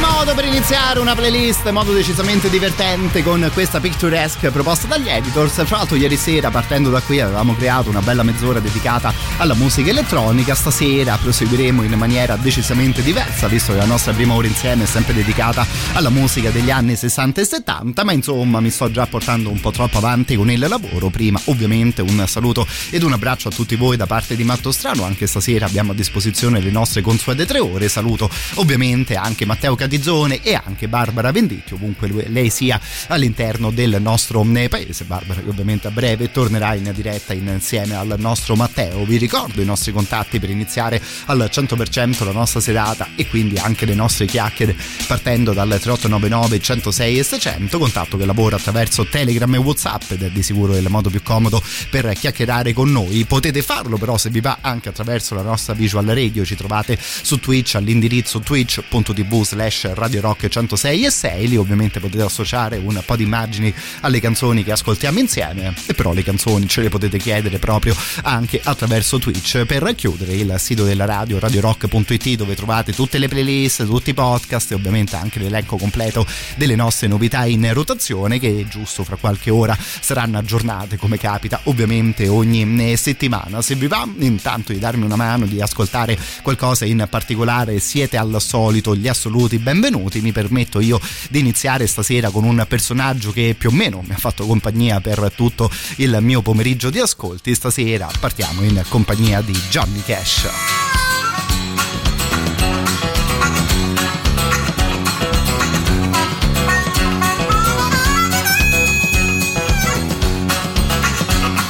Modo 0.00 0.34
per 0.34 0.44
iniziare 0.44 0.98
una 0.98 1.14
playlist, 1.14 1.68
modo 1.70 1.92
decisamente 1.92 2.50
divertente 2.50 3.22
con 3.22 3.50
questa 3.52 3.80
picturesque 3.80 4.50
proposta 4.50 4.86
dagli 4.86 5.08
editors. 5.08 5.64
Fra 5.64 5.78
l'altro 5.78 5.96
ieri 5.96 6.16
sera 6.16 6.50
partendo 6.50 6.90
da 6.90 7.00
qui 7.00 7.20
avevamo 7.20 7.54
creato 7.54 7.88
una 7.88 8.00
bella 8.00 8.22
mezz'ora 8.22 8.60
dedicata 8.60 9.12
alla 9.38 9.54
musica 9.54 9.90
elettronica, 9.90 10.54
stasera 10.54 11.16
proseguiremo 11.16 11.82
in 11.82 11.92
maniera 11.94 12.36
decisamente 12.36 13.02
diversa 13.02 13.46
visto 13.48 13.72
che 13.72 13.78
la 13.78 13.84
nostra 13.84 14.12
prima 14.12 14.34
ora 14.34 14.46
insieme 14.46 14.84
è 14.84 14.86
sempre 14.86 15.14
dedicata 15.14 15.66
alla 15.92 16.10
musica 16.10 16.50
degli 16.50 16.70
anni 16.70 16.96
60 16.96 17.40
e 17.40 17.44
70, 17.44 18.04
ma 18.04 18.12
insomma 18.12 18.60
mi 18.60 18.70
sto 18.70 18.90
già 18.90 19.06
portando 19.06 19.50
un 19.50 19.60
po' 19.60 19.70
troppo 19.70 19.98
avanti 19.98 20.36
con 20.36 20.50
il 20.50 20.58
lavoro. 20.58 21.08
Prima 21.08 21.40
ovviamente 21.46 22.02
un 22.02 22.24
saluto 22.26 22.66
ed 22.90 23.02
un 23.02 23.12
abbraccio 23.12 23.48
a 23.48 23.52
tutti 23.52 23.76
voi 23.76 23.96
da 23.96 24.06
parte 24.06 24.36
di 24.36 24.44
Matto 24.44 24.72
Strano, 24.72 25.04
anche 25.04 25.26
stasera 25.26 25.66
abbiamo 25.66 25.92
a 25.92 25.94
disposizione 25.94 26.60
le 26.60 26.70
nostre 26.70 27.02
consuete 27.02 27.46
tre 27.46 27.58
ore. 27.58 27.88
Saluto 27.88 28.30
ovviamente 28.54 29.14
anche 29.16 29.46
Matteo 29.46 29.70
Matteo 29.70 29.76
Catizzone 29.90 30.40
e 30.40 30.54
anche 30.54 30.86
Barbara 30.86 31.32
Venditti, 31.32 31.74
ovunque 31.74 32.08
lei 32.28 32.48
sia 32.48 32.80
all'interno 33.08 33.72
del 33.72 33.96
nostro 34.00 34.46
eh, 34.54 34.68
paese. 34.68 35.02
Barbara 35.02 35.40
che 35.40 35.48
ovviamente 35.48 35.88
a 35.88 35.90
breve 35.90 36.30
tornerà 36.30 36.74
in 36.74 36.92
diretta 36.94 37.32
insieme 37.32 37.96
al 37.96 38.14
nostro 38.18 38.54
Matteo. 38.54 39.04
Vi 39.04 39.16
ricordo 39.16 39.60
i 39.60 39.64
nostri 39.64 39.90
contatti 39.90 40.38
per 40.38 40.48
iniziare 40.48 41.02
al 41.26 41.50
100% 41.52 42.24
la 42.24 42.30
nostra 42.30 42.60
serata 42.60 43.08
e 43.16 43.26
quindi 43.26 43.58
anche 43.58 43.84
le 43.84 43.94
nostre 43.94 44.26
chiacchiere 44.26 44.76
partendo 45.08 45.52
dal 45.52 45.68
3899 45.68 46.60
106 46.60 47.18
e 47.18 47.22
600, 47.24 47.78
contatto 47.78 48.16
che 48.16 48.26
lavora 48.26 48.54
attraverso 48.54 49.04
Telegram 49.06 49.52
e 49.52 49.58
Whatsapp 49.58 50.12
ed 50.12 50.22
è 50.22 50.30
di 50.30 50.42
sicuro 50.44 50.76
il 50.76 50.88
modo 50.88 51.10
più 51.10 51.22
comodo 51.24 51.60
per 51.90 52.12
chiacchierare 52.12 52.72
con 52.72 52.92
noi. 52.92 53.24
Potete 53.24 53.60
farlo 53.60 53.96
però 53.96 54.16
se 54.16 54.30
vi 54.30 54.40
va 54.40 54.58
anche 54.60 54.88
attraverso 54.88 55.34
la 55.34 55.42
nostra 55.42 55.74
visual 55.74 56.06
radio, 56.06 56.44
ci 56.44 56.54
trovate 56.54 56.96
su 57.00 57.40
Twitch 57.40 57.74
all'indirizzo 57.74 58.38
twitch.tv 58.38 59.42
slash 59.42 59.79
Radio 59.92 60.20
Rock 60.20 60.48
106 60.48 61.04
e 61.04 61.10
6. 61.10 61.48
Lì 61.48 61.56
ovviamente 61.56 62.00
potete 62.00 62.22
associare 62.22 62.76
un 62.76 63.00
po' 63.04 63.16
di 63.16 63.24
immagini 63.24 63.72
alle 64.00 64.20
canzoni 64.20 64.64
che 64.64 64.72
ascoltiamo 64.72 65.18
insieme. 65.18 65.74
E 65.86 65.94
però 65.94 66.12
le 66.12 66.22
canzoni 66.22 66.68
ce 66.68 66.82
le 66.82 66.88
potete 66.88 67.18
chiedere 67.18 67.58
proprio 67.58 67.94
anche 68.22 68.60
attraverso 68.62 69.18
Twitch. 69.18 69.64
Per 69.64 69.94
chiudere 69.94 70.34
il 70.34 70.54
sito 70.58 70.84
della 70.84 71.04
radio, 71.04 71.38
radiorock.it, 71.38 72.34
dove 72.34 72.54
trovate 72.54 72.92
tutte 72.92 73.18
le 73.18 73.28
playlist, 73.28 73.86
tutti 73.86 74.10
i 74.10 74.14
podcast 74.14 74.72
e 74.72 74.74
ovviamente 74.74 75.16
anche 75.16 75.38
l'elenco 75.38 75.76
completo 75.76 76.26
delle 76.56 76.74
nostre 76.74 77.08
novità 77.08 77.44
in 77.44 77.72
rotazione 77.72 78.38
che 78.38 78.66
giusto 78.68 79.04
fra 79.04 79.16
qualche 79.16 79.50
ora 79.50 79.76
saranno 79.78 80.38
aggiornate 80.38 80.96
come 80.96 81.18
capita 81.18 81.60
ovviamente 81.64 82.28
ogni 82.28 82.96
settimana. 82.96 83.62
Se 83.62 83.74
vi 83.74 83.86
va 83.86 84.06
intanto 84.18 84.72
di 84.72 84.78
darmi 84.78 85.04
una 85.04 85.16
mano, 85.16 85.46
di 85.46 85.60
ascoltare 85.60 86.18
qualcosa 86.42 86.84
in 86.84 87.06
particolare, 87.08 87.78
siete 87.78 88.16
al 88.16 88.36
solito 88.40 88.94
gli 88.94 89.08
assoluti 89.08 89.58
benvenuti. 89.70 90.20
Mi 90.20 90.32
permetto 90.32 90.80
io 90.80 91.00
di 91.28 91.38
iniziare 91.38 91.86
stasera 91.86 92.30
con 92.30 92.42
un 92.42 92.64
personaggio 92.68 93.30
che 93.30 93.54
più 93.56 93.68
o 93.68 93.72
meno 93.72 94.02
mi 94.04 94.14
ha 94.14 94.18
fatto 94.18 94.44
compagnia 94.44 95.00
per 95.00 95.32
tutto 95.34 95.70
il 95.96 96.18
mio 96.20 96.42
pomeriggio 96.42 96.90
di 96.90 96.98
ascolti. 96.98 97.54
Stasera 97.54 98.10
partiamo 98.18 98.62
in 98.62 98.82
compagnia 98.88 99.40
di 99.40 99.52
Johnny 99.70 100.02
Cash. 100.04 100.48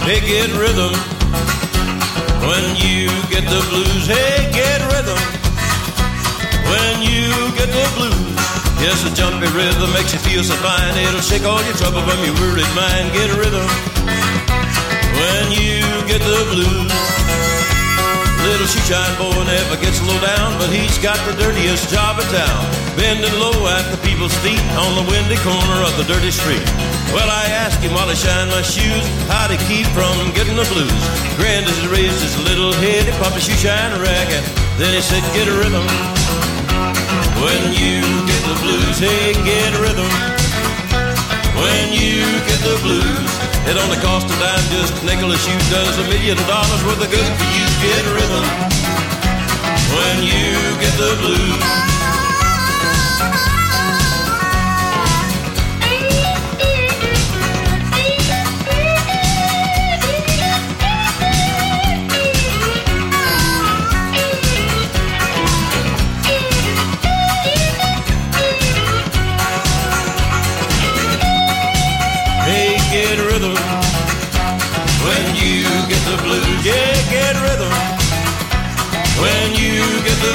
Hey, 0.02 0.20
get 0.22 0.50
rhythm 0.56 0.92
when 2.48 2.74
you 2.76 3.10
get 3.28 3.44
the 3.44 3.62
blues. 3.68 4.08
Hey, 4.08 4.50
get 4.50 4.69
Yes, 8.80 9.04
a 9.04 9.12
jumpy 9.12 9.44
rhythm 9.52 9.92
makes 9.92 10.16
you 10.16 10.20
feel 10.24 10.40
so 10.40 10.56
fine. 10.64 10.96
It'll 10.96 11.20
shake 11.20 11.44
all 11.44 11.60
your 11.68 11.76
trouble 11.76 12.00
from 12.00 12.16
your 12.24 12.32
worried 12.40 12.64
mind. 12.72 13.12
Get 13.12 13.28
a 13.28 13.36
rhythm 13.36 13.68
when 15.20 15.52
you 15.52 15.84
get 16.08 16.24
the 16.24 16.40
blues. 16.48 16.88
Little 18.40 18.64
shoeshine 18.64 19.12
boy 19.20 19.36
never 19.44 19.76
gets 19.76 20.00
low 20.00 20.16
down, 20.24 20.56
but 20.56 20.72
he's 20.72 20.96
got 21.04 21.20
the 21.28 21.36
dirtiest 21.36 21.92
job 21.92 22.24
in 22.24 22.26
town. 22.32 22.64
Bending 22.96 23.36
low 23.36 23.68
at 23.68 23.84
the 23.92 24.00
people's 24.00 24.32
feet 24.40 24.64
on 24.80 24.96
the 24.96 25.04
windy 25.12 25.36
corner 25.44 25.84
of 25.84 25.92
the 26.00 26.08
dirty 26.08 26.32
street. 26.32 26.64
Well, 27.12 27.28
I 27.28 27.52
asked 27.52 27.84
him 27.84 27.92
while 27.92 28.08
he 28.08 28.16
shined 28.16 28.48
my 28.48 28.64
shoes 28.64 29.04
how 29.28 29.44
to 29.44 29.60
keep 29.68 29.84
from 29.92 30.16
getting 30.32 30.56
the 30.56 30.64
blues. 30.72 31.04
Grinned 31.36 31.68
as 31.68 31.76
he 31.84 31.86
raised 31.92 32.24
his 32.24 32.32
little 32.48 32.72
head, 32.80 33.04
he 33.04 33.12
pumped 33.20 33.36
a 33.36 33.44
shoeshine 33.44 33.92
rag, 34.00 34.28
and 34.32 34.44
then 34.80 34.96
he 34.96 35.04
said, 35.04 35.20
Get 35.36 35.52
a 35.52 35.52
rhythm. 35.52 36.19
When 37.40 37.72
you 37.72 38.04
get 38.28 38.42
the 38.44 38.56
blues, 38.60 38.98
hey, 39.00 39.32
get 39.32 39.72
rhythm. 39.80 40.12
When 41.56 41.88
you 41.88 42.20
get 42.44 42.60
the 42.60 42.76
blues, 42.84 43.30
it 43.64 43.80
only 43.80 43.96
costs 44.04 44.28
a 44.28 44.36
dime, 44.38 44.60
just 44.68 45.02
a 45.02 45.06
nickel 45.06 45.32
a 45.32 45.38
shoe, 45.38 45.56
does 45.72 45.96
a 45.98 46.04
million 46.04 46.36
dollars 46.44 46.84
worth 46.84 47.00
of 47.00 47.10
good 47.10 47.32
for 47.40 47.48
you. 47.56 47.66
Get 47.80 48.04
rhythm. 48.12 48.44
When 49.96 50.16
you 50.22 50.52
get 50.84 50.92
the 51.00 51.16
blues. 51.16 52.19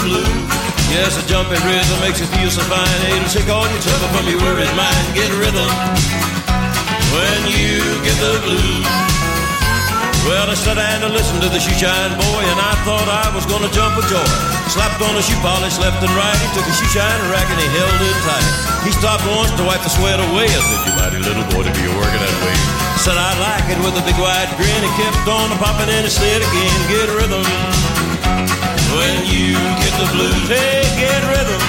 Blues. 0.03 0.27
Yes, 0.91 1.17
a 1.19 1.23
jumping 1.27 1.61
rhythm 1.65 1.97
makes 2.01 2.19
you 2.19 2.27
feel 2.35 2.51
so 2.51 2.63
fine. 2.67 2.99
It'll 3.11 3.29
shake 3.29 3.49
all 3.49 3.67
your 3.67 3.81
trouble 3.81 4.09
from 4.15 4.25
your 4.27 4.39
worried 4.41 4.71
mind. 4.75 5.05
Get 5.15 5.29
a 5.31 5.37
rhythm 5.39 5.69
when 7.15 7.39
you 7.51 7.79
get 8.03 8.17
the 8.19 8.33
blues. 8.43 8.87
Well, 10.25 10.49
I 10.49 10.57
sat 10.57 10.81
down 10.81 11.05
to 11.05 11.09
listen 11.13 11.37
to 11.37 11.49
the 11.53 11.61
shoe 11.61 11.77
shine 11.77 12.13
boy, 12.17 12.41
and 12.49 12.57
I 12.57 12.73
thought 12.81 13.05
I 13.05 13.29
was 13.37 13.45
gonna 13.45 13.69
jump 13.69 13.93
with 13.93 14.09
joy. 14.09 14.25
Slapped 14.73 14.97
on 14.97 15.13
the 15.13 15.21
shoe 15.21 15.37
polish 15.45 15.77
left 15.77 16.01
and 16.01 16.09
right. 16.17 16.39
He 16.41 16.49
took 16.57 16.65
a 16.65 16.73
shoe 16.73 16.89
shine 16.89 17.21
rack 17.29 17.45
and 17.45 17.61
he 17.61 17.69
held 17.69 17.99
it 18.01 18.17
tight. 18.25 18.49
He 18.89 18.91
stopped 18.91 19.21
once 19.37 19.53
to 19.53 19.63
wipe 19.63 19.85
the 19.85 19.93
sweat 19.93 20.17
away. 20.17 20.49
I 20.49 20.61
said, 20.65 20.81
"You 20.81 20.93
mighty 20.97 21.21
little 21.21 21.45
boy 21.53 21.69
to 21.69 21.73
be 21.77 21.85
working 21.93 22.21
that 22.25 22.37
way." 22.41 22.57
Said 23.05 23.21
I 23.21 23.37
like 23.37 23.69
it 23.69 23.77
with 23.85 24.01
a 24.01 24.03
big 24.07 24.17
wide 24.17 24.49
grin. 24.57 24.81
He 24.81 24.89
kept 24.97 25.29
on 25.29 25.53
popping 25.61 25.93
and 25.93 26.05
he 26.05 26.09
said 26.09 26.41
again, 26.41 26.79
get 26.89 27.05
a 27.05 27.13
rhythm. 27.13 28.64
When 28.95 29.27
you 29.27 29.51
get 29.83 29.93
the 29.99 30.07
blues, 30.15 30.47
hey, 30.47 30.81
get 30.95 31.21
rhythm. 31.27 31.61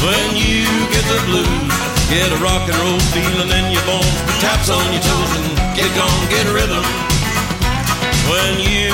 When 0.00 0.36
you 0.36 0.64
get 0.88 1.04
the 1.04 1.20
blues, 1.28 1.72
get 2.08 2.32
a 2.32 2.38
rock 2.42 2.64
and 2.66 2.78
roll 2.80 2.98
feeling 3.12 3.50
in 3.50 3.72
your 3.72 3.84
bones. 3.84 4.16
Taps 4.40 4.70
on 4.70 4.92
your 4.92 5.02
toes 5.02 5.32
and 5.36 5.76
get 5.76 5.92
gone, 5.94 6.22
get 6.32 6.46
rhythm. 6.48 6.84
When 8.32 8.58
you 8.58 8.88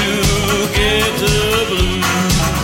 get 0.74 1.12
the 1.22 1.66
blues. 1.70 2.57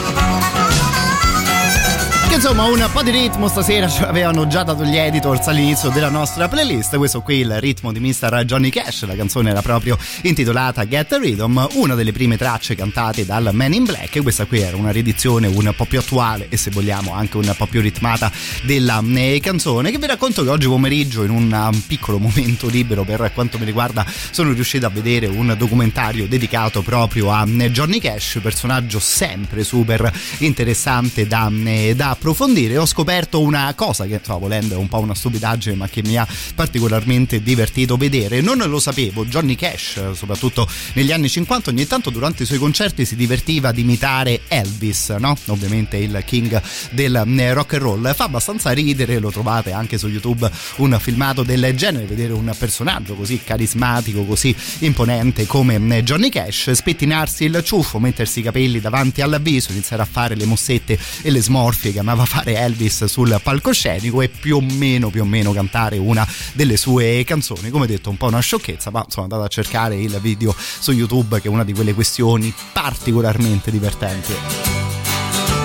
Insomma 2.46 2.64
un 2.64 2.90
po' 2.92 3.02
di 3.02 3.10
ritmo 3.10 3.48
stasera 3.48 3.88
ce 3.88 4.02
l'avevano 4.02 4.46
già 4.46 4.64
dato 4.64 4.84
gli 4.84 4.98
editors 4.98 5.46
all'inizio 5.46 5.88
della 5.88 6.10
nostra 6.10 6.46
playlist. 6.46 6.94
Questo 6.98 7.22
qui 7.22 7.36
il 7.36 7.58
ritmo 7.58 7.90
di 7.90 8.00
Mr. 8.00 8.42
Johnny 8.44 8.68
Cash. 8.68 9.06
La 9.06 9.16
canzone 9.16 9.48
era 9.48 9.62
proprio 9.62 9.96
intitolata 10.24 10.84
Get 10.84 11.08
the 11.08 11.18
Rhythm, 11.18 11.66
una 11.76 11.94
delle 11.94 12.12
prime 12.12 12.36
tracce 12.36 12.74
cantate 12.74 13.24
dal 13.24 13.48
Man 13.54 13.72
in 13.72 13.84
Black. 13.84 14.20
Questa 14.20 14.44
qui 14.44 14.60
era 14.60 14.76
una 14.76 14.90
riedizione 14.90 15.46
un 15.46 15.72
po' 15.74 15.86
più 15.86 15.98
attuale 15.98 16.48
e 16.50 16.58
se 16.58 16.70
vogliamo 16.70 17.14
anche 17.14 17.38
un 17.38 17.50
po' 17.56 17.64
più 17.64 17.80
ritmata 17.80 18.30
della 18.64 19.02
eh, 19.02 19.40
canzone. 19.42 19.90
Che 19.90 19.96
vi 19.96 20.06
racconto 20.06 20.44
che 20.44 20.50
oggi 20.50 20.66
pomeriggio, 20.66 21.22
in 21.22 21.30
un 21.30 21.50
um, 21.50 21.80
piccolo 21.86 22.18
momento 22.18 22.68
libero 22.68 23.04
per 23.04 23.30
quanto 23.32 23.58
mi 23.58 23.64
riguarda, 23.64 24.04
sono 24.30 24.52
riuscito 24.52 24.84
a 24.84 24.90
vedere 24.90 25.28
un 25.28 25.54
documentario 25.56 26.28
dedicato 26.28 26.82
proprio 26.82 27.32
a 27.32 27.46
eh, 27.48 27.70
Johnny 27.70 28.00
Cash, 28.00 28.40
personaggio 28.42 28.98
sempre 28.98 29.64
super 29.64 30.12
interessante 30.40 31.26
da, 31.26 31.50
eh, 31.64 31.94
da 31.96 32.10
approfondire 32.10 32.32
approfondire 32.34 32.76
ho 32.78 32.84
scoperto 32.84 33.40
una 33.40 33.72
cosa 33.74 34.06
che 34.06 34.14
insomma, 34.14 34.38
volendo 34.38 34.74
è 34.74 34.76
un 34.76 34.88
po' 34.88 34.98
una 34.98 35.14
stupidaggine 35.14 35.76
ma 35.76 35.88
che 35.88 36.02
mi 36.02 36.16
ha 36.16 36.26
particolarmente 36.54 37.40
divertito 37.40 37.96
vedere 37.96 38.40
non 38.40 38.58
lo 38.58 38.80
sapevo 38.80 39.24
Johnny 39.24 39.54
Cash 39.54 40.12
soprattutto 40.14 40.68
negli 40.94 41.12
anni 41.12 41.28
50 41.28 41.70
ogni 41.70 41.86
tanto 41.86 42.10
durante 42.10 42.42
i 42.42 42.46
suoi 42.46 42.58
concerti 42.58 43.04
si 43.04 43.14
divertiva 43.14 43.68
ad 43.68 43.78
imitare 43.78 44.40
Elvis 44.48 45.10
no? 45.10 45.36
ovviamente 45.46 45.96
il 45.96 46.22
king 46.26 46.60
del 46.90 47.14
eh, 47.14 47.52
rock 47.52 47.74
and 47.74 47.82
roll 47.82 48.14
fa 48.14 48.24
abbastanza 48.24 48.72
ridere 48.72 49.20
lo 49.20 49.30
trovate 49.30 49.70
anche 49.70 49.96
su 49.96 50.08
youtube 50.08 50.50
un 50.76 50.98
filmato 51.00 51.44
del 51.44 51.72
genere 51.76 52.04
vedere 52.04 52.32
un 52.32 52.52
personaggio 52.58 53.14
così 53.14 53.40
carismatico 53.44 54.24
così 54.24 54.54
imponente 54.80 55.46
come 55.46 55.76
eh, 55.76 56.02
Johnny 56.02 56.30
Cash 56.30 56.72
spettinarsi 56.72 57.44
il 57.44 57.62
ciuffo 57.62 58.00
mettersi 58.00 58.40
i 58.40 58.42
capelli 58.42 58.80
davanti 58.80 59.22
al 59.22 59.38
viso 59.40 59.70
iniziare 59.70 60.02
a 60.02 60.08
fare 60.10 60.34
le 60.34 60.46
mossette 60.46 60.98
e 61.22 61.30
le 61.30 61.40
smorfie 61.40 61.92
che 61.92 62.00
amava 62.00 62.23
fare 62.24 62.56
Elvis 62.56 63.04
sul 63.04 63.38
palcoscenico 63.42 64.20
e 64.20 64.28
più 64.28 64.56
o 64.56 64.60
meno 64.60 65.10
più 65.10 65.22
o 65.22 65.24
meno 65.24 65.52
cantare 65.52 65.98
una 65.98 66.26
delle 66.52 66.76
sue 66.76 67.24
canzoni. 67.24 67.70
Come 67.70 67.86
detto 67.86 68.10
un 68.10 68.16
po' 68.16 68.26
una 68.26 68.40
sciocchezza 68.40 68.90
ma 68.90 69.02
insomma 69.04 69.26
andate 69.26 69.44
a 69.44 69.48
cercare 69.48 69.96
il 69.96 70.18
video 70.20 70.54
su 70.56 70.92
youtube 70.92 71.40
che 71.40 71.48
è 71.48 71.50
una 71.50 71.64
di 71.64 71.72
quelle 71.72 71.94
questioni 71.94 72.52
particolarmente 72.72 73.70
divertenti. 73.70 74.32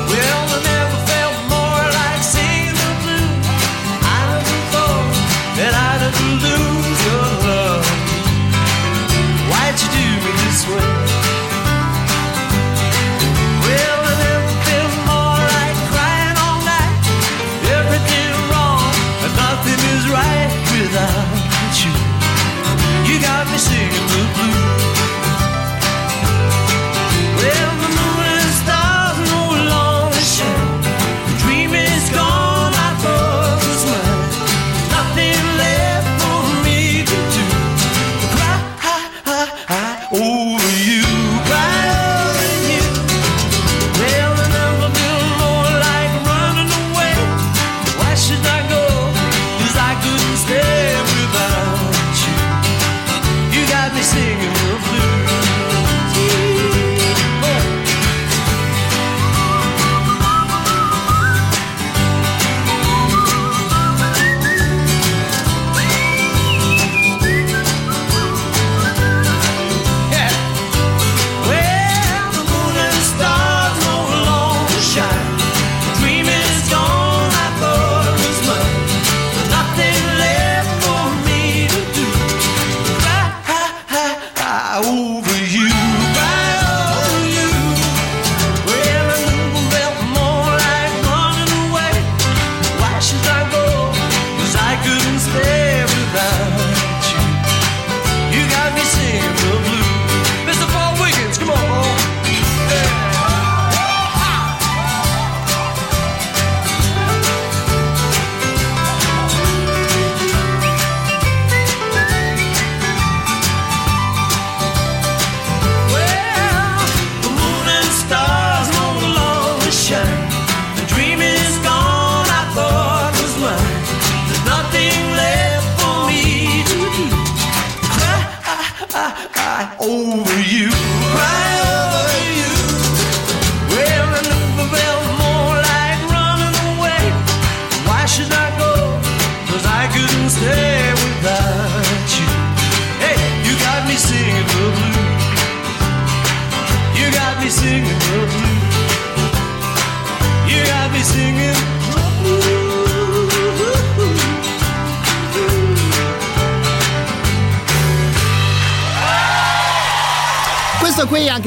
Well, 0.07 0.49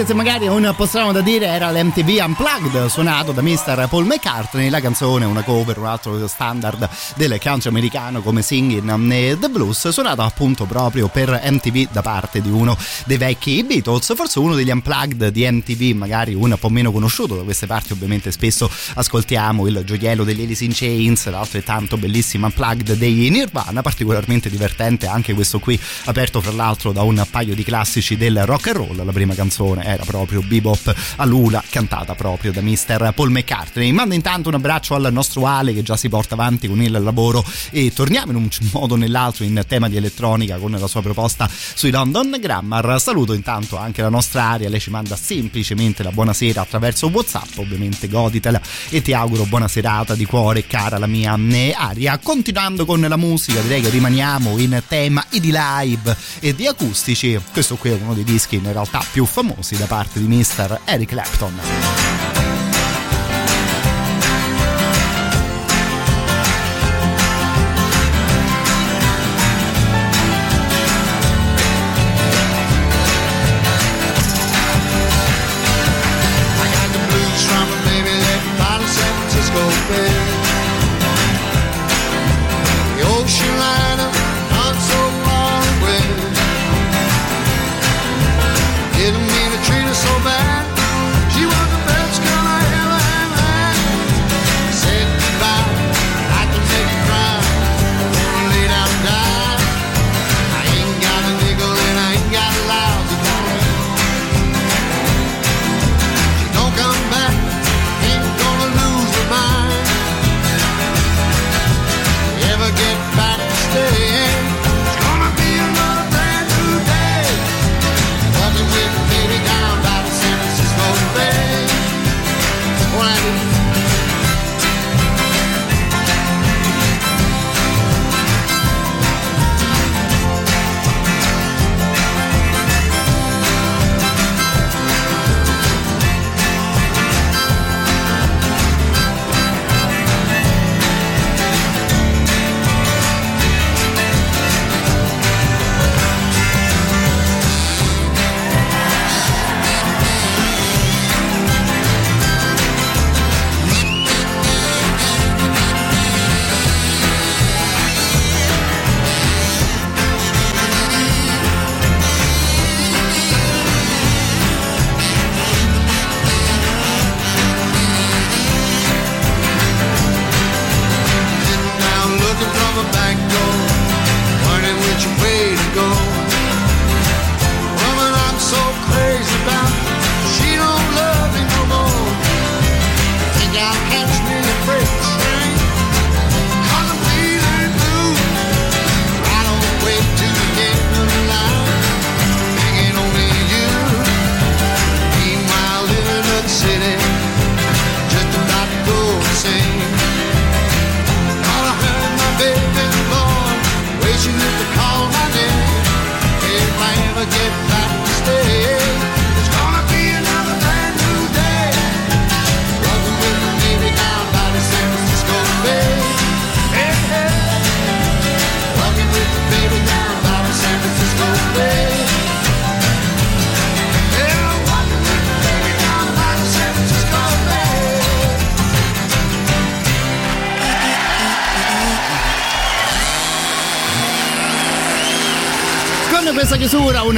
anche 0.02 0.06
se 0.06 0.14
magari 0.14 0.48
un 0.48 0.72
po' 0.76 0.86
strano 0.86 1.12
da 1.12 1.20
dire, 1.20 1.46
era 1.46 1.70
l'MTV 1.70 2.24
Unplugged 2.24 2.86
suonato 2.86 3.30
da 3.30 3.40
Mr. 3.40 3.86
Paul 3.88 4.06
McCartney. 4.06 4.68
La 4.68 4.80
canzone, 4.80 5.24
una 5.24 5.42
cover, 5.42 5.78
un 5.78 5.86
altro 5.86 6.26
standard 6.26 6.88
del 7.14 7.38
country 7.40 7.68
americano 7.68 8.20
come 8.20 8.42
Singing 8.42 9.38
the 9.38 9.48
Blues, 9.48 9.88
suonato 9.88 10.22
appunto 10.22 10.64
proprio 10.64 11.08
per 11.08 11.40
MTV 11.44 11.90
da 11.92 12.02
parte 12.02 12.40
di 12.40 12.50
uno 12.50 12.76
dei 13.04 13.16
vecchi 13.16 13.62
Beatles, 13.62 14.14
forse 14.16 14.38
uno 14.38 14.54
degli 14.54 14.70
Unplugged 14.70 15.28
di 15.28 15.48
MTV, 15.48 15.96
magari 15.96 16.34
un 16.34 16.56
po' 16.58 16.68
meno 16.68 16.90
conosciuto 16.90 17.36
da 17.36 17.42
queste 17.42 17.66
parti. 17.66 17.92
Ovviamente 17.92 18.32
spesso 18.32 18.68
ascoltiamo 18.94 19.66
il 19.68 19.82
gioiello 19.84 20.24
degli 20.24 20.42
Alice 20.42 20.64
in 20.64 20.72
Chains, 20.74 21.28
l'altrettanto 21.28 21.96
bellissimo 21.96 22.46
Unplugged 22.46 22.94
dei 22.94 23.28
Nirvana, 23.30 23.82
particolarmente 23.82 24.50
divertente 24.50 25.06
anche 25.06 25.32
questo 25.34 25.60
qui, 25.60 25.78
aperto 26.06 26.40
fra 26.40 26.52
l'altro 26.52 26.92
da 26.92 27.02
un 27.02 27.24
paio 27.30 27.54
di 27.54 27.62
classici 27.62 28.16
del 28.16 28.44
rock 28.46 28.68
and 28.68 28.76
roll. 28.76 29.04
La 29.04 29.12
prima 29.12 29.34
canzone 29.34 29.90
era 29.92 30.04
proprio 30.04 30.42
Bebop 30.42 30.94
a 31.16 31.24
Lula, 31.24 31.62
cantata 31.68 32.14
proprio 32.14 32.52
da 32.52 32.60
Mr. 32.60 33.12
Paul 33.14 33.30
McCartney. 33.30 33.92
Mando 33.92 34.14
intanto 34.14 34.48
un 34.48 34.54
abbraccio 34.54 34.94
al 34.94 35.12
nostro 35.12 35.46
Ale 35.46 35.74
che 35.74 35.82
già 35.82 35.96
si 35.96 36.08
porta 36.08 36.34
avanti 36.34 36.68
con 36.68 36.80
il 36.80 36.90
lavoro 36.90 37.44
e 37.70 37.92
torniamo 37.92 38.32
in 38.32 38.36
un 38.36 38.48
modo 38.72 38.94
o 38.94 38.96
nell'altro 38.96 39.44
in 39.44 39.62
tema 39.66 39.88
di 39.88 39.96
elettronica 39.96 40.56
con 40.56 40.72
la 40.72 40.86
sua 40.86 41.02
proposta 41.02 41.48
sui 41.48 41.90
London 41.90 42.36
Grammar. 42.40 43.00
Saluto 43.00 43.32
intanto 43.32 43.76
anche 43.76 44.02
la 44.02 44.08
nostra 44.08 44.44
Aria, 44.44 44.68
lei 44.68 44.80
ci 44.80 44.90
manda 44.90 45.16
semplicemente 45.16 46.02
la 46.02 46.10
buonasera 46.10 46.60
attraverso 46.60 47.08
Whatsapp, 47.08 47.58
ovviamente 47.58 48.08
goditela 48.08 48.60
e 48.88 49.02
ti 49.02 49.12
auguro 49.12 49.44
buona 49.44 49.68
serata 49.68 50.14
di 50.14 50.24
cuore 50.24 50.66
cara 50.66 50.98
la 50.98 51.06
mia 51.06 51.38
Aria. 51.76 52.18
Continuando 52.18 52.84
con 52.84 53.00
la 53.00 53.16
musica 53.16 53.60
direi 53.60 53.80
che 53.80 53.90
rimaniamo 53.90 54.58
in 54.58 54.82
tema 54.86 55.26
e 55.30 55.40
di 55.40 55.52
live 55.52 56.16
e 56.40 56.54
di 56.54 56.66
acustici. 56.66 57.38
Questo 57.52 57.76
qui 57.76 57.90
è 57.90 57.98
uno 58.00 58.14
dei 58.14 58.24
dischi 58.24 58.56
in 58.56 58.70
realtà 58.70 59.04
più 59.10 59.24
famosi 59.24 59.76
da 59.82 59.88
parte 59.88 60.20
di 60.20 60.28
Mr. 60.28 60.80
Eric 60.84 61.08
Clapton. 61.08 62.11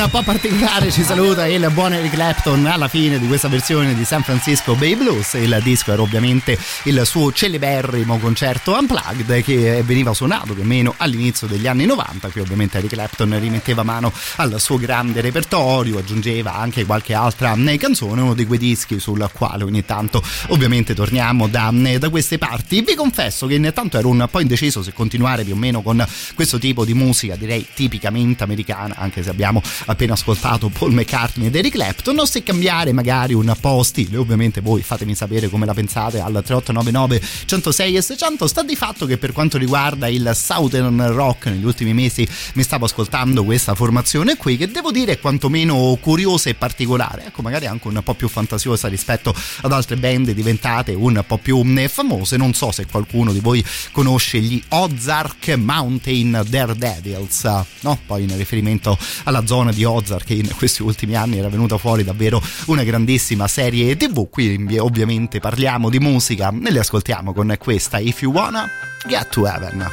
Un 0.04 0.10
po' 0.10 0.22
particolare 0.22 0.90
ci 0.90 1.02
saluta 1.02 1.46
il 1.46 1.66
buon 1.72 1.94
Eric 1.94 2.12
Clapton 2.12 2.66
alla 2.66 2.88
fine 2.88 3.18
di 3.18 3.26
questa 3.26 3.48
versione 3.48 3.94
di 3.94 4.04
San 4.04 4.22
Francisco 4.22 4.74
Bay 4.74 4.96
Blues. 4.96 5.32
Il 5.34 5.58
disco 5.62 5.92
era 5.92 6.02
ovviamente 6.02 6.58
il 6.84 7.00
suo 7.06 7.32
celeberrimo 7.32 8.18
concerto 8.18 8.76
Unplugged 8.78 9.42
che 9.42 9.82
veniva 9.82 10.12
suonato 10.12 10.52
più 10.52 10.62
o 10.62 10.66
meno 10.66 10.94
all'inizio 10.98 11.46
degli 11.46 11.66
anni 11.66 11.86
90. 11.86 12.28
Qui 12.28 12.40
ovviamente 12.40 12.78
Eric 12.78 12.90
Clapton 12.90 13.38
rimetteva 13.40 13.82
mano 13.82 14.12
al 14.36 14.60
suo 14.60 14.76
grande 14.78 15.22
repertorio, 15.22 15.98
aggiungeva 15.98 16.54
anche 16.54 16.84
qualche 16.84 17.14
altra 17.14 17.54
canzone, 17.78 18.20
uno 18.20 18.34
di 18.34 18.46
quei 18.46 18.58
dischi 18.58 18.98
sul 18.98 19.26
quale 19.32 19.64
ogni 19.64 19.86
tanto 19.86 20.22
ovviamente 20.48 20.94
torniamo 20.94 21.48
da, 21.48 21.72
da 21.98 22.08
queste 22.10 22.36
parti. 22.36 22.82
Vi 22.82 22.94
confesso 22.94 23.46
che 23.46 23.54
intanto 23.54 23.96
ero 23.96 24.08
un 24.08 24.26
po' 24.30 24.40
indeciso 24.40 24.82
se 24.82 24.92
continuare 24.92 25.44
più 25.44 25.54
o 25.54 25.56
meno 25.56 25.80
con 25.80 26.04
questo 26.34 26.58
tipo 26.58 26.84
di 26.84 26.92
musica, 26.92 27.36
direi 27.36 27.66
tipicamente 27.72 28.42
americana, 28.42 28.96
anche 28.98 29.22
se 29.22 29.30
abbiamo 29.30 29.62
appena 29.94 30.12
ascoltato 30.12 30.68
Paul 30.68 30.92
McCartney 30.92 31.46
ed 31.46 31.56
Eric 31.56 31.72
Clapton 31.72 32.18
o 32.18 32.24
se 32.24 32.42
cambiare 32.42 32.92
magari 32.92 33.32
un 33.32 33.54
po' 33.58 33.82
stile 33.82 34.16
ovviamente 34.16 34.60
voi 34.60 34.82
fatemi 34.82 35.14
sapere 35.14 35.48
come 35.48 35.66
la 35.66 35.74
pensate 35.74 36.20
al 36.20 36.32
3899 36.32 37.22
106 37.46 37.96
e 37.96 38.02
600 38.02 38.46
sta 38.46 38.62
di 38.62 38.76
fatto 38.76 39.06
che 39.06 39.18
per 39.18 39.32
quanto 39.32 39.56
riguarda 39.56 40.08
il 40.08 40.32
Southern 40.34 41.12
Rock 41.12 41.46
negli 41.46 41.64
ultimi 41.64 41.94
mesi 41.94 42.28
mi 42.54 42.62
stavo 42.62 42.84
ascoltando 42.84 43.44
questa 43.44 43.74
formazione 43.74 44.36
qui 44.36 44.56
che 44.56 44.68
devo 44.68 44.90
dire 44.90 45.12
è 45.12 45.18
quantomeno 45.20 45.96
curiosa 46.00 46.50
e 46.50 46.54
particolare. 46.54 47.26
Ecco 47.26 47.42
magari 47.42 47.66
anche 47.66 47.88
un 47.88 48.00
po' 48.02 48.14
più 48.14 48.28
fantasiosa 48.28 48.88
rispetto 48.88 49.34
ad 49.62 49.72
altre 49.72 49.96
band 49.96 50.30
diventate 50.32 50.92
un 50.92 51.22
po' 51.26 51.38
più 51.38 51.62
mm, 51.62 51.86
famose. 51.86 52.36
Non 52.36 52.52
so 52.54 52.72
se 52.72 52.86
qualcuno 52.86 53.32
di 53.32 53.40
voi 53.40 53.64
conosce 53.92 54.40
gli 54.40 54.60
Ozark 54.68 55.54
Mountain 55.56 56.42
Daredevils 56.48 57.44
no? 57.80 57.98
poi 58.06 58.24
in 58.24 58.36
riferimento 58.36 58.98
alla 59.24 59.46
zona 59.46 59.72
di 59.72 59.83
Ozark 59.84 60.24
che 60.24 60.34
in 60.34 60.50
questi 60.56 60.82
ultimi 60.82 61.14
anni 61.14 61.38
era 61.38 61.48
venuta 61.48 61.78
fuori 61.78 62.04
davvero 62.04 62.42
una 62.66 62.82
grandissima 62.82 63.46
serie 63.48 63.96
tv 63.96 64.28
qui 64.28 64.76
ovviamente 64.78 65.40
parliamo 65.40 65.90
di 65.90 65.98
musica 65.98 66.52
e 66.64 66.70
le 66.70 66.78
ascoltiamo 66.78 67.32
con 67.32 67.54
questa 67.58 67.98
If 67.98 68.22
You 68.22 68.32
Wanna 68.32 68.68
Get 69.06 69.28
to 69.30 69.46
Heaven 69.46 69.86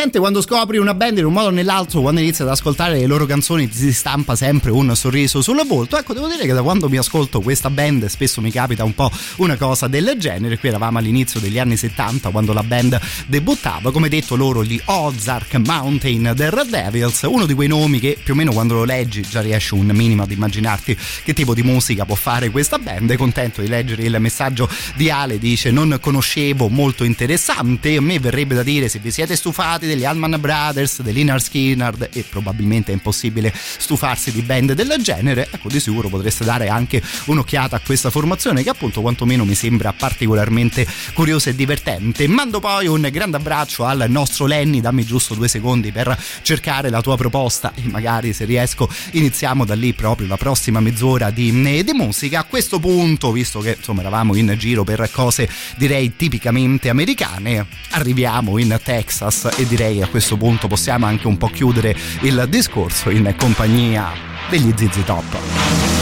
presente 0.00 0.18
quando 0.18 0.40
scopri 0.40 0.78
una 0.78 0.94
band 0.94 1.18
in 1.18 1.26
un 1.26 1.32
modo 1.34 1.48
o 1.48 1.50
nell'altro, 1.50 2.00
quando 2.00 2.20
inizi 2.20 2.40
ad 2.40 2.48
ascoltare 2.48 2.96
le 2.96 3.04
loro 3.04 3.26
canzoni 3.26 3.68
ti 3.68 3.76
si 3.76 3.92
stampa 3.92 4.34
sempre 4.34 4.70
un 4.70 4.96
sorriso 4.96 5.42
sul 5.42 5.62
volto. 5.66 5.98
Ecco, 5.98 6.14
devo 6.14 6.26
dire 6.26 6.46
che 6.46 6.54
da 6.54 6.62
quando 6.62 6.88
mi 6.88 6.96
ascolto 6.96 7.42
questa 7.42 7.68
band 7.68 8.06
spesso 8.06 8.40
mi 8.40 8.50
capita 8.50 8.82
un 8.82 8.94
po' 8.94 9.10
una 9.36 9.56
cosa 9.56 9.88
del 9.88 10.14
genere. 10.16 10.58
Qui 10.58 10.70
eravamo 10.70 10.96
all'inizio 10.96 11.38
degli 11.38 11.58
anni 11.58 11.76
70 11.76 12.30
quando 12.30 12.54
la 12.54 12.62
band 12.62 12.98
debuttava, 13.26 13.92
come 13.92 14.08
detto 14.08 14.36
loro 14.36 14.64
gli 14.64 14.80
Ozark 14.82 15.56
Mountain 15.56 16.32
The 16.34 16.48
Red 16.48 16.70
Devils, 16.70 17.20
uno 17.28 17.44
di 17.44 17.52
quei 17.52 17.68
nomi 17.68 18.00
che 18.00 18.16
più 18.22 18.32
o 18.32 18.36
meno 18.36 18.52
quando 18.52 18.72
lo 18.72 18.84
leggi 18.84 19.20
già 19.20 19.42
riesci 19.42 19.74
un 19.74 19.88
minimo 19.88 20.22
ad 20.22 20.30
immaginarti 20.30 20.96
che 21.24 21.34
tipo 21.34 21.52
di 21.52 21.62
musica 21.62 22.06
può 22.06 22.14
fare 22.14 22.48
questa 22.48 22.78
band. 22.78 23.14
Contento 23.16 23.60
di 23.60 23.68
leggere 23.68 24.04
il 24.04 24.16
messaggio 24.18 24.66
di 24.96 25.10
Ale, 25.10 25.38
dice 25.38 25.70
non 25.70 25.98
conoscevo, 26.00 26.68
molto 26.68 27.04
interessante. 27.04 27.96
A 27.96 28.00
me 28.00 28.18
verrebbe 28.18 28.54
da 28.54 28.62
dire 28.62 28.88
se 28.88 28.98
vi 28.98 29.10
siete 29.10 29.36
stufati 29.36 29.88
degli 29.90 30.04
Allman 30.04 30.36
Brothers, 30.38 31.02
dell'Inner 31.02 31.42
Skinner 31.42 32.08
e 32.12 32.24
probabilmente 32.28 32.92
è 32.92 32.94
impossibile 32.94 33.52
stufarsi 33.54 34.30
di 34.30 34.42
band 34.42 34.72
del 34.72 34.94
genere, 35.02 35.48
ecco 35.50 35.68
di 35.68 35.80
sicuro 35.80 36.08
potreste 36.08 36.44
dare 36.44 36.68
anche 36.68 37.02
un'occhiata 37.26 37.76
a 37.76 37.80
questa 37.80 38.10
formazione 38.10 38.62
che 38.62 38.70
appunto 38.70 39.00
quantomeno 39.00 39.44
mi 39.44 39.54
sembra 39.54 39.92
particolarmente 39.92 40.86
curiosa 41.12 41.50
e 41.50 41.54
divertente. 41.54 42.28
Mando 42.28 42.60
poi 42.60 42.86
un 42.86 43.08
grande 43.10 43.36
abbraccio 43.36 43.84
al 43.84 44.06
nostro 44.08 44.46
Lenny, 44.46 44.80
dammi 44.80 45.04
giusto 45.04 45.34
due 45.34 45.48
secondi 45.48 45.90
per 45.90 46.16
cercare 46.42 46.88
la 46.90 47.00
tua 47.00 47.16
proposta 47.16 47.72
e 47.74 47.82
magari 47.84 48.32
se 48.32 48.44
riesco 48.44 48.88
iniziamo 49.12 49.64
da 49.64 49.74
lì 49.74 49.92
proprio 49.92 50.28
la 50.28 50.36
prossima 50.36 50.80
mezz'ora 50.80 51.30
di, 51.30 51.50
di 51.50 51.92
musica. 51.92 52.40
A 52.40 52.44
questo 52.44 52.78
punto, 52.78 53.32
visto 53.32 53.60
che 53.60 53.74
insomma 53.76 54.00
eravamo 54.00 54.36
in 54.36 54.54
giro 54.56 54.84
per 54.84 55.10
cose 55.12 55.48
direi 55.76 56.14
tipicamente 56.14 56.88
americane, 56.88 57.66
arriviamo 57.90 58.58
in 58.58 58.78
Texas 58.82 59.48
e 59.56 59.66
direi 59.66 59.79
a 59.80 60.06
questo 60.08 60.36
punto 60.36 60.68
possiamo 60.68 61.06
anche 61.06 61.26
un 61.26 61.38
po' 61.38 61.48
chiudere 61.48 61.96
il 62.20 62.46
discorso 62.50 63.08
in 63.08 63.34
compagnia 63.38 64.12
degli 64.50 64.72
ZZ 64.76 65.04
Top. 65.04 65.99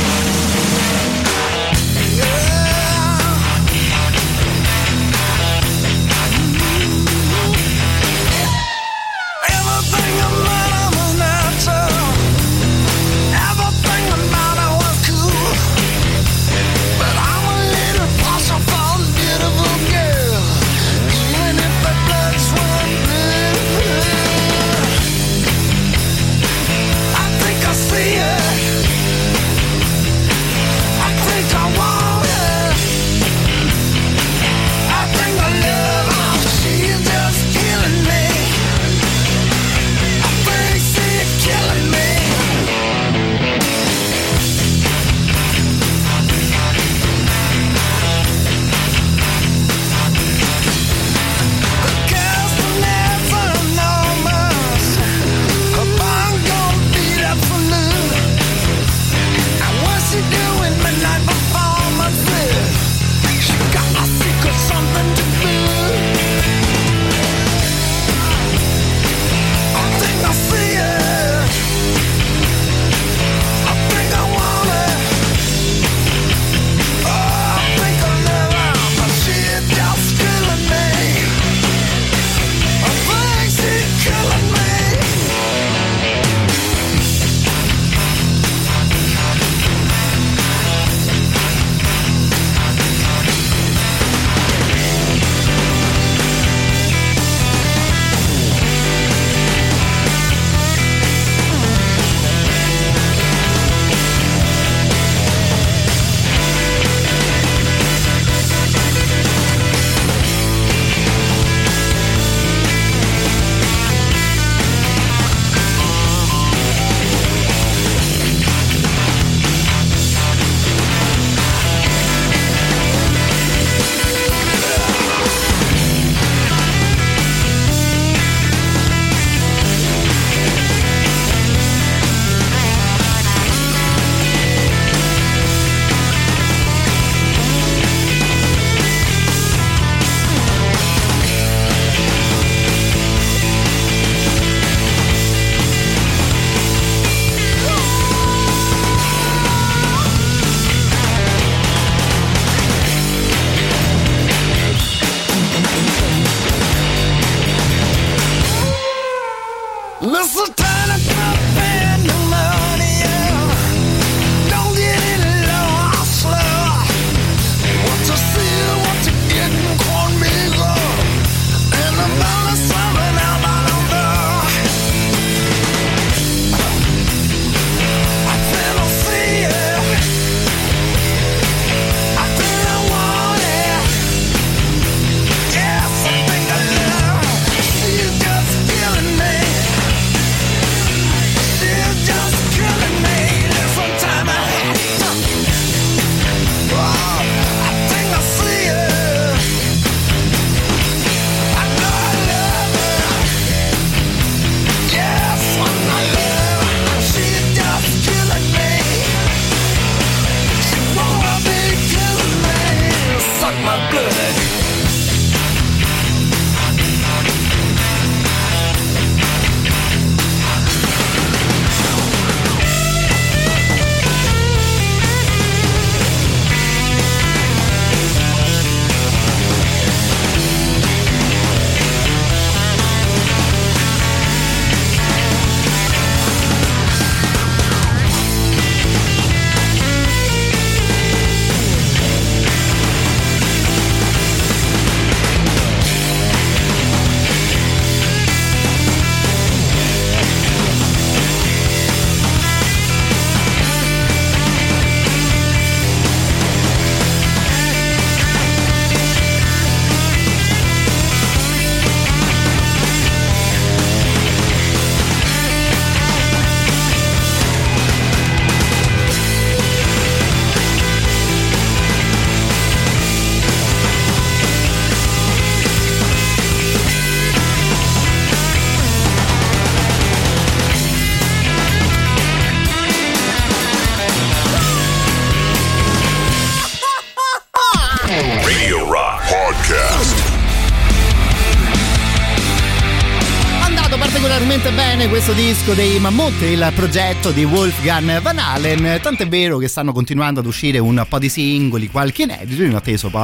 Disco 295.69 295.75
dei 295.75 295.99
Mammut, 295.99 296.41
il 296.43 296.73
progetto 296.75 297.31
di 297.31 297.45
Wolfgang 297.45 298.23
Van 298.23 298.39
Halen, 298.39 299.01
tant'è 299.03 299.27
vero 299.29 299.59
che 299.59 299.69
stanno 299.69 299.93
continuando 299.93 300.41
ad 300.41 300.47
uscire 300.47 300.79
un 300.79 301.05
po' 301.07 301.19
di 301.19 301.29
singoli, 301.29 301.89
qualche 301.89 302.23
inedito, 302.23 302.63
in, 302.63 302.81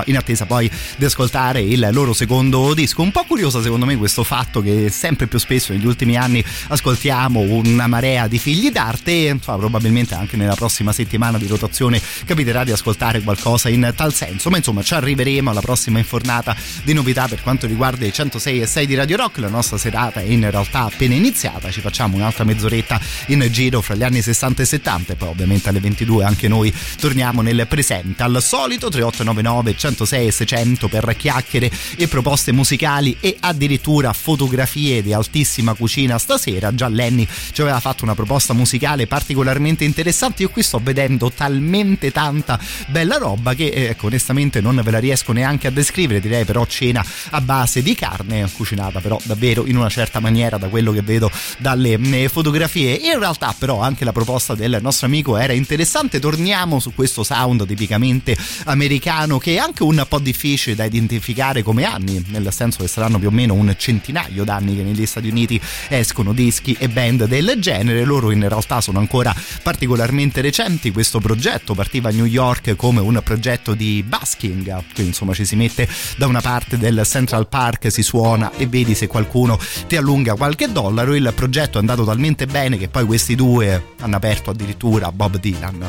in 0.07 0.17
attesa 0.17 0.45
poi 0.47 0.71
di 0.97 1.05
ascoltare 1.05 1.63
il 1.63 1.89
loro 1.93 2.13
secondo 2.13 2.75
disco. 2.75 3.03
Un 3.03 3.13
po' 3.13 3.25
curioso 3.25 3.63
secondo 3.63 3.87
me 3.87 3.97
questo 3.97 4.25
fatto 4.25 4.61
che 4.61 4.91
sempre 4.91 5.27
più 5.27 5.39
spesso 5.39 5.73
negli 5.73 5.87
ultimi 5.87 6.17
anni 6.17 6.45
ascoltiamo 6.69 7.41
una 7.41 7.87
marea 7.87 8.27
di 8.27 8.39
figli 8.39 8.71
d'arte, 8.71 9.39
probabilmente 9.43 10.15
anche 10.15 10.37
nella 10.37 10.55
prossima 10.55 10.93
settimana 10.93 11.39
di 11.39 11.47
rotazione 11.47 12.01
capiterà 12.27 12.65
di 12.65 12.73
ascoltare 12.73 13.23
qualcosa 13.23 13.69
in 13.69 13.91
tal 13.97 14.13
senso, 14.13 14.51
ma 14.51 14.59
insomma 14.59 14.83
ci 14.83 14.95
arriveremo 14.95 15.51
alla 15.51 15.61
prossima 15.61 15.99
infornata 15.99 16.55
di 16.83 16.93
novità 16.93 17.27
per 17.27 17.43
quanto 17.43 17.67
riguarda 17.67 18.05
i 18.05 18.13
106 18.13 18.61
e 18.61 18.67
6 18.67 18.87
di 18.87 18.95
Radio 18.95 19.17
Rock, 19.17 19.39
la 19.39 19.49
nostra 19.49 19.79
serata 19.79 20.21
è 20.21 20.25
in 20.25 20.51
realtà 20.51 20.81
appena 20.81 21.15
iniziata. 21.15 21.71
Ci 21.71 21.81
facciamo 21.81 22.17
un'altra 22.35 22.45
mezz'oretta 22.45 23.01
in 23.29 23.47
giro 23.51 23.81
fra 23.81 23.95
gli 23.95 24.03
anni 24.03 24.21
60 24.21 24.63
e 24.63 24.65
70 24.65 25.13
e 25.13 25.17
poi 25.17 25.29
ovviamente 25.29 25.69
alle 25.69 25.81
22 25.81 26.25
anche 26.25 26.49
noi 26.49 26.75
torniamo 26.99 27.41
nel 27.41 27.67
presente. 27.69 28.23
Al 28.23 28.43
solito 28.43 28.89
3899 28.89 29.77
106 29.77 30.27
e 30.27 30.31
600 30.33 30.89
per 30.89 31.17
chiacchiere 31.17 31.71
e 31.97 32.09
proposte 32.09 32.53
musicali 32.53 33.17
e 33.21 33.37
addirittura 33.39 34.13
fotografie 34.13 35.03
di 35.03 35.13
altissima 35.13 35.75
cucina 35.75 36.19
stasera. 36.19 36.75
Già 36.75 36.89
Lenny 36.89 37.27
ci 37.53 37.61
aveva 37.61 37.81
fatto 37.81 38.05
una 38.05 38.15
proposta 38.15 38.53
musicale 38.53 39.07
particolarmente 39.07 39.85
interessante. 39.85 40.43
Io 40.43 40.51
qui 40.51 40.63
sto 40.63 40.81
vedendo 40.83 41.31
talmente 41.31 42.11
tanta 42.11 42.59
bella 42.89 43.17
roba 43.17 43.55
che 43.55 43.67
eh, 43.67 43.85
ecco, 43.85 44.07
onestamente 44.07 44.61
non 44.61 44.81
ve 44.83 44.91
la 44.91 44.99
riesco 44.99 45.33
neanche 45.33 45.69
a 45.69 45.71
descrivere. 45.71 46.21
Direi 46.21 46.45
però 46.45 46.67
cena 46.67 47.05
a 47.31 47.41
base 47.41 47.83
di 47.83 47.95
carne 47.95 48.49
cucinata 48.53 49.01
però 49.01 49.19
davvero 49.25 49.67
in 49.67 49.77
una 49.77 49.89
certa 49.89 50.21
maniera 50.21 50.57
da 50.57 50.69
quello 50.69 50.93
che 50.93 51.03
vedo 51.03 51.31
dalle 51.59 51.97
mm, 52.25 52.29
fotografie. 52.29 52.95
In 52.95 53.19
realtà, 53.19 53.55
però, 53.57 53.81
anche 53.81 54.05
la 54.05 54.13
proposta 54.13 54.55
del 54.55 54.79
nostro 54.81 55.07
amico 55.07 55.37
era 55.37 55.53
interessante. 55.53 56.19
Torniamo 56.19 56.81
su 56.81 56.95
questo 56.95 57.23
sound 57.23 57.67
tipicamente 57.67 58.37
americano 58.65 59.39
che 59.39 59.55
è 59.55 59.59
anche 59.59 59.83
un 59.83 60.05
po' 60.09 60.19
difficile 60.19 60.75
da 60.75 60.85
identificare 60.85 61.63
come 61.63 61.85
anni, 61.85 62.25
nel 62.29 62.53
senso 62.53 62.79
che 62.79 62.89
saranno 62.89 63.19
più 63.19 63.29
o 63.29 63.31
meno 63.31 63.55
un 63.55 63.75
centinaio 63.77 64.45
d'anni 64.45 64.77
che 64.77 64.83
negli 64.83 65.07
Stati 65.07 65.29
Uniti 65.29 65.61
escono 65.89 66.33
dischi 66.33 66.77
e 66.79 66.89
band 66.89 67.27
del 67.27 67.55
genere. 67.59 68.05
Loro 68.05 68.31
in 68.31 68.47
realtà 68.49 68.81
sono 68.81 68.99
ancora 68.99 69.35
particolarmente 69.63 70.41
recenti. 70.41 70.91
Questo 70.91 71.21
progetto 71.21 71.75
partiva 71.75 72.09
a 72.09 72.13
New 72.13 72.27
York 72.27 72.77
come 72.77 73.01
un 73.01 73.21
progetto 73.25 73.75
di 73.75 74.05
basking, 74.07 74.65
quindi 74.93 75.11
insomma 75.11 75.33
ci 75.35 75.45
si 75.45 75.57
mette 75.57 75.89
da 76.17 76.27
una 76.27 76.41
parte 76.41 76.79
del 76.79 77.03
Central 77.05 77.49
Park, 77.49 77.91
si 77.91 78.03
suona 78.03 78.53
e 78.57 78.67
vedi 78.67 78.95
se 78.95 79.07
qualcuno 79.07 79.59
ti 79.87 79.97
allunga 79.97 80.35
qualche 80.35 80.71
dollaro. 80.71 81.15
Il 81.15 81.33
progetto 81.35 81.79
è 81.79 81.81
andato 81.81 82.05
talmente 82.15 82.47
bene 82.47 82.77
che 82.77 82.87
poi 82.87 83.05
questi 83.07 83.35
due 83.35 83.87
hanno 83.99 84.15
aperto 84.15 84.51
addirittura 84.51 85.11
Bob 85.11 85.37
Dylan. 85.39 85.85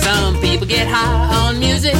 Some 0.00 0.38
people 0.40 0.66
get 0.66 0.88
high 0.88 1.46
on 1.46 1.58
music, 1.58 1.94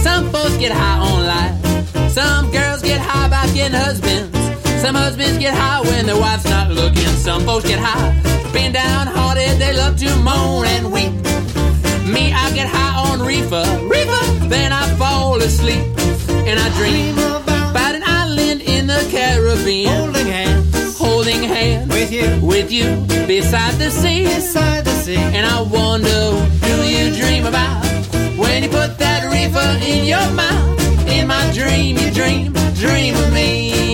some 0.00 0.30
folks 0.30 0.56
get 0.58 0.70
high 0.70 1.00
on 1.00 1.24
life. 1.26 2.10
Some 2.12 2.50
girls 2.52 2.82
get 2.82 3.00
high 3.00 3.28
by 3.28 3.52
getting 3.52 3.76
husbands. 3.76 4.38
Some 4.80 4.94
husbands 4.96 5.38
get 5.38 5.54
high 5.54 5.80
when 5.80 6.06
their 6.06 6.16
wife's 6.16 6.48
not 6.48 6.70
looking. 6.70 7.10
Some 7.18 7.42
folks 7.44 7.66
get 7.66 7.80
high 7.80 8.14
being 8.52 8.70
downhearted. 8.70 9.58
They 9.58 9.74
love 9.76 9.96
to 9.98 10.14
moan 10.22 10.66
and 10.66 10.92
weep. 10.92 11.12
Me, 12.06 12.32
I 12.32 12.52
get 12.54 12.68
high 12.68 13.10
on 13.10 13.26
reefer, 13.26 13.66
reefer. 13.90 14.24
Then 14.48 14.70
I 14.70 14.86
fall 14.94 15.42
asleep 15.42 15.82
and 16.46 16.60
I 16.60 16.68
dream 16.78 17.18
about 17.18 17.96
an 17.96 18.04
island 18.04 18.62
in 18.62 18.86
the 18.86 19.04
Caribbean. 19.10 19.92
Holding 19.92 20.26
hands 20.26 20.45
you, 22.16 22.40
with 22.40 22.72
you 22.72 23.04
beside 23.26 23.74
the 23.74 23.90
sea, 23.90 24.24
beside 24.24 24.84
the 24.84 24.96
sea. 25.02 25.16
And 25.16 25.44
I 25.46 25.60
wonder, 25.60 26.24
do 26.66 26.74
you 26.88 27.14
dream 27.14 27.46
about 27.46 27.84
when 28.38 28.62
you 28.62 28.68
put 28.68 28.98
that 28.98 29.30
reefer 29.30 29.70
in 29.84 30.04
your 30.06 30.28
mouth? 30.32 31.08
In 31.08 31.26
my 31.26 31.44
dream, 31.52 31.96
you 31.98 32.10
dream, 32.10 32.52
dream 32.74 33.14
of 33.14 33.32
me. 33.32 33.85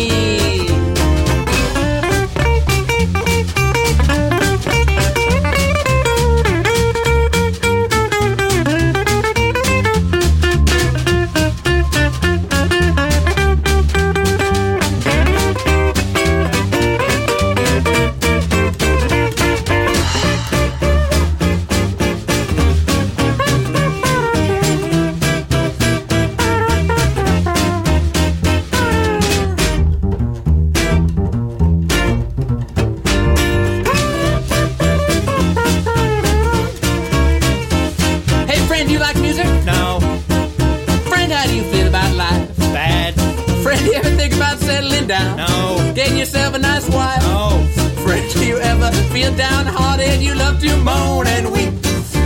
Moan 50.82 51.26
and 51.26 51.50
weep. 51.52 51.72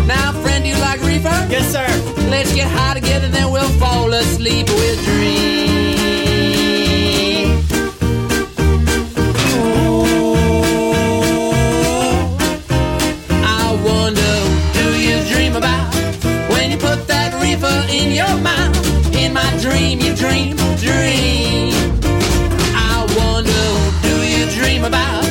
Now, 0.07 0.33
friend, 0.43 0.67
you 0.67 0.75
like 0.79 1.01
reefer? 1.03 1.37
Yes, 1.51 1.71
sir. 1.73 1.87
Let's 2.31 2.53
get 2.55 2.69
high 2.69 2.95
together, 2.95 3.29
then 3.29 3.51
we'll 3.53 3.69
fall 3.79 4.13
asleep. 4.13 4.69
We'll 4.69 4.97
dream. 5.05 5.57
I 13.59 13.67
wonder, 13.85 14.35
do 14.79 14.87
you 15.07 15.17
dream 15.33 15.57
about 15.57 15.95
when 16.51 16.71
you 16.71 16.79
put 16.79 17.07
that 17.09 17.35
reefer 17.43 17.79
in 17.91 18.13
your 18.13 18.37
mouth? 18.39 18.77
In 19.15 19.33
my 19.33 19.51
dream, 19.61 20.01
you 20.01 20.15
dream, 20.15 20.57
dream. 20.77 21.73
I 22.75 23.07
wonder, 23.19 23.67
do 24.07 24.15
you 24.27 24.47
dream 24.59 24.85
about 24.85 25.25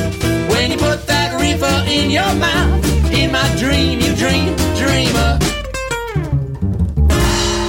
when 0.50 0.70
you 0.70 0.76
put 0.78 1.06
that 1.06 1.38
reefer 1.40 1.84
in 1.88 2.10
your 2.10 2.32
mouth. 2.34 2.75
My 3.36 3.54
dream, 3.54 4.00
you 4.00 4.14
dream, 4.16 4.55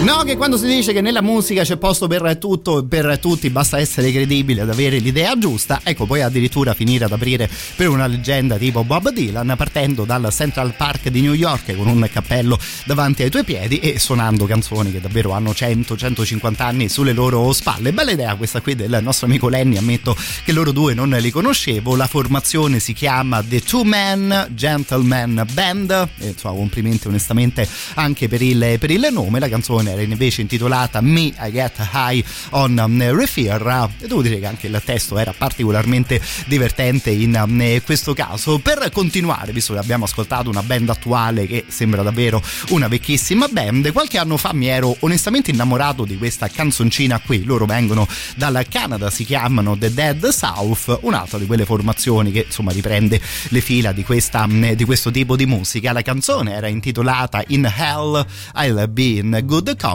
No, 0.07 0.23
che 0.23 0.37
quando 0.37 0.55
si 0.55 0.67
dice 0.67 0.93
che 0.93 1.01
nella 1.01 1.21
musica 1.21 1.63
c'è 1.63 1.75
posto 1.75 2.07
per 2.07 2.37
tutto 2.37 2.79
e 2.79 2.85
per 2.85 3.19
tutti, 3.19 3.49
basta 3.49 3.77
essere 3.77 4.09
credibili 4.09 4.61
ad 4.61 4.69
avere 4.69 4.99
l'idea 4.99 5.37
giusta, 5.37 5.81
ecco 5.83 6.05
poi 6.05 6.21
addirittura 6.21 6.73
finire 6.73 7.03
ad 7.03 7.11
aprire 7.11 7.49
per 7.75 7.89
una 7.89 8.07
leggenda 8.07 8.55
tipo 8.55 8.85
Bob 8.85 9.11
Dylan, 9.11 9.53
partendo 9.57 10.05
dal 10.05 10.29
Central 10.31 10.75
Park 10.75 11.09
di 11.09 11.19
New 11.19 11.33
York 11.33 11.75
con 11.75 11.87
un 11.87 12.07
cappello 12.09 12.57
davanti 12.85 13.23
ai 13.23 13.29
tuoi 13.29 13.43
piedi 13.43 13.79
e 13.79 13.99
suonando 13.99 14.45
canzoni 14.45 14.93
che 14.93 15.01
davvero 15.01 15.31
hanno 15.31 15.49
100-150 15.49 16.61
anni 16.61 16.87
sulle 16.87 17.11
loro 17.11 17.51
spalle. 17.51 17.91
Bella 17.91 18.11
idea 18.11 18.33
questa 18.35 18.61
qui 18.61 18.75
del 18.75 18.99
nostro 19.01 19.25
amico 19.25 19.49
Lenny, 19.49 19.75
ammetto 19.75 20.15
che 20.45 20.53
loro 20.53 20.71
due 20.71 20.93
non 20.93 21.09
li 21.09 21.31
conoscevo, 21.31 21.97
la 21.97 22.07
formazione 22.07 22.79
si 22.79 22.93
chiama 22.93 23.43
The 23.43 23.59
Two 23.59 23.83
Men 23.83 24.47
Gentleman 24.51 25.45
Band, 25.51 25.91
e, 26.19 26.27
insomma 26.27 26.55
complimenti 26.55 27.09
onestamente 27.09 27.67
anche 27.95 28.29
per 28.29 28.41
il, 28.41 28.77
per 28.79 28.89
il 28.89 29.05
nome, 29.11 29.39
la 29.39 29.49
canzone 29.49 29.95
era 29.97 30.11
invece 30.11 30.41
intitolata 30.41 31.01
Me 31.01 31.33
I 31.39 31.51
Get 31.51 31.89
High 31.93 32.23
on 32.51 32.77
um, 32.77 33.15
Refer 33.15 33.89
e 33.99 34.07
devo 34.07 34.21
dire 34.21 34.39
che 34.39 34.45
anche 34.45 34.67
il 34.67 34.81
testo 34.83 35.17
era 35.17 35.33
particolarmente 35.33 36.21
divertente 36.45 37.09
in 37.09 37.39
um, 37.43 37.81
questo 37.83 38.13
caso. 38.13 38.59
Per 38.59 38.89
continuare 38.91 39.51
visto 39.51 39.73
che 39.73 39.79
abbiamo 39.79 40.05
ascoltato 40.05 40.49
una 40.49 40.63
band 40.63 40.89
attuale 40.89 41.47
che 41.47 41.65
sembra 41.67 42.01
davvero 42.01 42.41
una 42.69 42.87
vecchissima 42.87 43.47
band 43.47 43.91
qualche 43.91 44.17
anno 44.17 44.37
fa 44.37 44.53
mi 44.53 44.67
ero 44.67 44.95
onestamente 44.99 45.51
innamorato 45.51 46.05
di 46.05 46.17
questa 46.17 46.47
canzoncina 46.47 47.19
qui. 47.19 47.43
Loro 47.43 47.65
vengono 47.65 48.07
dal 48.35 48.65
Canada 48.69 49.09
si 49.09 49.25
chiamano 49.25 49.77
The 49.77 49.93
Dead 49.93 50.27
South 50.29 50.99
un'altra 51.01 51.37
di 51.37 51.45
quelle 51.45 51.65
formazioni 51.65 52.31
che 52.31 52.45
insomma 52.45 52.71
riprende 52.71 53.19
le 53.49 53.61
fila 53.61 53.91
di, 53.91 54.03
questa, 54.03 54.43
um, 54.43 54.73
di 54.73 54.85
questo 54.85 55.11
tipo 55.11 55.35
di 55.35 55.45
musica. 55.45 55.91
La 55.91 56.01
canzone 56.01 56.53
era 56.53 56.67
intitolata 56.67 57.43
In 57.47 57.65
Hell 57.65 58.25
I'll 58.55 58.91
Be 58.91 59.17
in 59.17 59.41
Good 59.43 59.77
Company 59.77 59.86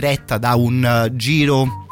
retta 0.00 0.38
da 0.38 0.54
un 0.54 1.06
uh, 1.10 1.14
giro 1.16 1.84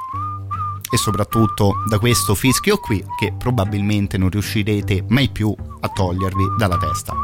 e 0.93 0.97
soprattutto 0.97 1.73
da 1.89 1.99
questo 1.99 2.35
fischio 2.35 2.79
qui 2.79 3.05
che 3.19 3.33
probabilmente 3.37 4.17
non 4.17 4.31
riuscirete 4.31 5.05
mai 5.09 5.29
più 5.29 5.55
a 5.81 5.89
togliervi 5.89 6.55
dalla 6.57 6.77
testa. 6.77 7.24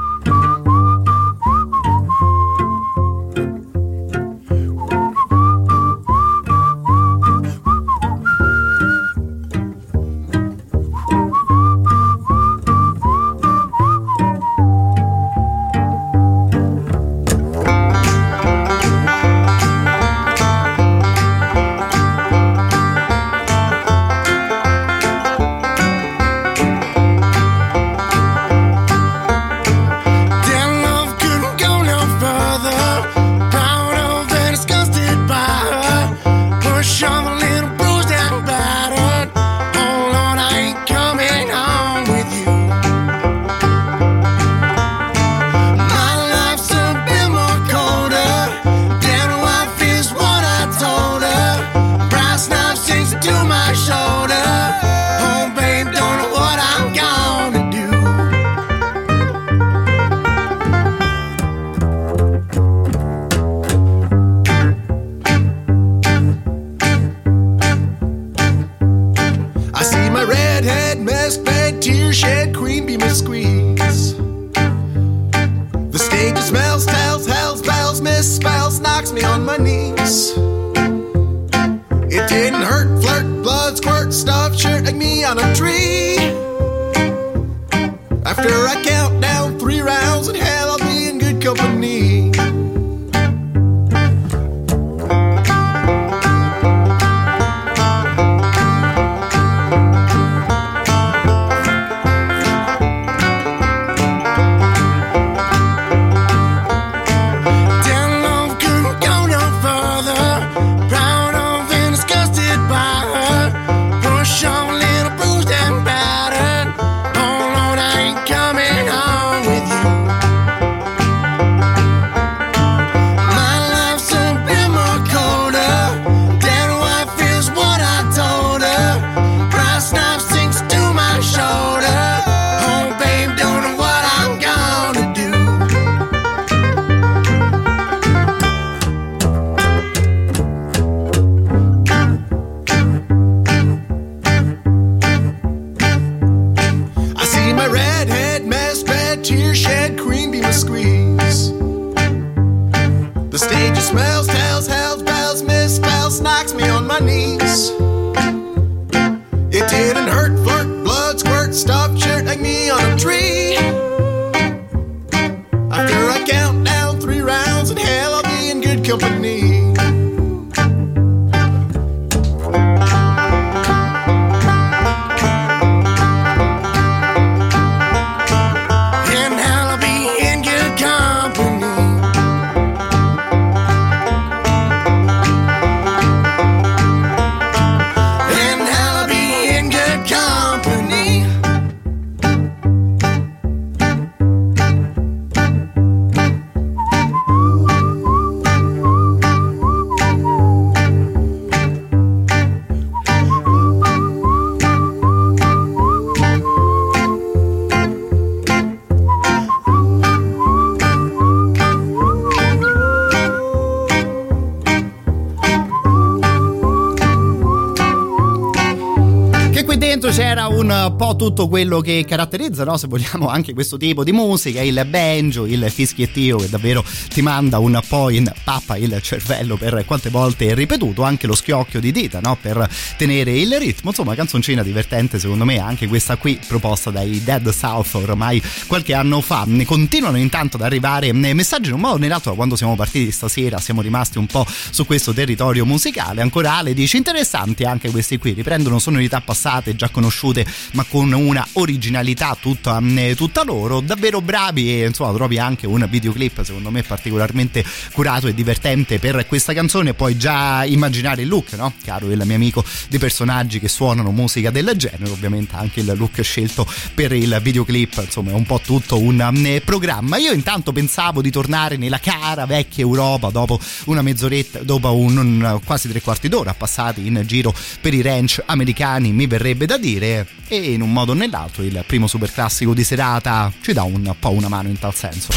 Tutto 221.20 221.48
quello 221.48 221.82
che 221.82 222.06
caratterizza, 222.08 222.64
no? 222.64 222.78
se 222.78 222.86
vogliamo, 222.86 223.28
anche 223.28 223.52
questo 223.52 223.76
tipo 223.76 224.02
di 224.04 224.10
musica, 224.10 224.62
il 224.62 224.86
banjo, 224.88 225.44
il 225.44 225.70
fischiettio 225.70 226.38
che 226.38 226.48
davvero 226.48 226.82
ti 227.12 227.20
manda 227.20 227.58
un 227.58 227.78
po' 227.86 228.08
in 228.08 228.32
pappa 228.42 228.78
il 228.78 228.98
cervello 229.02 229.58
per 229.58 229.84
quante 229.84 230.08
volte 230.08 230.46
è 230.46 230.54
ripetuto, 230.54 231.02
anche 231.02 231.26
lo 231.26 231.34
schiocchio 231.34 231.78
di 231.78 231.92
dita 231.92 232.20
no? 232.20 232.38
per 232.40 232.66
tenere 232.96 233.32
il 233.32 233.54
ritmo, 233.58 233.90
insomma 233.90 234.14
canzoncina 234.14 234.62
divertente 234.62 235.18
secondo 235.18 235.44
me, 235.44 235.58
anche 235.58 235.88
questa 235.88 236.16
qui 236.16 236.40
proposta 236.46 236.90
dai 236.90 237.22
Dead 237.22 237.50
South 237.50 237.92
ormai 237.92 238.42
qualche 238.66 238.94
anno 238.94 239.20
fa. 239.20 239.44
Ne 239.46 239.66
continuano 239.66 240.16
intanto 240.16 240.56
ad 240.56 240.62
arrivare 240.62 241.12
messaggi 241.12 241.68
in 241.68 241.74
un 241.74 241.80
modo 241.80 241.96
o 241.96 241.98
nell'altro 241.98 242.30
da 242.30 242.36
quando 242.36 242.56
siamo 242.56 242.76
partiti 242.76 243.10
stasera, 243.10 243.58
siamo 243.58 243.82
rimasti 243.82 244.16
un 244.16 244.24
po' 244.24 244.46
su 244.80 244.86
questo 244.86 245.12
territorio 245.12 245.66
musicale, 245.66 246.22
ancora 246.22 246.54
Ale 246.56 246.72
dice 246.72 246.96
interessanti 246.96 247.64
anche 247.64 247.90
questi 247.90 248.16
qui, 248.16 248.32
riprendono 248.32 248.78
sonorità 248.78 249.20
passate 249.20 249.76
già 249.76 249.90
conosciute 249.90 250.46
ma 250.72 250.84
con 250.84 251.12
una 251.12 251.46
originalità 251.54 252.34
tutta, 252.40 252.80
mm, 252.80 253.12
tutta 253.12 253.44
loro 253.44 253.80
davvero 253.80 254.22
bravi 254.22 254.80
e 254.80 254.86
insomma 254.86 255.12
trovi 255.12 255.38
anche 255.38 255.66
un 255.66 255.86
videoclip 255.86 256.42
secondo 256.44 256.70
me 256.70 256.82
particolarmente 256.82 257.62
curato 257.92 258.26
e 258.26 258.32
divertente 258.32 258.98
per 258.98 259.26
questa 259.26 259.52
canzone 259.52 259.92
puoi 259.92 260.16
già 260.16 260.64
immaginare 260.64 261.22
il 261.22 261.28
look 261.28 261.52
no? 261.52 261.74
caro 261.84 262.10
il 262.10 262.22
mio 262.24 262.36
amico 262.36 262.64
di 262.88 262.96
personaggi 262.96 263.60
che 263.60 263.68
suonano 263.68 264.12
musica 264.12 264.50
del 264.50 264.72
genere 264.76 265.10
ovviamente 265.10 265.56
anche 265.56 265.80
il 265.80 265.92
look 265.94 266.22
scelto 266.22 266.66
per 266.94 267.12
il 267.12 267.38
videoclip 267.42 268.00
insomma 268.02 268.30
è 268.30 268.34
un 268.34 268.46
po' 268.46 268.62
tutto 268.64 268.98
un 268.98 269.28
mm, 269.30 269.56
programma 269.62 270.16
io 270.16 270.32
intanto 270.32 270.72
pensavo 270.72 271.20
di 271.20 271.30
tornare 271.30 271.76
nella 271.76 271.98
cara 271.98 272.46
vecchia 272.46 272.82
Europa 272.82 273.28
dopo 273.28 273.60
una 273.84 274.00
mezz'oretta 274.00 274.68
dopo 274.70 274.94
un, 274.94 275.60
quasi 275.64 275.88
tre 275.88 276.00
quarti 276.00 276.28
d'ora 276.28 276.54
passati 276.54 277.04
in 277.04 277.20
giro 277.26 277.52
per 277.80 277.92
i 277.92 278.02
ranch 278.02 278.40
americani 278.46 279.10
mi 279.10 279.26
verrebbe 279.26 279.66
da 279.66 279.76
dire 279.76 280.24
e 280.46 280.72
in 280.72 280.80
un 280.80 280.92
modo 280.92 281.10
o 281.10 281.14
nell'altro 281.14 281.64
il 281.64 281.82
primo 281.84 282.06
super 282.06 282.30
classico 282.30 282.72
di 282.72 282.84
serata 282.84 283.52
ci 283.62 283.72
dà 283.72 283.82
un 283.82 284.14
po' 284.16 284.30
una 284.30 284.46
mano 284.46 284.68
in 284.68 284.78
tal 284.78 284.94
senso 284.94 285.32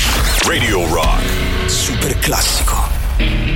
Radio 0.46 0.88
Rock. 0.88 1.24
Super 1.65 2.15
classico. 2.19 3.53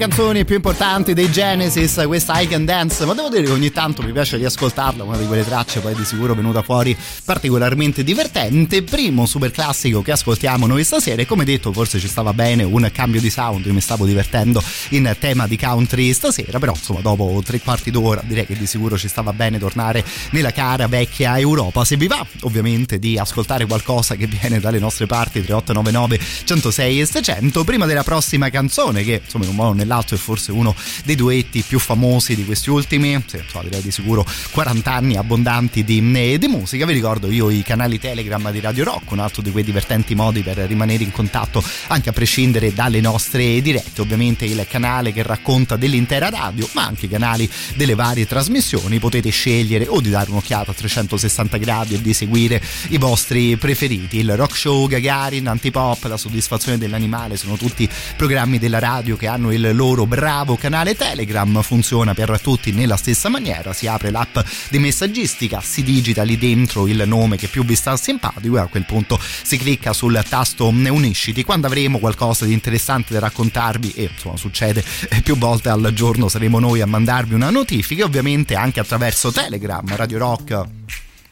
Canzoni 0.00 0.46
più 0.46 0.54
importanti 0.54 1.12
dei 1.12 1.30
Genesis, 1.30 2.02
questa 2.06 2.40
I 2.40 2.48
Can 2.48 2.64
Dance, 2.64 3.04
ma 3.04 3.12
devo 3.12 3.28
dire 3.28 3.42
che 3.42 3.50
ogni 3.50 3.70
tanto 3.70 4.00
mi 4.00 4.12
piace 4.12 4.38
riascoltarla, 4.38 5.04
una 5.04 5.18
di 5.18 5.26
quelle 5.26 5.44
tracce 5.44 5.80
poi 5.80 5.94
di 5.94 6.06
sicuro 6.06 6.34
venuta 6.34 6.62
fuori 6.62 6.96
particolarmente 7.30 8.02
divertente. 8.02 8.82
Primo 8.82 9.24
super 9.24 9.52
classico 9.52 10.02
che 10.02 10.10
ascoltiamo 10.10 10.66
noi 10.66 10.82
stasera 10.82 11.22
e 11.22 11.26
come 11.26 11.44
detto 11.44 11.72
forse 11.72 12.00
ci 12.00 12.08
stava 12.08 12.32
bene 12.32 12.64
un 12.64 12.90
cambio 12.92 13.20
di 13.20 13.30
sound, 13.30 13.66
io 13.66 13.72
mi 13.72 13.80
stavo 13.80 14.04
divertendo 14.04 14.60
in 14.88 15.14
tema 15.16 15.46
di 15.46 15.56
country 15.56 16.12
stasera, 16.12 16.58
però 16.58 16.72
insomma 16.72 16.98
dopo 16.98 17.40
tre 17.44 17.60
quarti 17.60 17.92
d'ora 17.92 18.20
direi 18.24 18.46
che 18.46 18.56
di 18.56 18.66
sicuro 18.66 18.98
ci 18.98 19.06
stava 19.06 19.32
bene 19.32 19.60
tornare 19.60 20.04
nella 20.30 20.50
cara 20.50 20.88
vecchia 20.88 21.38
Europa. 21.38 21.84
Se 21.84 21.96
vi 21.96 22.08
va 22.08 22.26
ovviamente 22.40 22.98
di 22.98 23.16
ascoltare 23.16 23.64
qualcosa 23.64 24.16
che 24.16 24.26
viene 24.26 24.58
dalle 24.58 24.80
nostre 24.80 25.06
parti 25.06 25.40
3899 25.40 26.18
106 26.46 27.00
e 27.00 27.06
600 27.06 27.62
prima 27.62 27.86
della 27.86 28.02
prossima 28.02 28.50
canzone 28.50 29.04
che 29.04 29.20
insomma 29.24 29.44
in 29.44 29.50
un 29.50 29.56
modo 29.56 29.68
o 29.68 29.74
nell'altro 29.74 30.16
è 30.16 30.18
forse 30.18 30.50
uno 30.50 30.74
dei 31.04 31.14
duetti 31.14 31.62
più 31.62 31.78
famosi 31.78 32.34
di 32.34 32.44
questi 32.44 32.70
ultimi 32.70 33.22
sì, 33.24 33.36
insomma, 33.36 33.62
direi 33.62 33.82
di 33.82 33.92
sicuro 33.92 34.26
40 34.50 34.92
anni 34.92 35.16
abbondanti 35.16 35.84
di, 35.84 36.02
eh, 36.16 36.36
di 36.36 36.48
musica 36.48 36.84
vi 36.86 36.92
ricordo 36.92 37.18
io 37.28 37.50
i 37.50 37.62
canali 37.62 37.98
Telegram 37.98 38.50
di 38.50 38.60
Radio 38.60 38.84
Rock 38.84 39.10
un 39.10 39.18
altro 39.18 39.42
di 39.42 39.50
quei 39.50 39.64
divertenti 39.64 40.14
modi 40.14 40.42
per 40.42 40.56
rimanere 40.58 41.02
in 41.02 41.12
contatto 41.12 41.62
anche 41.88 42.08
a 42.08 42.12
prescindere 42.12 42.72
dalle 42.72 43.00
nostre 43.00 43.60
dirette 43.60 44.00
ovviamente 44.00 44.44
il 44.44 44.64
canale 44.68 45.12
che 45.12 45.22
racconta 45.22 45.76
dell'intera 45.76 46.28
radio 46.28 46.68
ma 46.72 46.86
anche 46.86 47.06
i 47.06 47.08
canali 47.08 47.50
delle 47.74 47.94
varie 47.94 48.26
trasmissioni 48.26 48.98
potete 48.98 49.30
scegliere 49.30 49.86
o 49.88 50.00
di 50.00 50.10
dare 50.10 50.30
un'occhiata 50.30 50.70
a 50.70 50.74
360 50.74 51.56
gradi 51.56 51.94
e 51.94 52.00
di 52.00 52.12
seguire 52.12 52.62
i 52.88 52.98
vostri 52.98 53.56
preferiti. 53.56 54.18
Il 54.18 54.36
rock 54.36 54.56
show 54.56 54.86
Gagarin 54.86 55.46
Antipop 55.48 56.04
la 56.04 56.16
soddisfazione 56.16 56.78
dell'animale 56.78 57.36
sono 57.36 57.56
tutti 57.56 57.88
programmi 58.16 58.58
della 58.58 58.78
radio 58.78 59.16
che 59.16 59.26
hanno 59.26 59.52
il 59.52 59.74
loro 59.74 60.06
bravo 60.06 60.56
canale 60.56 60.94
Telegram 60.94 61.62
funziona 61.62 62.14
per 62.14 62.40
tutti 62.40 62.72
nella 62.72 62.96
stessa 62.96 63.28
maniera 63.28 63.72
si 63.72 63.86
apre 63.86 64.10
l'app 64.10 64.38
di 64.68 64.78
messaggistica 64.78 65.60
si 65.60 65.82
digita 65.82 66.22
lì 66.22 66.36
dentro 66.36 66.86
il 66.86 67.02
nome 67.10 67.36
che 67.36 67.48
più 67.48 67.64
vi 67.64 67.74
sta 67.74 67.96
simpatico 67.96 68.56
e 68.56 68.60
a 68.60 68.66
quel 68.66 68.86
punto 68.86 69.20
si 69.20 69.58
clicca 69.58 69.92
sul 69.92 70.22
tasto 70.26 70.68
unisciti. 70.68 71.44
Quando 71.44 71.66
avremo 71.66 71.98
qualcosa 71.98 72.46
di 72.46 72.54
interessante 72.54 73.12
da 73.12 73.20
raccontarvi 73.20 73.92
e 73.92 74.10
insomma 74.12 74.36
succede 74.36 74.82
più 75.22 75.36
volte 75.36 75.68
al 75.68 75.90
giorno 75.92 76.28
saremo 76.28 76.58
noi 76.58 76.80
a 76.80 76.86
mandarvi 76.86 77.34
una 77.34 77.50
notifica 77.50 78.04
ovviamente 78.04 78.54
anche 78.54 78.80
attraverso 78.80 79.30
Telegram 79.30 79.84
Radio 79.96 80.18
Rock 80.18 80.62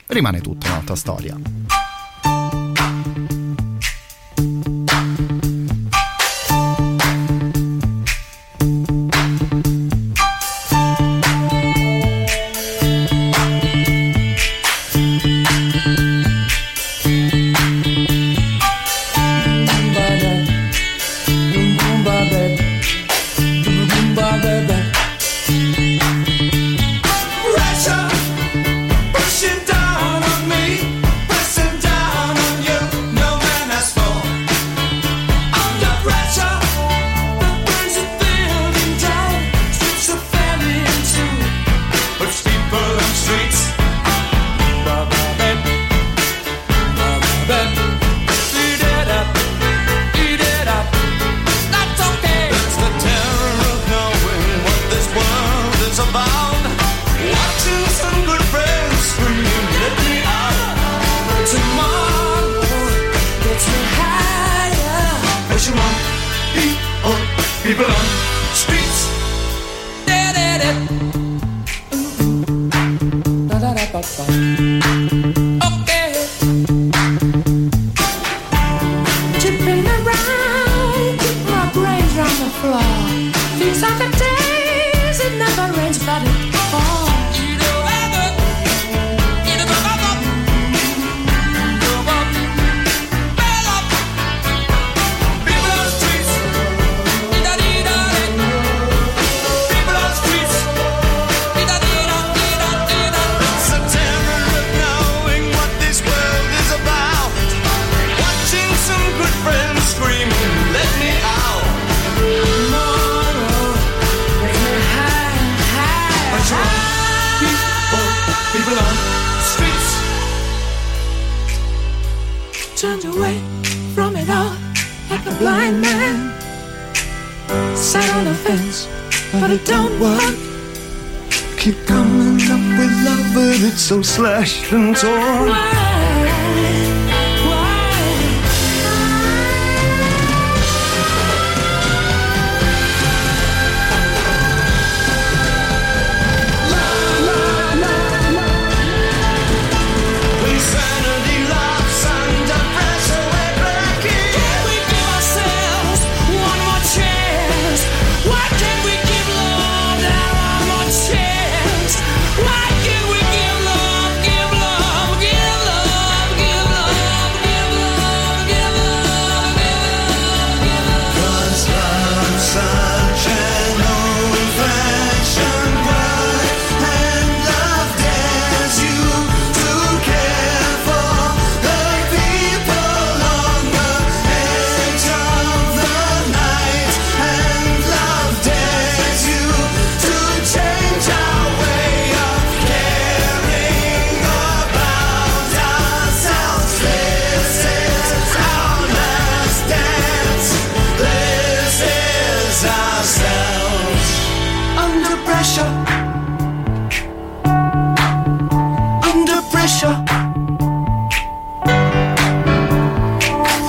rimane 0.07 0.41
tutta 0.41 0.68
un'altra 0.68 0.97
storia 0.97 1.88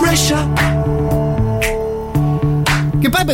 Pressure. 0.10 0.69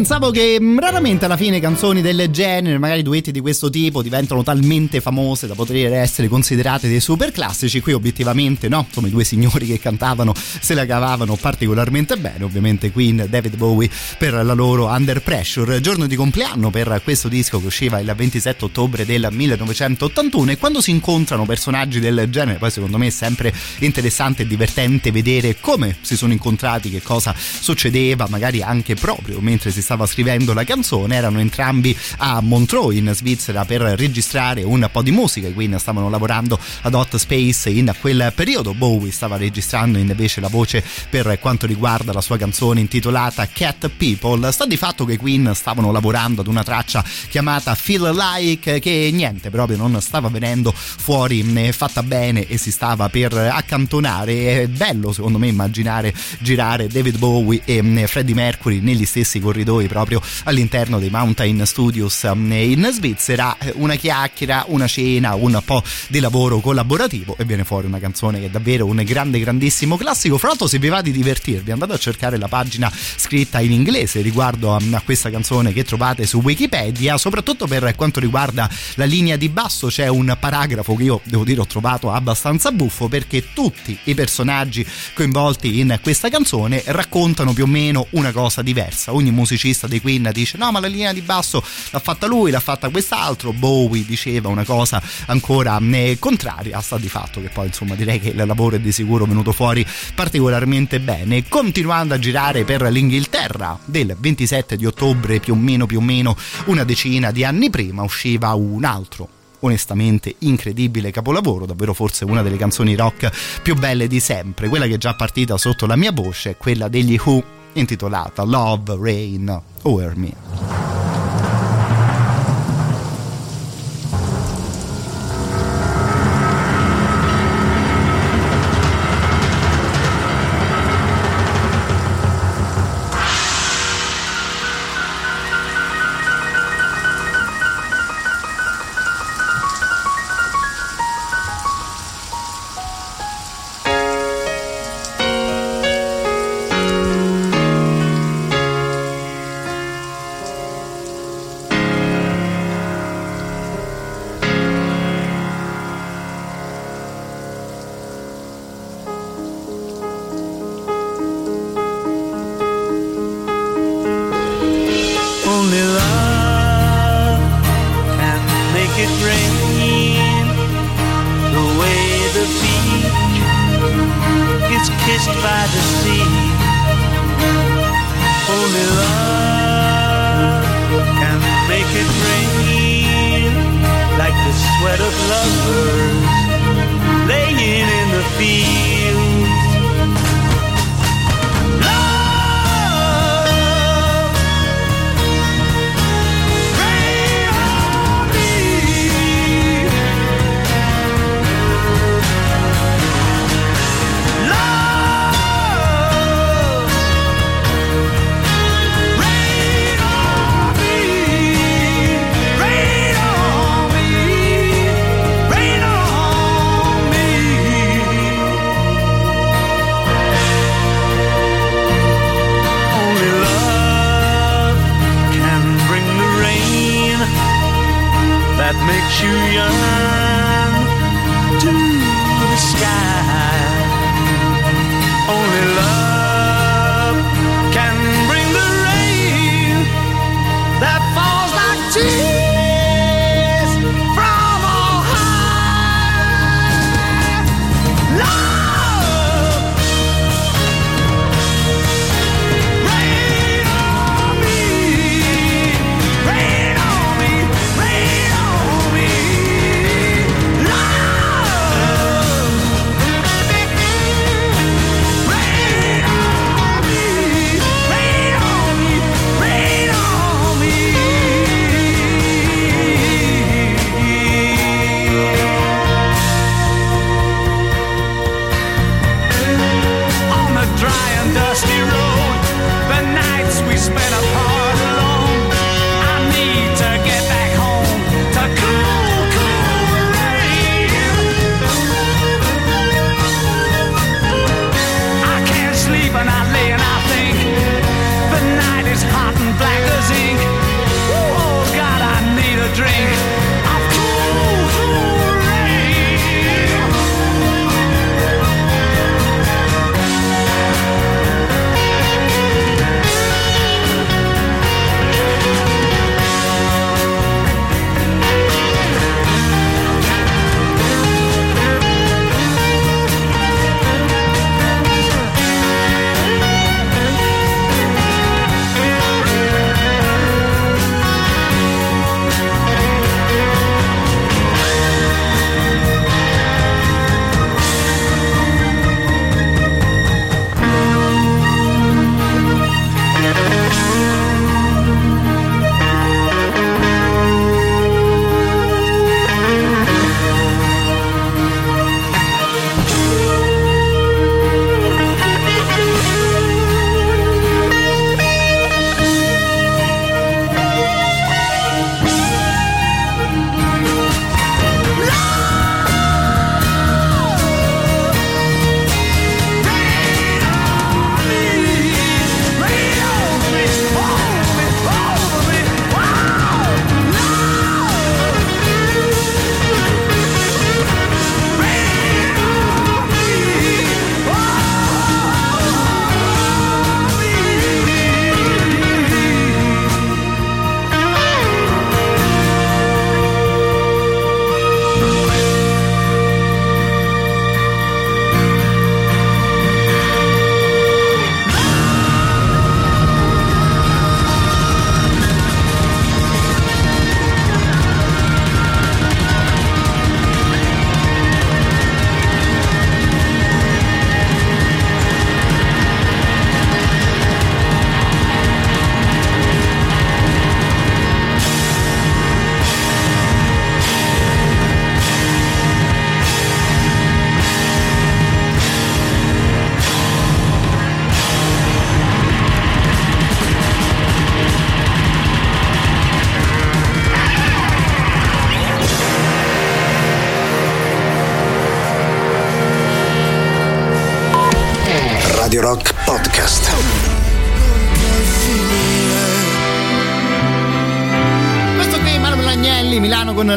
Pensavo 0.07 0.29
che 0.29 0.61
mh, 0.61 0.79
raramente 0.79 1.25
alla 1.25 1.35
fine 1.35 1.59
canzoni 1.59 1.99
del 1.99 2.27
genere, 2.29 2.77
magari 2.77 3.01
duetti 3.01 3.31
di 3.31 3.39
questo 3.39 3.71
tipo, 3.71 4.03
diventano 4.03 4.43
talmente 4.43 5.01
famose 5.01 5.47
da 5.47 5.55
poter 5.55 5.93
essere 5.93 6.27
considerate 6.27 6.87
dei 6.87 6.99
super 6.99 7.31
classici. 7.31 7.79
Qui 7.79 7.93
obiettivamente 7.93 8.69
no, 8.69 8.85
insomma 8.87 9.07
i 9.07 9.09
due 9.09 9.23
signori 9.23 9.65
che 9.65 9.79
cantavano 9.79 10.31
se 10.35 10.75
la 10.75 10.85
cavavano 10.85 11.35
particolarmente 11.37 12.17
bene, 12.17 12.43
ovviamente 12.43 12.91
Queen 12.91 13.25
David 13.27 13.55
Bowie 13.55 13.89
per 14.19 14.33
la 14.33 14.53
loro 14.53 14.85
Under 14.85 15.23
Pressure. 15.23 15.81
Giorno 15.81 16.05
di 16.05 16.15
compleanno 16.15 16.69
per 16.69 17.01
questo 17.03 17.27
disco 17.27 17.59
che 17.59 17.65
usciva 17.65 17.97
il 17.97 18.13
27 18.15 18.63
ottobre 18.65 19.07
del 19.07 19.27
1981 19.31 20.51
e 20.51 20.57
quando 20.59 20.81
si 20.81 20.91
incontrano 20.91 21.47
personaggi 21.47 21.99
del 21.99 22.27
genere, 22.29 22.59
poi 22.59 22.69
secondo 22.69 22.99
me 22.99 23.07
è 23.07 23.09
sempre 23.09 23.51
interessante 23.79 24.43
e 24.43 24.45
divertente 24.45 25.11
vedere 25.11 25.59
come 25.59 25.97
si 26.01 26.15
sono 26.15 26.31
incontrati, 26.31 26.91
che 26.91 27.01
cosa 27.01 27.33
succedeva, 27.35 28.27
magari 28.29 28.61
anche 28.61 28.93
proprio 28.93 29.39
mentre 29.39 29.71
si 29.71 29.81
stava 29.95 30.07
scrivendo 30.07 30.53
la 30.53 30.65
canzone, 30.65 31.15
erano 31.15 31.39
entrambi 31.39 31.97
a 32.17 32.41
Montreux 32.41 32.93
in 32.95 33.11
Svizzera 33.13 33.63
per 33.63 33.79
registrare 33.81 34.61
un 34.61 34.89
po' 34.91 35.01
di 35.01 35.11
musica, 35.11 35.49
quindi 35.51 35.79
stavano 35.79 36.09
lavorando 36.09 36.59
ad 36.81 36.93
Hot 36.93 37.15
Space 37.15 37.69
in 37.69 37.93
quel 38.01 38.33
periodo. 38.35 38.73
Bowie 38.73 39.11
stava 39.11 39.37
registrando 39.37 39.97
invece 39.97 40.41
la 40.41 40.49
voce 40.49 40.83
per 41.09 41.39
quanto 41.39 41.65
riguarda 41.65 42.11
la 42.11 42.19
sua 42.19 42.35
canzone 42.35 42.81
intitolata 42.81 43.47
Cat 43.47 43.89
People. 43.95 44.51
Sta 44.51 44.65
di 44.65 44.75
fatto 44.75 45.05
che 45.05 45.15
Queen 45.15 45.53
stavano 45.55 45.93
lavorando 45.93 46.41
ad 46.41 46.47
una 46.47 46.63
traccia 46.63 47.01
chiamata 47.29 47.73
Feel 47.73 48.13
Like 48.13 48.79
che 48.79 49.09
niente 49.13 49.49
proprio 49.49 49.77
non 49.77 50.01
stava 50.01 50.27
venendo 50.27 50.73
fuori 50.75 51.41
fatta 51.71 52.03
bene 52.03 52.47
e 52.47 52.57
si 52.57 52.71
stava 52.71 53.07
per 53.07 53.33
accantonare. 53.33 54.63
È 54.63 54.67
bello 54.67 55.13
secondo 55.13 55.37
me 55.37 55.47
immaginare 55.47 56.13
girare 56.39 56.87
David 56.87 57.17
Bowie 57.17 57.61
e 57.63 58.07
Freddie 58.07 58.35
Mercury 58.35 58.81
negli 58.81 59.05
stessi 59.05 59.39
corridoi 59.39 59.84
proprio 59.87 60.21
all'interno 60.43 60.99
dei 60.99 61.09
Mountain 61.09 61.65
Studios 61.65 62.23
eh, 62.23 62.31
in 62.31 62.89
Svizzera. 62.91 63.57
Eh, 63.57 63.73
Una 63.75 63.95
chiacchiera, 63.95 64.65
una 64.67 64.87
cena, 64.87 65.35
un 65.35 65.61
po' 65.63 65.83
di 66.07 66.19
lavoro 66.19 66.59
collaborativo 66.59 67.35
e 67.37 67.45
viene 67.45 67.63
fuori 67.63 67.87
una 67.87 67.99
canzone 67.99 68.39
che 68.39 68.45
è 68.45 68.49
davvero 68.49 68.85
un 68.85 69.01
grande, 69.05 69.39
grandissimo 69.39 69.97
classico. 69.97 70.37
Fra 70.37 70.49
l'altro, 70.49 70.67
se 70.67 70.79
vi 70.79 70.89
va 70.89 71.01
di 71.01 71.11
divertirvi, 71.11 71.71
andate 71.71 71.93
a 71.93 71.97
cercare 71.97 72.37
la 72.37 72.47
pagina 72.47 72.91
scritta 72.91 73.59
in 73.59 73.71
inglese 73.71 74.21
riguardo 74.21 74.73
a, 74.73 74.79
a 74.91 75.01
questa 75.01 75.29
canzone 75.29 75.73
che 75.73 75.83
trovate 75.83 76.25
su 76.25 76.39
Wikipedia. 76.39 77.17
Soprattutto 77.17 77.67
per 77.67 77.93
quanto 77.95 78.19
riguarda 78.19 78.69
la 78.95 79.05
linea 79.05 79.35
di 79.35 79.49
basso, 79.49 79.87
c'è 79.87 80.07
un 80.07 80.35
paragrafo 80.39 80.95
che 80.95 81.03
io 81.03 81.21
devo 81.23 81.43
dire 81.43 81.61
ho 81.61 81.67
trovato 81.67 82.11
abbastanza 82.11 82.71
buffo 82.71 83.07
perché 83.07 83.53
tutti 83.53 83.97
i 84.05 84.13
personaggi 84.13 84.85
coinvolti 85.13 85.79
in 85.79 85.99
questa 86.01 86.29
canzone 86.29 86.83
raccontano 86.85 87.53
più 87.53 87.63
o 87.63 87.67
meno 87.67 88.07
una 88.11 88.31
cosa 88.31 88.61
diversa. 88.61 89.13
Ogni 89.13 89.31
musicista 89.31 89.64
dei 89.87 90.01
Queen 90.01 90.29
dice 90.31 90.57
no 90.57 90.71
ma 90.71 90.79
la 90.79 90.87
linea 90.87 91.11
di 91.13 91.21
basso 91.21 91.63
l'ha 91.89 91.99
fatta 91.99 92.27
lui, 92.27 92.51
l'ha 92.51 92.59
fatta 92.59 92.89
quest'altro, 92.89 93.51
Bowie 93.53 94.05
diceva 94.05 94.49
una 94.49 94.63
cosa 94.63 95.01
ancora 95.27 95.79
eh, 95.91 96.17
contraria, 96.19 96.79
sta 96.81 96.97
di 96.97 97.09
fatto 97.09 97.41
che 97.41 97.49
poi 97.49 97.67
insomma 97.67 97.95
direi 97.95 98.19
che 98.19 98.29
il 98.29 98.45
lavoro 98.45 98.75
è 98.75 98.79
di 98.79 98.91
sicuro 98.91 99.25
venuto 99.25 99.51
fuori 99.51 99.85
particolarmente 100.13 100.99
bene, 100.99 101.47
continuando 101.47 102.13
a 102.13 102.19
girare 102.19 102.63
per 102.63 102.83
l'Inghilterra 102.83 103.77
del 103.85 104.15
27 104.17 104.75
di 104.75 104.85
ottobre 104.85 105.39
più 105.39 105.53
o 105.53 105.57
meno 105.57 105.85
più 105.85 105.97
o 105.97 106.01
meno 106.01 106.35
una 106.65 106.83
decina 106.83 107.31
di 107.31 107.43
anni 107.43 107.69
prima 107.69 108.03
usciva 108.03 108.53
un 108.53 108.83
altro 108.83 109.29
onestamente 109.59 110.35
incredibile 110.39 111.11
capolavoro, 111.11 111.65
davvero 111.65 111.93
forse 111.93 112.25
una 112.25 112.41
delle 112.41 112.57
canzoni 112.57 112.95
rock 112.95 113.61
più 113.61 113.75
belle 113.75 114.07
di 114.07 114.19
sempre, 114.19 114.69
quella 114.69 114.85
che 114.85 114.95
è 114.95 114.97
già 114.97 115.15
partita 115.15 115.57
sotto 115.57 115.85
la 115.85 115.95
mia 115.95 116.11
voce, 116.11 116.55
quella 116.57 116.87
degli 116.87 117.19
Who 117.23 117.63
intitolata 117.75 118.43
Love 118.43 118.97
Rain 118.97 119.61
Over 119.83 120.13
Me. 120.15 121.24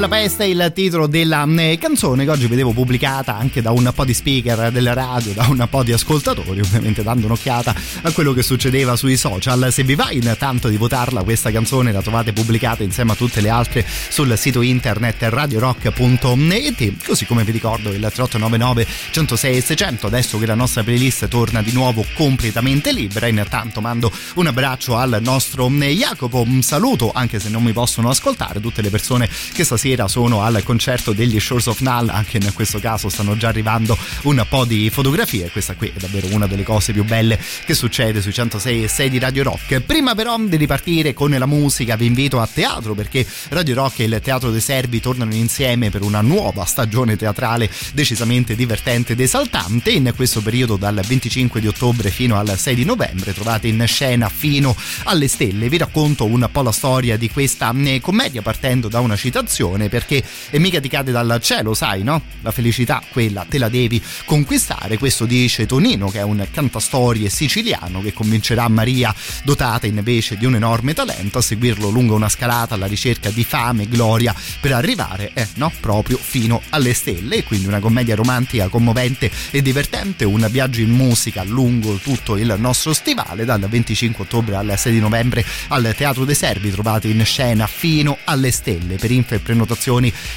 La 0.09 0.16
peste, 0.16 0.46
il 0.46 0.72
titolo 0.74 1.06
della 1.06 1.46
eh, 1.59 1.76
canzone 1.78 2.24
che 2.24 2.30
oggi 2.30 2.46
vedevo 2.46 2.72
pubblicata 2.72 3.36
anche 3.36 3.61
da 3.61 3.72
un 3.72 3.92
po' 3.94 4.06
di 4.06 4.14
speaker 4.14 4.72
della 4.72 4.94
radio, 4.94 5.34
da 5.34 5.46
un 5.50 5.66
po' 5.68 5.82
di 5.82 5.92
ascoltatori, 5.92 6.61
ovviamente 6.61 7.02
dando 7.02 7.26
un'occhiata 7.26 7.74
a 8.00 8.11
quello 8.12 8.32
che 8.32 8.42
succedeva 8.42 8.96
sui 8.96 9.18
social. 9.18 9.68
Se 9.70 9.82
vi 9.82 9.94
va 9.94 10.11
intanto 10.11 10.68
di 10.68 10.78
votarla, 10.78 11.22
questa 11.24 11.50
canzone 11.50 11.92
la 11.92 12.00
trovate 12.00 12.32
pubblicata 12.32 12.82
insieme 12.82 13.12
a 13.12 13.16
tutte 13.16 13.42
le 13.42 13.50
altre 13.50 13.84
sul 13.86 14.34
sito 14.38 14.62
internet 14.62 15.24
radiorock.net, 15.24 17.04
così 17.04 17.26
come 17.26 17.44
vi 17.44 17.52
ricordo 17.52 17.90
il 17.90 18.00
3899 18.00 18.86
106 19.11 19.61
600, 19.61 20.06
adesso 20.06 20.38
che 20.38 20.46
la 20.46 20.54
nostra 20.54 20.82
playlist 20.82 21.28
torna 21.28 21.61
di 21.61 21.72
nuovo 21.72 22.02
completamente 22.14 22.94
libera, 22.94 23.26
intanto 23.26 23.82
mando 23.82 24.11
un 24.36 24.46
abbraccio 24.46 24.96
al 24.96 25.18
nostro 25.20 25.70
eh, 25.80 25.94
Jacopo, 25.94 26.40
un 26.40 26.62
saluto 26.62 27.12
anche 27.12 27.38
se 27.38 27.50
non 27.50 27.62
mi 27.62 27.72
possono 27.72 28.09
ascoltare 28.09 28.59
tutte 28.59 28.80
le 28.80 28.88
persone 28.88 29.28
che 29.52 29.64
stasera 29.64 29.96
sono 30.07 30.42
al 30.42 30.62
concerto 30.62 31.12
degli 31.12 31.40
Shores 31.40 31.66
of 31.66 31.80
Null, 31.80 32.11
anche 32.11 32.36
in 32.36 32.53
questo 32.55 32.78
caso 32.78 33.09
stanno 33.09 33.36
già 33.36 33.49
arrivando 33.49 33.96
un 34.22 34.44
po' 34.49 34.64
di 34.64 34.90
fotografie, 34.90 35.51
questa 35.51 35.74
qui 35.74 35.88
è 35.88 35.99
davvero 35.99 36.28
una 36.30 36.46
delle 36.46 36.62
cose 36.62 36.92
più 36.92 37.05
belle 37.05 37.38
che 37.64 37.74
succede 37.74 38.20
sui 38.20 38.32
106 38.32 38.84
e 38.84 38.88
6 38.88 39.11
di 39.11 39.18
Radio 39.18 39.42
Rock. 39.42 39.80
Prima 39.80 40.14
però 40.14 40.38
di 40.38 40.57
ripartire 40.57 41.14
con 41.14 41.30
la 41.30 41.46
musica 41.46 41.96
vi 41.96 42.07
invito 42.07 42.40
a 42.40 42.49
teatro 42.53 42.94
perché 42.94 43.26
Radio 43.49 43.74
Rock 43.74 44.01
e 44.01 44.05
il 44.05 44.20
Teatro 44.22 44.51
dei 44.51 44.61
Servi 44.61 45.01
tornano 45.01 45.34
insieme 45.34 45.90
per 45.90 46.03
una 46.03 46.20
nuova 46.20 46.64
stagione 46.64 47.16
teatrale 47.16 47.70
decisamente 47.92 48.55
divertente 48.55 49.12
ed 49.12 49.20
esaltante. 49.20 49.90
In 49.90 50.12
questo 50.14 50.42
periodo 50.42 50.76
dal 50.76 51.01
25 51.07 51.61
di 51.61 51.66
ottobre 51.66 52.11
fino 52.11 52.36
al 52.36 52.59
6 52.59 52.74
di 52.74 52.84
novembre 52.84 53.32
trovate 53.32 53.68
in 53.68 53.82
scena 53.86 54.28
fino 54.28 54.76
alle 55.05 55.28
stelle. 55.28 55.68
Vi 55.68 55.78
racconto 55.78 56.24
un 56.24 56.49
po' 56.53 56.62
la 56.62 56.72
storia 56.72 57.16
di 57.16 57.30
questa 57.30 57.72
eh, 57.84 58.01
commedia 58.01 58.42
partendo 58.42 58.88
da 58.88 59.01
una 59.01 59.16
citazione 59.16 59.88
perché 59.89 60.22
è 60.51 60.59
mica 60.59 60.80
ti 60.80 60.89
cade 60.89 61.12
dal 61.12 61.39
cielo, 61.43 61.74
sai, 61.74 62.03
no? 62.03 62.22
La 62.43 62.51
felicità, 62.51 63.03
quella 63.11 63.47
te 63.49 63.59
la 63.59 63.68
devi 63.68 64.03
conquistare. 64.24 64.99
Questo 64.99 65.24
dice 65.24 65.66
Tonino, 65.66 66.09
che 66.09 66.18
è 66.18 66.22
un 66.22 66.47
cantastorie 66.51 67.28
siciliano 67.28 68.01
che 68.03 68.12
convincerà 68.12 68.68
Maria, 68.68 69.14
dotata 69.45 69.86
invece 69.86 70.36
di 70.36 70.47
un 70.47 70.55
enorme 70.55 70.95
talento, 70.95 71.39
a 71.39 71.43
seguirlo 71.43 71.89
lungo 71.89 72.14
una 72.14 72.28
scalata 72.28 72.74
alla 72.74 72.86
ricerca 72.86 73.30
di 73.30 73.45
fame 73.45 73.84
e 73.84 73.89
gloria 73.89 74.34
per 74.61 74.72
arrivare, 74.72 75.30
eh, 75.34 75.47
no, 75.55 75.72
proprio 75.80 76.18
fino 76.18 76.62
alle 76.70 76.95
stelle. 76.95 77.36
E 77.36 77.45
quindi 77.45 77.66
una 77.66 77.80
commedia 77.80 78.14
romantica, 78.14 78.68
commovente 78.68 79.30
e 79.51 79.62
divertente, 79.62 80.24
un 80.24 80.47
viaggio 80.51 80.80
in 80.80 80.91
musica 80.91 81.43
lungo 81.45 81.97
tutto 81.97 82.36
il 82.36 82.55
nostro 82.59 82.93
stivale, 82.93 83.45
dal 83.45 83.61
25 83.61 84.24
ottobre 84.24 84.57
al 84.57 84.74
6 84.76 84.93
di 84.93 85.01
novembre 85.01 85.45
al 85.68 85.95
Teatro 85.97 86.24
dei 86.24 86.34
Servi, 86.34 86.70
trovate 86.70 87.09
in 87.09 87.24
scena 87.24 87.66
fino 87.66 88.18
alle 88.24 88.51
stelle. 88.51 88.97
Per 88.97 89.11
info 89.11 89.34
e 89.34 89.39
prenotazioni 89.39 89.77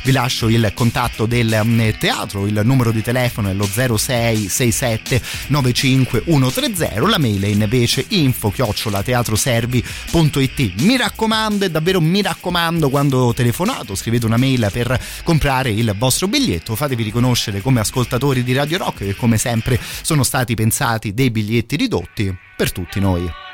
vi 0.03 0.11
lascio 0.11 0.49
il 0.49 0.71
contatto 0.73 1.25
del 1.25 1.61
mm, 1.63 1.89
teatro, 1.99 2.45
il 2.45 2.61
numero 2.63 2.91
di 2.91 3.01
telefono 3.01 3.49
è 3.49 3.53
lo 3.53 3.65
0667 3.65 5.21
95130, 5.47 7.07
la 7.07 7.17
mail 7.17 7.43
è 7.43 7.47
invece 7.47 8.05
info 8.09 8.51
chiocciolateatroservi.it. 8.51 10.73
Mi 10.81 10.97
raccomando, 10.97 11.65
e 11.65 11.71
davvero 11.71 11.99
mi 11.99 12.21
raccomando, 12.21 12.89
quando 12.89 13.33
telefonato 13.33 13.95
scrivete 13.95 14.25
una 14.25 14.37
mail 14.37 14.69
per 14.71 14.99
comprare 15.23 15.71
il 15.71 15.93
vostro 15.97 16.27
biglietto, 16.27 16.75
fatevi 16.75 17.03
riconoscere 17.03 17.61
come 17.61 17.79
ascoltatori 17.79 18.43
di 18.43 18.53
Radio 18.53 18.77
Rock 18.77 18.99
che 18.99 19.15
come 19.15 19.37
sempre 19.37 19.79
sono 20.01 20.23
stati 20.23 20.55
pensati 20.55 21.13
dei 21.13 21.31
biglietti 21.31 21.75
ridotti 21.75 22.33
per 22.55 22.71
tutti 22.71 22.99
noi. 22.99 23.50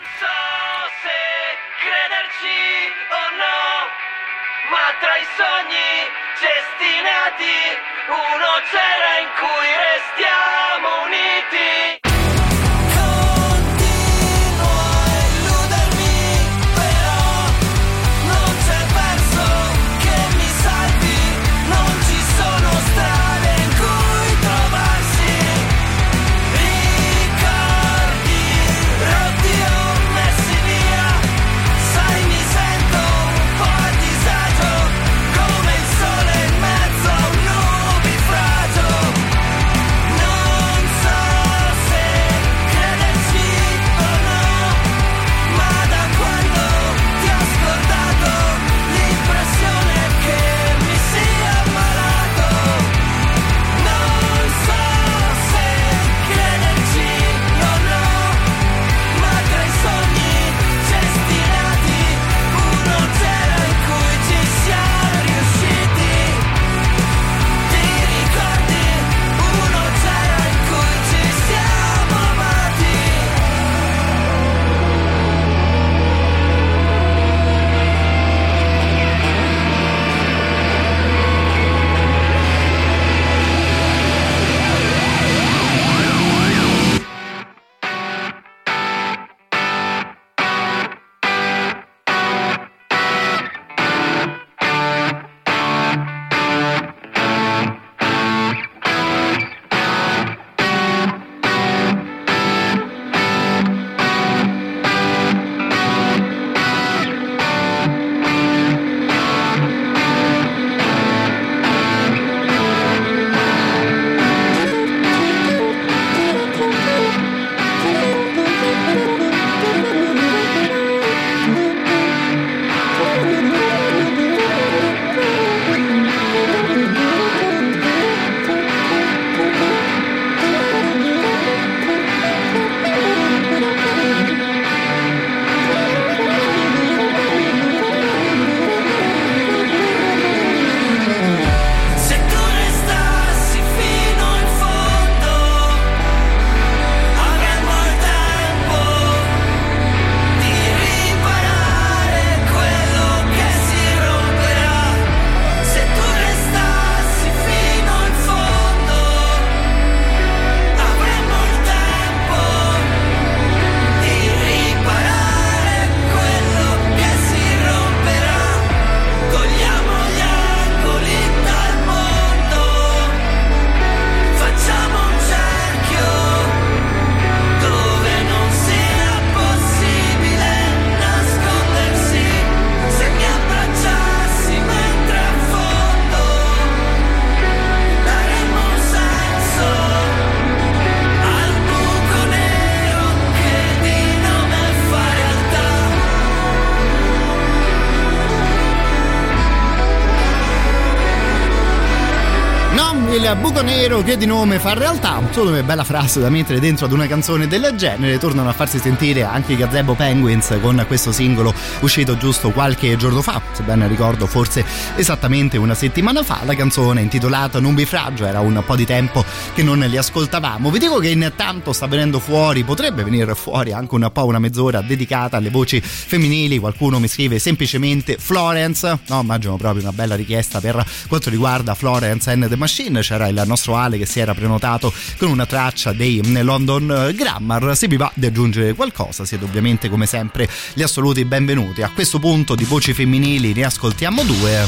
Nero 203.68 204.02
che 204.02 204.16
di 204.16 204.26
nome 204.26 204.60
fa 204.60 204.74
realtà. 204.74 205.22
Solo 205.32 205.52
che 205.52 205.62
bella 205.62 205.84
frase 205.84 206.22
da 206.22 206.30
mettere 206.30 206.62
dentro 206.62 206.86
ad 206.86 206.94
una 206.94 207.06
canzone 207.06 207.48
del 207.48 207.74
genere. 207.76 208.18
Tornano 208.18 208.48
a 208.48 208.54
farsi 208.54 208.80
sentire 208.80 209.24
anche 209.24 209.54
i 209.54 209.56
Gazebo 209.58 209.94
Penguins 209.94 210.58
con 210.62 210.82
questo 210.88 211.12
singolo 211.12 211.54
uscito 211.82 212.16
giusto 212.16 212.52
qualche 212.52 212.96
giorno 212.96 213.22
fa, 213.22 213.42
se 213.52 213.64
ben 213.64 213.86
ricordo, 213.90 214.26
forse 214.26 214.64
esattamente 214.96 215.58
una 215.58 215.74
settimana 215.74 216.24
fa. 216.24 216.40
La 216.46 216.56
canzone 216.56 217.02
intitolata 217.02 217.60
Nubifragio 217.60 218.26
era 218.26 218.40
un 218.40 218.64
po' 218.66 218.78
di 218.78 218.86
tempo 218.86 219.26
che 219.54 219.64
non 219.64 219.80
li 219.80 219.98
ascoltavamo. 219.98 220.72
Vi 220.72 220.80
dico 220.80 221.00
che 221.00 221.10
intanto 221.10 221.74
sta 221.74 221.88
venendo 221.88 222.20
fuori, 222.20 222.64
potrebbe 222.64 223.04
venire 223.04 223.36
fuori 223.36 223.74
anche 223.74 223.94
un 223.96 224.10
po' 224.14 224.26
una 224.26 224.40
mezz'ora 224.40 224.80
dedicata 224.80 225.36
alle 225.36 225.50
voci 225.50 225.82
femminili. 225.82 226.58
Qualcuno 226.58 227.00
mi 227.00 227.10
scrive 227.10 227.38
semplicemente 227.38 228.16
Florence. 228.18 229.00
No, 229.08 229.20
immagino 229.20 229.58
proprio 229.58 229.82
una 229.82 229.92
bella 229.92 230.16
richiesta 230.16 230.62
per 230.62 230.86
quanto 231.10 231.30
riguarda 231.30 231.76
Florence 231.76 232.32
and 232.32 232.48
the 232.48 232.56
Machine. 232.56 233.02
C'era 233.02 233.28
il 233.28 233.34
nostro 233.46 233.56
Ale 233.66 233.98
che 233.98 234.06
si 234.06 234.20
era 234.20 234.34
prenotato 234.34 234.94
con 235.18 235.30
una 235.30 235.46
traccia 235.46 235.94
dei 235.94 236.22
London 236.44 237.12
Grammar. 237.16 237.76
Se 237.76 237.88
vi 237.88 237.98
va 237.98 238.12
di 238.14 238.26
aggiungere 238.26 238.74
qualcosa, 238.74 239.26
siete 239.26 239.46
ovviamente 239.46 239.90
come 239.90 240.06
sempre 240.06 240.50
gli 240.74 240.82
assoluti 240.82 241.26
benvenuti. 241.26 241.82
A 241.82 241.90
questo 241.90 242.20
punto 242.20 242.56
di 242.56 242.64
voci 242.64 242.94
femminili 242.94 243.54
ne 243.54 243.66
ascoltiamo 243.66 244.24
due 244.24 244.68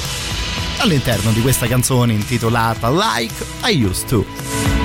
all'interno 0.77 1.31
di 1.31 1.41
questa 1.41 1.67
canzone 1.67 2.13
intitolata 2.13 2.89
Like 2.89 3.45
I 3.63 3.83
Used 3.83 4.07
to. 4.07 4.78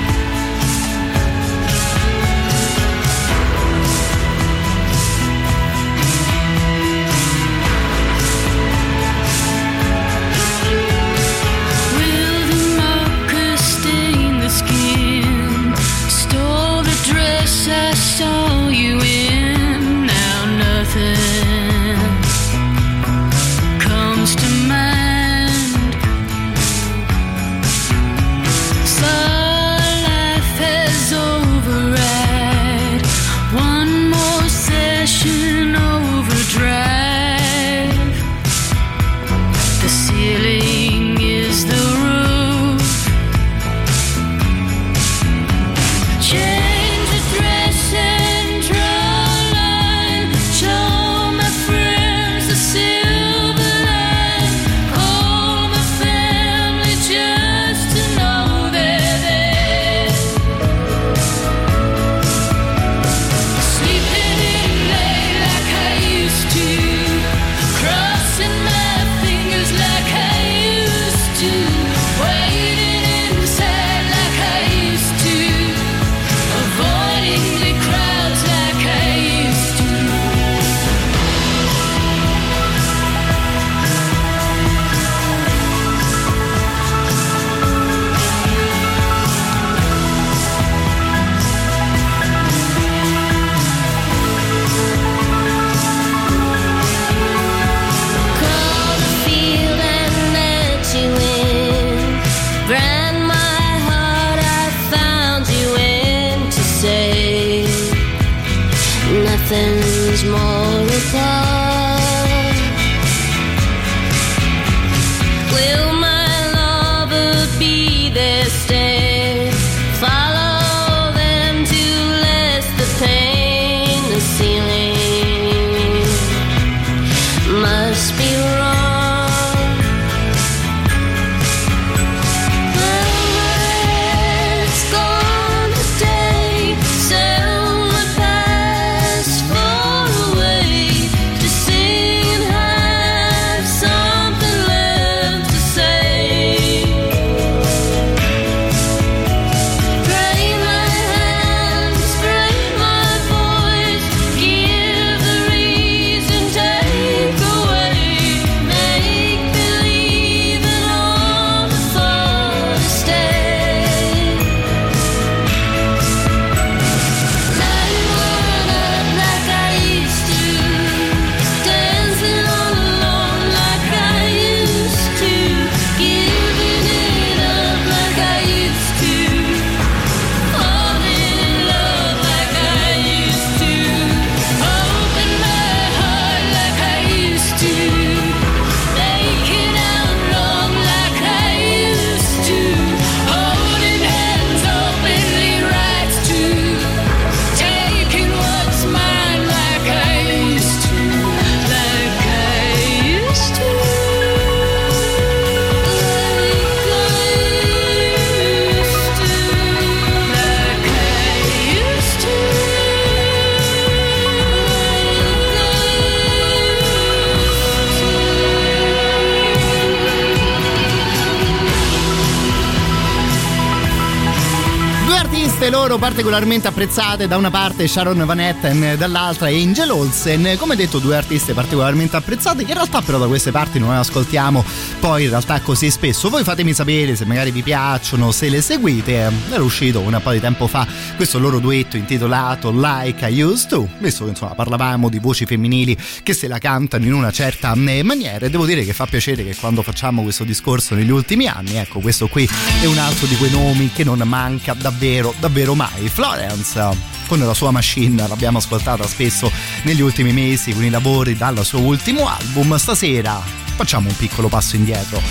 Particolarmente 226.25 226.67
apprezzate, 226.67 227.27
da 227.27 227.37
una 227.37 227.51
parte 227.51 227.87
Sharon 227.87 228.25
Van 228.25 228.39
Etten, 228.39 228.95
dall'altra 228.97 229.45
Angel 229.49 229.91
Olsen, 229.91 230.55
come 230.57 230.75
detto 230.75 230.97
due 230.97 231.15
artiste 231.15 231.53
particolarmente 231.53 232.15
apprezzate 232.15 232.63
che 232.63 232.71
in 232.71 232.77
realtà 232.77 233.03
però 233.03 233.19
da 233.19 233.27
queste 233.27 233.51
parti 233.51 233.77
non 233.77 233.91
ascoltiamo 233.91 234.65
poi 234.99 235.25
in 235.25 235.29
realtà 235.29 235.61
così 235.61 235.91
spesso. 235.91 236.31
Voi 236.31 236.43
fatemi 236.43 236.73
sapere 236.73 237.15
se 237.15 237.25
magari 237.25 237.51
vi 237.51 237.61
piacciono, 237.61 238.31
se 238.31 238.49
le 238.49 238.61
seguite. 238.61 239.31
Era 239.51 239.61
uscito 239.61 239.99
un 239.99 240.19
po' 240.23 240.31
di 240.31 240.39
tempo 240.39 240.65
fa 240.65 240.87
questo 241.15 241.37
loro 241.37 241.59
duetto 241.59 241.95
intitolato 241.95 242.71
Like 242.71 243.27
I 243.29 243.43
Used 243.43 243.69
To, 243.69 243.87
visto 243.99 244.23
che 244.23 244.31
insomma 244.31 244.55
parlavamo 244.55 245.09
di 245.09 245.19
voci 245.19 245.45
femminili 245.45 245.95
che 246.23 246.33
se 246.33 246.47
la 246.47 246.57
cantano 246.57 247.05
in 247.05 247.13
una 247.13 247.29
certa 247.29 247.73
eh, 247.73 248.01
maniera 248.01 248.47
e 248.47 248.49
devo 248.49 248.65
dire 248.65 248.83
che 248.83 248.93
fa 248.93 249.05
piacere 249.05 249.43
che 249.43 249.55
quando 249.55 249.83
facciamo 249.83 250.23
questo 250.23 250.43
discorso 250.43 250.95
negli 250.95 251.11
ultimi 251.11 251.45
anni, 251.45 251.75
ecco 251.75 251.99
questo 251.99 252.27
qui 252.27 252.49
è 252.81 252.85
un 252.85 252.97
altro 252.97 253.27
di 253.27 253.35
quei 253.35 253.51
nomi 253.51 253.91
che 253.93 254.03
non 254.03 254.23
manca 254.25 254.73
davvero, 254.73 255.31
davvero 255.39 255.75
mai. 255.75 256.13
Florence 256.15 256.79
con 257.27 257.39
la 257.39 257.53
sua 257.53 257.71
machine 257.71 258.25
l'abbiamo 258.25 258.59
ascoltata 258.59 259.05
spesso 259.05 259.51
negli 259.83 259.99
ultimi 259.99 260.31
mesi 260.31 260.71
con 260.71 260.85
i 260.85 260.89
lavori 260.89 261.35
dal 261.35 261.65
suo 261.65 261.81
ultimo 261.81 262.29
album. 262.29 262.73
Stasera 262.77 263.41
facciamo 263.75 264.07
un 264.07 264.15
piccolo 264.15 264.47
passo 264.47 264.77
indietro. 264.77 265.21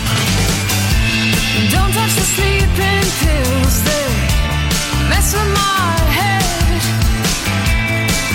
Don't 1.71 1.91
touch 1.95 2.15
the 2.15 2.21
sleeping 2.35 3.11
pills, 3.19 3.83
they 3.83 5.09
mess 5.09 5.33
with 5.33 5.53
my 5.55 5.97
head. 6.13 6.83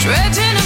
Dredging 0.02 0.59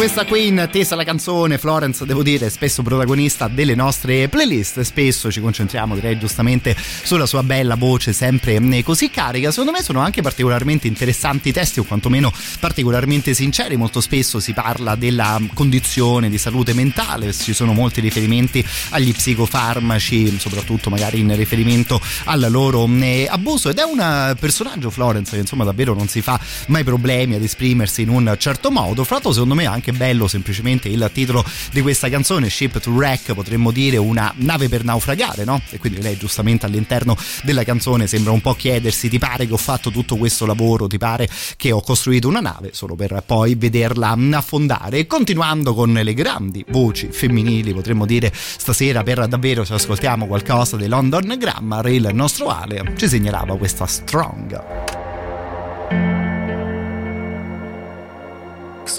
questa 0.00 0.24
qui 0.24 0.46
in 0.46 0.66
la 0.94 1.04
canzone 1.04 1.58
Florence 1.58 2.06
devo 2.06 2.22
dire 2.22 2.46
è 2.46 2.48
spesso 2.48 2.82
protagonista 2.82 3.48
delle 3.48 3.74
nostre 3.74 4.30
playlist. 4.30 4.80
Spesso 4.80 5.30
ci 5.30 5.42
concentriamo 5.42 5.94
direi 5.94 6.18
giustamente 6.18 6.74
sulla 7.02 7.26
sua 7.26 7.42
bella 7.42 7.74
voce 7.74 8.14
sempre 8.14 8.58
così 8.82 9.10
carica. 9.10 9.50
Secondo 9.50 9.72
me 9.72 9.82
sono 9.82 10.00
anche 10.00 10.22
particolarmente 10.22 10.86
interessanti 10.86 11.50
i 11.50 11.52
testi 11.52 11.80
o 11.80 11.84
quantomeno 11.84 12.32
particolarmente 12.60 13.34
sinceri. 13.34 13.76
Molto 13.76 14.00
spesso 14.00 14.40
si 14.40 14.54
parla 14.54 14.94
della 14.94 15.38
condizione 15.52 16.30
di 16.30 16.38
salute 16.38 16.72
mentale. 16.72 17.30
Ci 17.34 17.52
sono 17.52 17.74
molti 17.74 18.00
riferimenti 18.00 18.64
agli 18.90 19.12
psicofarmaci 19.12 20.38
soprattutto 20.38 20.88
magari 20.88 21.18
in 21.20 21.36
riferimento 21.36 22.00
al 22.24 22.46
loro 22.48 22.88
abuso. 23.28 23.68
Ed 23.68 23.76
è 23.76 23.82
un 23.82 24.34
personaggio 24.40 24.88
Florence 24.88 25.32
che 25.32 25.40
insomma 25.40 25.64
davvero 25.64 25.92
non 25.92 26.08
si 26.08 26.22
fa 26.22 26.40
mai 26.68 26.84
problemi 26.84 27.34
ad 27.34 27.42
esprimersi 27.42 28.00
in 28.00 28.08
un 28.08 28.34
certo 28.38 28.70
modo. 28.70 29.04
Fra 29.04 29.16
l'altro 29.16 29.32
secondo 29.32 29.54
me 29.54 29.64
è 29.64 29.89
anche 29.90 29.92
bello 29.92 30.26
semplicemente 30.28 30.88
il 30.88 31.10
titolo 31.12 31.44
di 31.72 31.82
questa 31.82 32.08
canzone 32.08 32.48
Ship 32.48 32.78
to 32.80 32.90
Wreck 32.90 33.34
potremmo 33.34 33.70
dire 33.70 33.96
una 33.96 34.32
nave 34.36 34.68
per 34.68 34.84
naufragare 34.84 35.44
no? 35.44 35.60
e 35.70 35.78
quindi 35.78 36.00
lei 36.00 36.16
giustamente 36.16 36.66
all'interno 36.66 37.16
della 37.42 37.64
canzone 37.64 38.06
sembra 38.06 38.32
un 38.32 38.40
po' 38.40 38.54
chiedersi 38.54 39.08
ti 39.08 39.18
pare 39.18 39.46
che 39.46 39.52
ho 39.52 39.58
fatto 39.58 39.90
tutto 39.90 40.16
questo 40.16 40.46
lavoro? 40.46 40.86
Ti 40.86 40.98
pare 40.98 41.28
che 41.56 41.72
ho 41.72 41.80
costruito 41.80 42.28
una 42.28 42.40
nave? 42.40 42.70
Solo 42.72 42.94
per 42.94 43.22
poi 43.26 43.54
vederla 43.54 44.16
affondare. 44.32 44.98
E 44.98 45.06
continuando 45.06 45.74
con 45.74 45.92
le 45.92 46.14
grandi 46.14 46.64
voci 46.68 47.08
femminili 47.10 47.72
potremmo 47.72 48.06
dire 48.06 48.32
stasera 48.34 49.02
per 49.02 49.26
davvero 49.26 49.64
se 49.64 49.74
ascoltiamo 49.74 50.26
qualcosa 50.26 50.76
di 50.76 50.86
London 50.86 51.36
Grammar 51.38 51.88
il 51.88 52.10
nostro 52.12 52.48
Ale 52.48 52.94
ci 52.96 53.08
segnalava 53.08 53.56
questa 53.56 53.86
Strong 53.86 54.99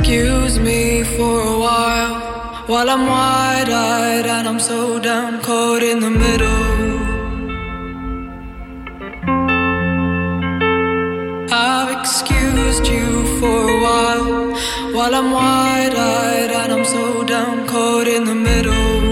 Excuse 0.04 0.58
me 0.58 1.04
for 1.04 1.42
a 1.42 1.60
while 1.60 2.16
while 2.66 2.90
I'm 2.90 3.06
wide 3.06 3.70
eyed 3.70 4.26
and 4.26 4.48
I'm 4.48 4.60
so 4.60 4.98
down 4.98 5.40
caught 5.44 5.84
in 5.84 6.00
the 6.00 6.10
middle. 6.10 6.98
I've 11.54 12.00
excused 12.00 12.88
you 12.88 13.10
for 13.40 13.60
a 13.70 13.80
while 13.86 14.54
while 14.96 15.14
I'm 15.14 15.30
wide 15.32 15.94
eyed 15.94 16.50
and 16.50 16.74
I'm 16.74 16.84
so 16.84 17.24
down 17.24 17.68
caught 17.68 18.08
in 18.08 18.24
the 18.24 18.34
middle. 18.34 19.11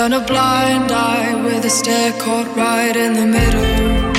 Turn 0.00 0.14
a 0.14 0.20
blind 0.24 0.90
eye 0.90 1.34
with 1.44 1.62
a 1.62 1.68
stare 1.68 2.12
caught 2.12 2.56
right 2.56 2.96
in 2.96 3.12
the 3.12 3.26
middle. 3.26 4.09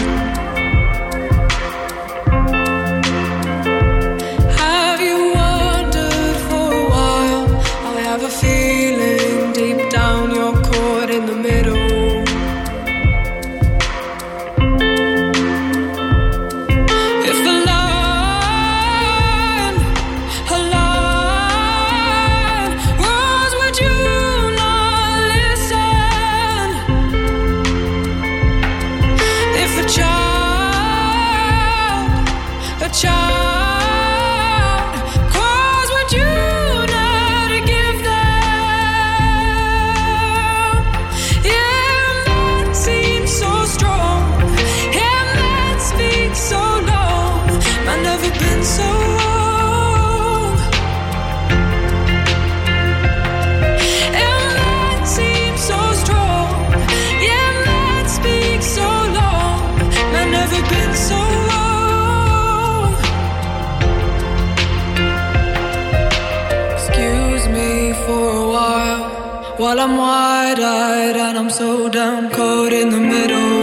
While 69.72 69.80
I'm 69.80 69.96
wide 69.96 70.60
eyed 70.60 71.16
and 71.16 71.38
I'm 71.38 71.50
so 71.50 71.88
down 71.88 72.30
caught 72.30 72.74
in 72.74 72.90
the 72.90 73.00
middle. 73.00 73.61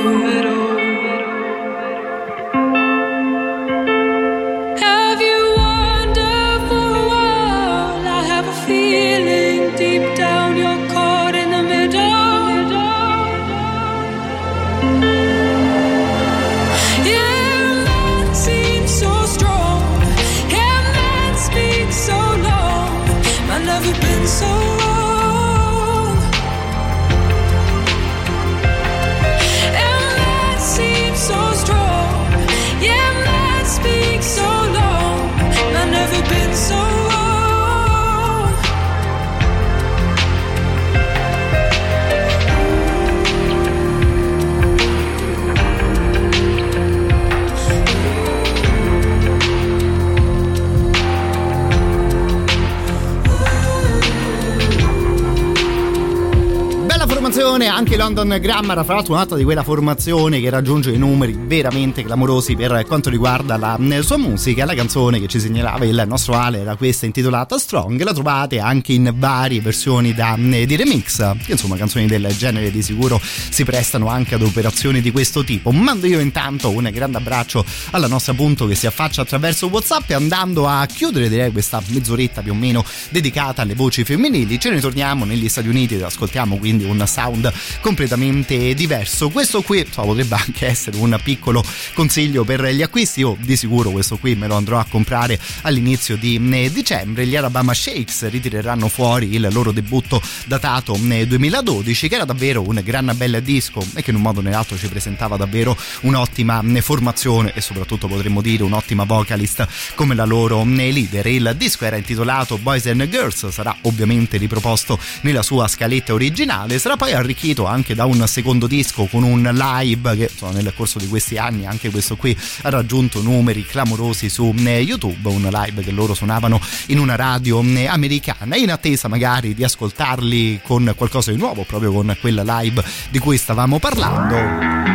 London 58.09 58.39
Grammar, 58.41 58.85
fra 58.87 58.95
l'altro 58.95 59.13
un'altra 59.13 59.37
di 59.37 59.45
quella 59.45 59.63
formazione 59.63 60.41
che 60.41 60.49
raggiunge 60.49 60.91
i 60.93 60.97
numeri 60.97 61.37
veramente 61.39 62.03
clamorosi 62.03 62.57
per 62.57 62.87
quanto 62.87 63.11
riguarda 63.11 63.59
la 63.59 63.77
eh, 63.79 64.03
sua 64.03 64.17
musica. 64.17 64.65
La 64.65 64.75
canzone 64.75 65.21
che 65.21 65.27
ci 65.27 65.39
segnalava 65.39 65.85
il 65.85 66.05
nostro 66.07 66.33
Ale 66.33 66.61
era 66.61 66.75
questa 66.77 67.05
intitolata 67.05 67.59
Strong, 67.59 68.03
la 68.03 68.15
trovate 68.15 68.61
anche 68.61 68.95
in 68.95 69.13
varie 69.15 69.61
versioni 69.61 70.15
da, 70.15 70.37
eh, 70.37 70.65
di 70.65 70.77
remix, 70.77 71.35
insomma 71.49 71.77
canzoni 71.77 72.07
del 72.07 72.35
genere 72.35 72.71
di 72.71 72.81
sicuro 72.81 73.21
si 73.23 73.65
prestano 73.65 74.09
anche 74.09 74.37
ad 74.37 74.43
operazioni 74.43 75.03
di 75.03 75.11
questo 75.11 75.45
tipo. 75.45 75.71
Mando 75.71 76.07
io 76.07 76.19
intanto 76.19 76.71
un 76.71 76.89
grande 76.91 77.19
abbraccio 77.19 77.63
alla 77.91 78.07
nostra 78.07 78.33
punto 78.33 78.67
che 78.67 78.75
si 78.75 78.87
affaccia 78.87 79.21
attraverso 79.21 79.67
Whatsapp 79.67 80.09
e 80.09 80.15
andando 80.15 80.67
a 80.67 80.87
chiudere 80.87 81.29
direi 81.29 81.53
questa 81.53 81.83
mezz'oretta 81.89 82.41
più 82.41 82.53
o 82.53 82.57
meno 82.57 82.83
dedicata 83.11 83.61
alle 83.61 83.75
voci 83.75 84.03
femminili, 84.03 84.59
ce 84.59 84.71
ne 84.71 84.81
torniamo 84.81 85.27
negli 85.27 85.49
Stati 85.51 85.69
Uniti 85.69 85.97
ed 85.97 86.03
ascoltiamo 86.03 86.57
quindi 86.57 86.85
un 86.85 87.05
sound 87.07 87.39
sound 87.39 87.53
completamente 87.99 88.75
diverso. 88.75 89.29
Questo 89.29 89.61
qui 89.63 89.81
insomma, 89.81 90.07
potrebbe 90.07 90.37
anche 90.37 90.67
essere 90.67 90.97
un 90.99 91.19
piccolo 91.21 91.65
consiglio 91.95 92.45
per 92.45 92.65
gli 92.67 92.81
acquisti. 92.81 93.21
Io 93.21 93.37
di 93.41 93.57
sicuro 93.57 93.91
questo 93.91 94.19
qui 94.19 94.37
me 94.37 94.47
lo 94.47 94.55
andrò 94.55 94.79
a 94.79 94.87
comprare 94.89 95.37
all'inizio 95.63 96.17
di 96.17 96.41
eh, 96.53 96.71
dicembre. 96.71 97.27
Gli 97.27 97.35
Alabama 97.35 97.75
Shakes 97.75 98.29
ritireranno 98.29 98.87
fuori 98.89 99.35
il 99.35 99.49
loro 99.51 99.73
debutto 99.73 100.23
datato 100.45 100.97
nel 101.01 101.27
2012, 101.27 102.09
che 102.09 102.15
era 102.15 102.25
davvero 102.25 102.63
un 102.63 102.81
gran 102.85 103.13
bel 103.17 103.43
disco 103.43 103.85
e 103.95 104.03
che 104.03 104.11
in 104.11 104.17
un 104.17 104.23
modo 104.23 104.39
o 104.39 104.43
nell'altro 104.43 104.79
ci 104.79 104.87
presentava 104.87 105.37
davvero 105.37 105.77
un'ottima 106.03 106.63
eh, 106.63 106.81
formazione 106.81 107.53
e 107.53 107.61
soprattutto 107.61 108.07
potremmo 108.07 108.41
dire 108.41 108.63
un'ottima 108.63 109.03
vocalist 109.03 109.67
come 109.97 110.15
la 110.15 110.25
loro 110.25 110.63
eh, 110.63 110.93
leader. 110.93 111.27
Il 111.27 111.53
disco 111.57 111.85
era 111.85 111.97
intitolato 111.97 112.59
Boys 112.59 112.87
and 112.87 113.09
Girls, 113.09 113.49
sarà 113.49 113.77
ovviamente 113.83 114.37
riproposto 114.37 115.01
nella 115.23 115.43
sua 115.43 115.67
scaletta 115.67 116.13
originale, 116.13 116.79
sarà 116.79 116.97
poi 116.97 117.13
arricchito 117.13 117.67
anche 117.67 117.87
da 117.95 118.05
un 118.05 118.27
secondo 118.27 118.67
disco 118.67 119.07
con 119.07 119.23
un 119.23 119.43
live 119.53 120.17
che 120.17 120.29
insomma, 120.31 120.53
nel 120.53 120.73
corso 120.75 120.99
di 120.99 121.09
questi 121.09 121.37
anni 121.39 121.67
anche 121.67 121.91
questo 121.91 122.17
qui 122.17 122.37
ha 122.63 122.71
raggiunto 122.71 123.23
numeri 123.23 123.65
clamorosi 123.65 124.29
su 124.29 124.55
eh, 124.57 124.81
YouTube, 124.81 125.29
un 125.29 125.49
live 125.51 125.83
che 125.83 125.91
loro 125.91 126.15
suonavano 126.15 126.61
in 126.87 126.99
una 126.99 127.17
radio 127.17 127.63
eh, 127.63 127.87
americana 127.87 128.57
in 128.57 128.71
attesa 128.71 129.09
magari 129.09 129.55
di 129.55 129.65
ascoltarli 129.65 130.61
con 130.63 130.93
qualcosa 130.97 131.31
di 131.31 131.37
nuovo 131.37 131.65
proprio 131.65 131.93
con 131.93 132.17
quella 132.21 132.61
live 132.61 132.83
di 133.11 133.19
cui 133.19 133.37
stavamo 133.37 133.79
parlando 133.79 134.89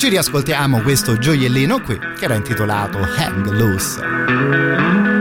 ci 0.00 0.08
riascoltiamo 0.08 0.80
questo 0.80 1.18
gioiellino 1.18 1.82
qui 1.82 1.98
che 1.98 2.24
era 2.24 2.34
intitolato 2.34 2.98
Hang 2.98 3.50
Loose. 3.50 5.19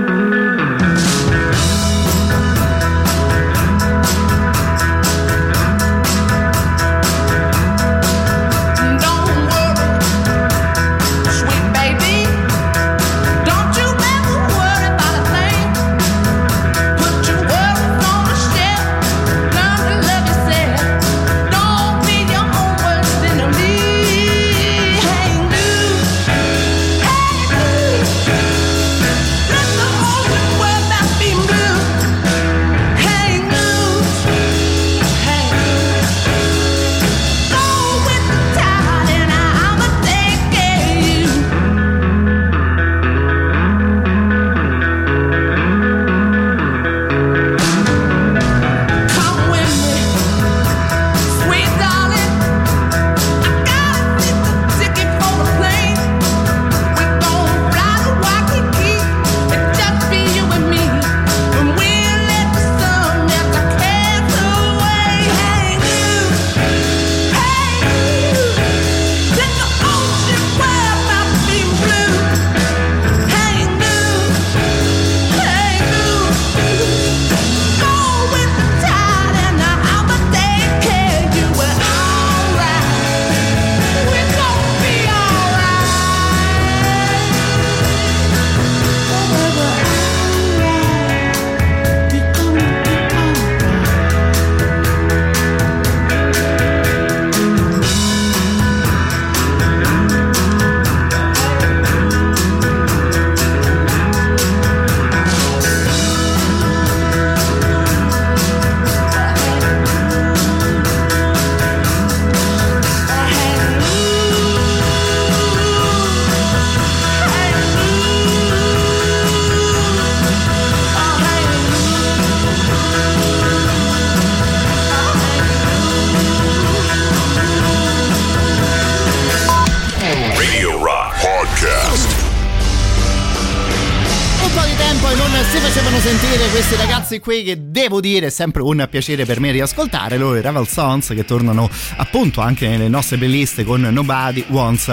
Qui 137.20 137.44
che 137.44 137.70
devo 137.72 138.00
dire 138.02 138.28
è 138.28 138.30
sempre 138.30 138.62
un 138.62 138.86
piacere 138.90 139.26
per 139.26 139.40
me 139.40 139.52
riascoltare 139.52 140.18
loro 140.18 140.38
i 140.38 140.42
Ravel 140.42 140.68
Sons 140.68 141.08
che 141.10 141.26
tornano 141.26 141.70
appunto 141.98 142.42
anche 142.42 142.68
nelle 142.68 142.88
nostre 142.88 143.18
playlist 143.18 143.64
con 143.64 143.82
Nobody 143.82 144.46
Wants 144.48 144.86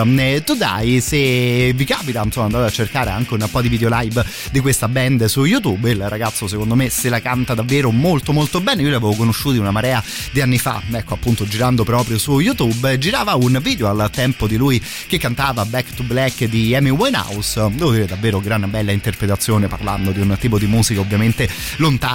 to 0.45 0.55
Die. 0.55 1.01
Se 1.01 1.73
vi 1.73 1.85
capita 1.85 2.23
insomma 2.23 2.47
andate 2.47 2.65
a 2.67 2.71
cercare 2.71 3.11
anche 3.11 3.35
un 3.35 3.47
po' 3.51 3.61
di 3.61 3.69
video 3.69 3.89
live 3.91 4.25
di 4.51 4.61
questa 4.61 4.89
band 4.89 5.25
su 5.27 5.45
YouTube 5.45 5.91
il 5.91 6.09
ragazzo 6.09 6.47
secondo 6.47 6.75
me 6.75 6.91
se 6.91 7.09
la 7.09 7.21
canta 7.21 7.55
davvero 7.55 7.91
molto 7.91 8.33
molto 8.33 8.61
bene. 8.61 8.83
Io 8.83 8.91
l'avevo 8.91 9.15
conosciuti 9.15 9.59
una 9.59 9.71
marea 9.71 10.03
di 10.33 10.41
anni 10.41 10.59
fa 10.59 10.83
ecco 10.93 11.15
appunto 11.15 11.47
girando 11.47 11.85
proprio 11.85 12.19
su 12.19 12.41
YouTube 12.41 12.99
girava 12.99 13.35
un 13.35 13.59
video 13.63 13.89
al 13.89 14.11
tempo 14.11 14.47
di 14.47 14.57
lui 14.57 14.83
che 15.07 15.19
cantava 15.19 15.65
Back 15.65 15.95
to 15.95 16.03
Black 16.03 16.45
di 16.45 16.75
Amy 16.75 16.91
Winehouse 16.91 17.69
devo 17.73 17.93
dire 17.93 18.07
davvero 18.07 18.41
gran 18.41 18.69
bella 18.69 18.93
interpretazione 18.93 19.69
parlando 19.69 20.11
di 20.11 20.21
un 20.21 20.37
tipo 20.39 20.59
di 20.59 20.67
musica 20.67 21.01
ovviamente 21.01 21.49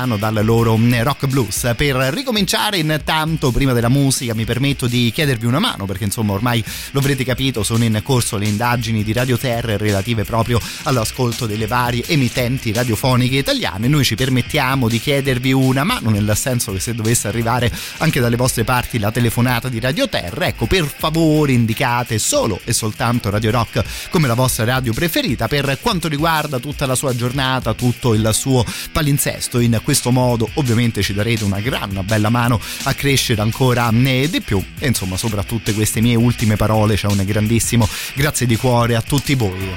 lontano 0.01 0.17
dal 0.17 0.43
loro 0.43 0.77
mm, 0.77 1.01
rock 1.01 1.27
blues. 1.27 1.73
Per 1.75 1.95
ricominciare 1.95 2.77
intanto 2.77 3.51
prima 3.51 3.73
della 3.73 3.89
musica 3.89 4.33
mi 4.33 4.45
permetto 4.45 4.87
di 4.87 5.11
chiedervi 5.13 5.45
una 5.45 5.59
mano 5.59 5.85
perché 5.85 6.05
insomma 6.05 6.33
ormai 6.33 6.63
lo 6.91 6.99
avrete 6.99 7.23
capito 7.23 7.63
sono 7.63 7.83
in 7.83 7.99
corso 8.03 8.37
le 8.37 8.47
indagini 8.47 9.03
di 9.03 9.13
Radio 9.13 9.37
Terra 9.37 9.77
relative 9.77 10.23
proprio 10.23 10.59
all'ascolto 10.83 11.45
delle 11.45 11.67
varie 11.67 12.03
emittenti 12.07 12.73
radiofoniche 12.73 13.37
italiane. 13.37 13.87
Noi 13.87 14.03
ci 14.03 14.15
permettiamo 14.15 14.87
di 14.87 14.99
chiedervi 14.99 15.51
una 15.51 15.83
mano 15.83 16.09
nel 16.09 16.31
senso 16.35 16.71
che 16.71 16.79
se 16.79 16.95
dovesse 16.95 17.27
arrivare 17.27 17.71
anche 17.97 18.19
dalle 18.19 18.35
vostre 18.35 18.63
parti 18.63 18.99
la 18.99 19.11
telefonata 19.11 19.69
di 19.69 19.79
Radio 19.79 20.07
Terra 20.09 20.47
ecco 20.47 20.65
per 20.65 20.85
favore 20.85 21.51
indicate 21.51 22.17
solo 22.17 22.59
e 22.63 22.73
soltanto 22.73 23.29
Radio 23.29 23.51
Rock 23.51 23.83
come 24.09 24.27
la 24.27 24.33
vostra 24.33 24.65
radio 24.65 24.93
preferita 24.93 25.47
per 25.47 25.77
quanto 25.81 26.07
riguarda 26.07 26.59
tutta 26.59 26.85
la 26.85 26.95
sua 26.95 27.15
giornata 27.15 27.73
tutto 27.73 28.13
il 28.13 28.29
suo 28.33 28.65
palinsesto 28.91 29.59
in 29.59 29.79
questo 29.83 29.90
modo 30.11 30.49
ovviamente 30.55 31.01
ci 31.01 31.13
darete 31.13 31.43
una 31.43 31.59
gran 31.59 32.03
bella 32.05 32.29
mano 32.29 32.59
a 32.83 32.93
crescere 32.93 33.41
ancora 33.41 33.89
eh, 33.91 34.29
di 34.29 34.41
più. 34.41 34.63
E 34.79 34.87
insomma 34.87 35.17
sopra 35.17 35.43
tutte 35.43 35.73
queste 35.73 36.01
mie 36.01 36.15
ultime 36.15 36.55
parole 36.55 36.95
c'è 36.95 37.07
un 37.07 37.21
grandissimo 37.25 37.87
grazie 38.15 38.45
di 38.45 38.55
cuore 38.55 38.95
a 38.95 39.01
tutti 39.01 39.35
voi. 39.35 39.69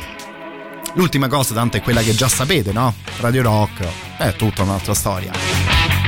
L'ultima 0.95 1.27
cosa 1.27 1.55
tanto 1.55 1.77
è 1.77 1.82
quella 1.82 2.03
che 2.03 2.15
già 2.15 2.28
sapete 2.28 2.73
no? 2.73 2.95
Radio 3.19 3.43
Rock. 3.43 3.86
È 4.16 4.35
tutta 4.36 4.62
un'altra 4.62 4.95
storia 4.95 6.03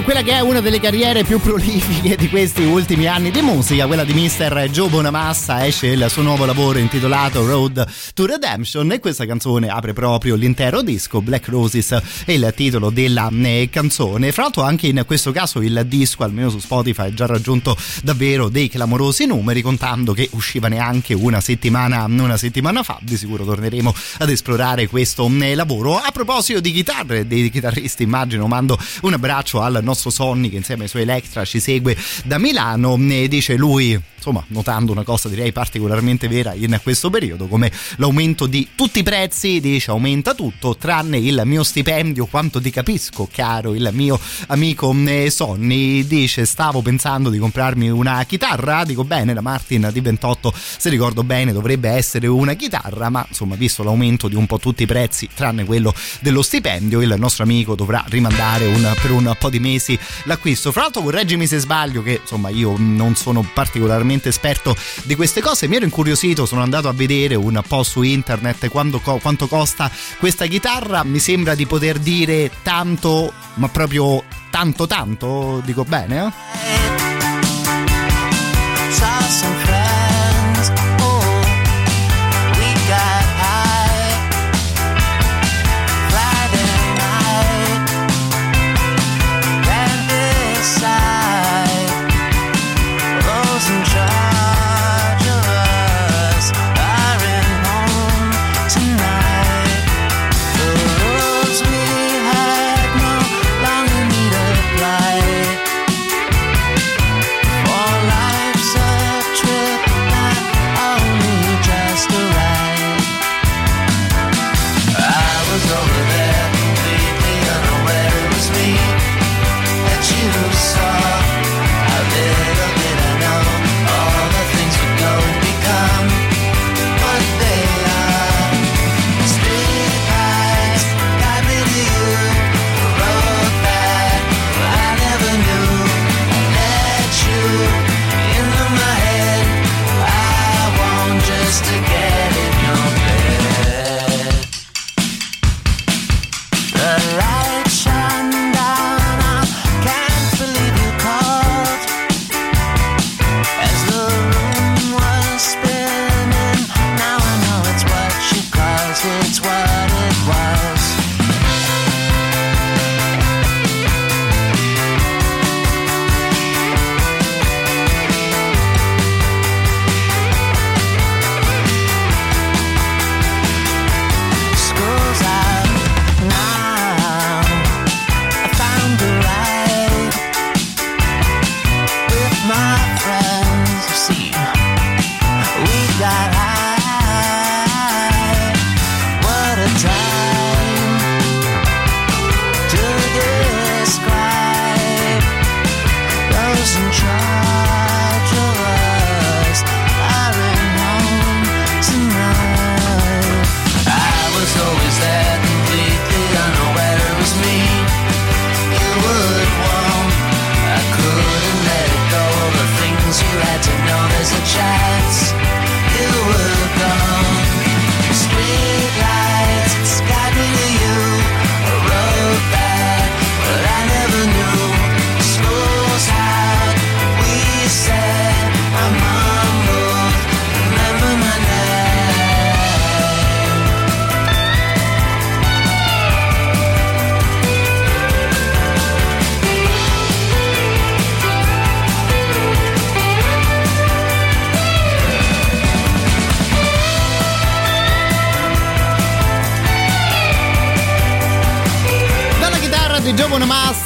quella 0.00 0.22
che, 0.22 0.32
è 0.32 0.40
una 0.40 0.60
delle 0.60 0.80
carriere 0.80 1.22
più 1.22 1.38
prolifiche 1.38 2.16
di 2.16 2.30
questi 2.30 2.62
ultimi 2.62 3.06
anni 3.06 3.30
di 3.30 3.42
musica, 3.42 3.86
quella 3.86 4.04
di 4.04 4.14
Mr. 4.14 4.68
Joe 4.70 4.88
Bonamassa, 4.88 5.66
esce 5.66 5.88
il 5.88 6.06
suo 6.08 6.22
nuovo 6.22 6.46
lavoro 6.46 6.78
intitolato 6.78 7.44
Road 7.46 7.86
to 8.14 8.24
Redemption 8.24 8.90
e 8.90 9.00
questa 9.00 9.26
canzone 9.26 9.68
apre 9.68 9.92
proprio 9.92 10.34
l'intero 10.34 10.80
disco, 10.80 11.20
Black 11.20 11.48
Roses 11.48 11.90
è 12.24 12.32
il 12.32 12.50
titolo 12.56 12.88
della 12.88 13.28
eh, 13.30 13.68
canzone. 13.70 14.32
Fra 14.32 14.44
l'altro 14.44 14.62
anche 14.62 14.86
in 14.86 15.02
questo 15.04 15.30
caso 15.30 15.60
il 15.60 15.84
disco, 15.86 16.24
almeno 16.24 16.48
su 16.48 16.58
Spotify, 16.58 17.08
ha 17.08 17.14
già 17.14 17.26
raggiunto 17.26 17.76
davvero 18.02 18.48
dei 18.48 18.70
clamorosi 18.70 19.26
numeri, 19.26 19.60
contando 19.60 20.14
che 20.14 20.28
usciva 20.32 20.68
neanche 20.68 21.12
una 21.12 21.42
settimana, 21.42 22.06
una 22.06 22.38
settimana 22.38 22.82
fa. 22.82 22.98
Di 23.02 23.18
sicuro 23.18 23.44
torneremo 23.44 23.94
ad 24.18 24.30
esplorare 24.30 24.86
questo 24.86 25.30
eh, 25.40 25.54
lavoro. 25.54 25.98
A 25.98 26.10
proposito 26.12 26.60
di 26.60 26.72
chitarre 26.72 27.26
dei 27.26 27.50
chitarristi, 27.50 28.04
immagino, 28.04 28.46
mando 28.46 28.78
un 29.02 29.12
abbraccio 29.12 29.60
al 29.60 29.80
nostro 29.82 30.10
Sonny 30.10 30.48
che 30.48 30.56
insieme 30.56 30.84
ai 30.84 30.88
suoi 30.88 31.02
Electra 31.02 31.44
ci 31.44 31.60
segue 31.60 31.96
da 32.24 32.38
Milano. 32.38 32.96
Ne 32.96 33.28
dice 33.28 33.56
lui 33.56 34.00
insomma, 34.22 34.44
notando 34.48 34.92
una 34.92 35.02
cosa 35.02 35.28
direi 35.28 35.50
particolarmente 35.50 36.28
vera 36.28 36.54
in 36.54 36.78
questo 36.80 37.10
periodo, 37.10 37.48
come 37.48 37.72
l'aumento 37.96 38.46
di 38.46 38.68
tutti 38.76 39.00
i 39.00 39.02
prezzi, 39.02 39.58
dice 39.58 39.90
aumenta 39.90 40.32
tutto, 40.32 40.76
tranne 40.76 41.18
il 41.18 41.42
mio 41.44 41.64
stipendio, 41.64 42.26
quanto 42.26 42.60
ti 42.60 42.70
capisco, 42.70 43.28
caro 43.30 43.74
il 43.74 43.90
mio 43.92 44.20
amico 44.46 44.94
eh, 45.06 45.28
Sonny, 45.28 46.06
dice 46.06 46.44
stavo 46.44 46.82
pensando 46.82 47.30
di 47.30 47.38
comprarmi 47.38 47.90
una 47.90 48.22
chitarra, 48.24 48.84
dico 48.84 49.02
bene, 49.02 49.34
la 49.34 49.40
Martin 49.40 49.90
di 49.92 50.00
28, 50.00 50.54
se 50.54 50.88
ricordo 50.88 51.24
bene, 51.24 51.52
dovrebbe 51.52 51.88
essere 51.88 52.28
una 52.28 52.54
chitarra, 52.54 53.10
ma 53.10 53.26
insomma, 53.28 53.56
visto 53.56 53.82
l'aumento 53.82 54.28
di 54.28 54.36
un 54.36 54.46
po' 54.46 54.60
tutti 54.60 54.84
i 54.84 54.86
prezzi, 54.86 55.28
tranne 55.34 55.64
quello 55.64 55.92
dello 56.20 56.42
stipendio, 56.42 57.00
il 57.02 57.12
nostro 57.18 57.42
amico 57.42 57.74
dovrà 57.74 58.04
rimandare 58.08 58.66
un- 58.66 58.94
per 59.02 59.10
un 59.10 59.34
po' 59.36 59.50
di 59.50 59.58
mesi 59.72 59.98
l'acquisto. 60.24 60.72
Fra 60.72 60.82
l'altro, 60.82 61.02
correggimi 61.02 61.46
se 61.46 61.58
sbaglio, 61.58 62.02
che 62.02 62.20
insomma 62.20 62.48
io 62.50 62.74
non 62.76 63.14
sono 63.14 63.48
particolarmente 63.52 64.28
esperto 64.28 64.76
di 65.04 65.14
queste 65.14 65.40
cose, 65.40 65.68
mi 65.68 65.76
ero 65.76 65.84
incuriosito, 65.84 66.46
sono 66.46 66.62
andato 66.62 66.88
a 66.88 66.92
vedere 66.92 67.34
un 67.34 67.60
po' 67.66 67.82
su 67.82 68.02
internet 68.02 68.68
quando 68.68 69.00
quanto 69.00 69.46
costa 69.46 69.90
questa 70.18 70.46
chitarra, 70.46 71.04
mi 71.04 71.18
sembra 71.18 71.54
di 71.54 71.66
poter 71.66 71.98
dire 71.98 72.50
tanto, 72.62 73.32
ma 73.54 73.68
proprio 73.68 74.22
tanto 74.50 74.86
tanto, 74.86 75.60
dico 75.64 75.84
bene? 75.84 76.26
Eh? 76.26 76.32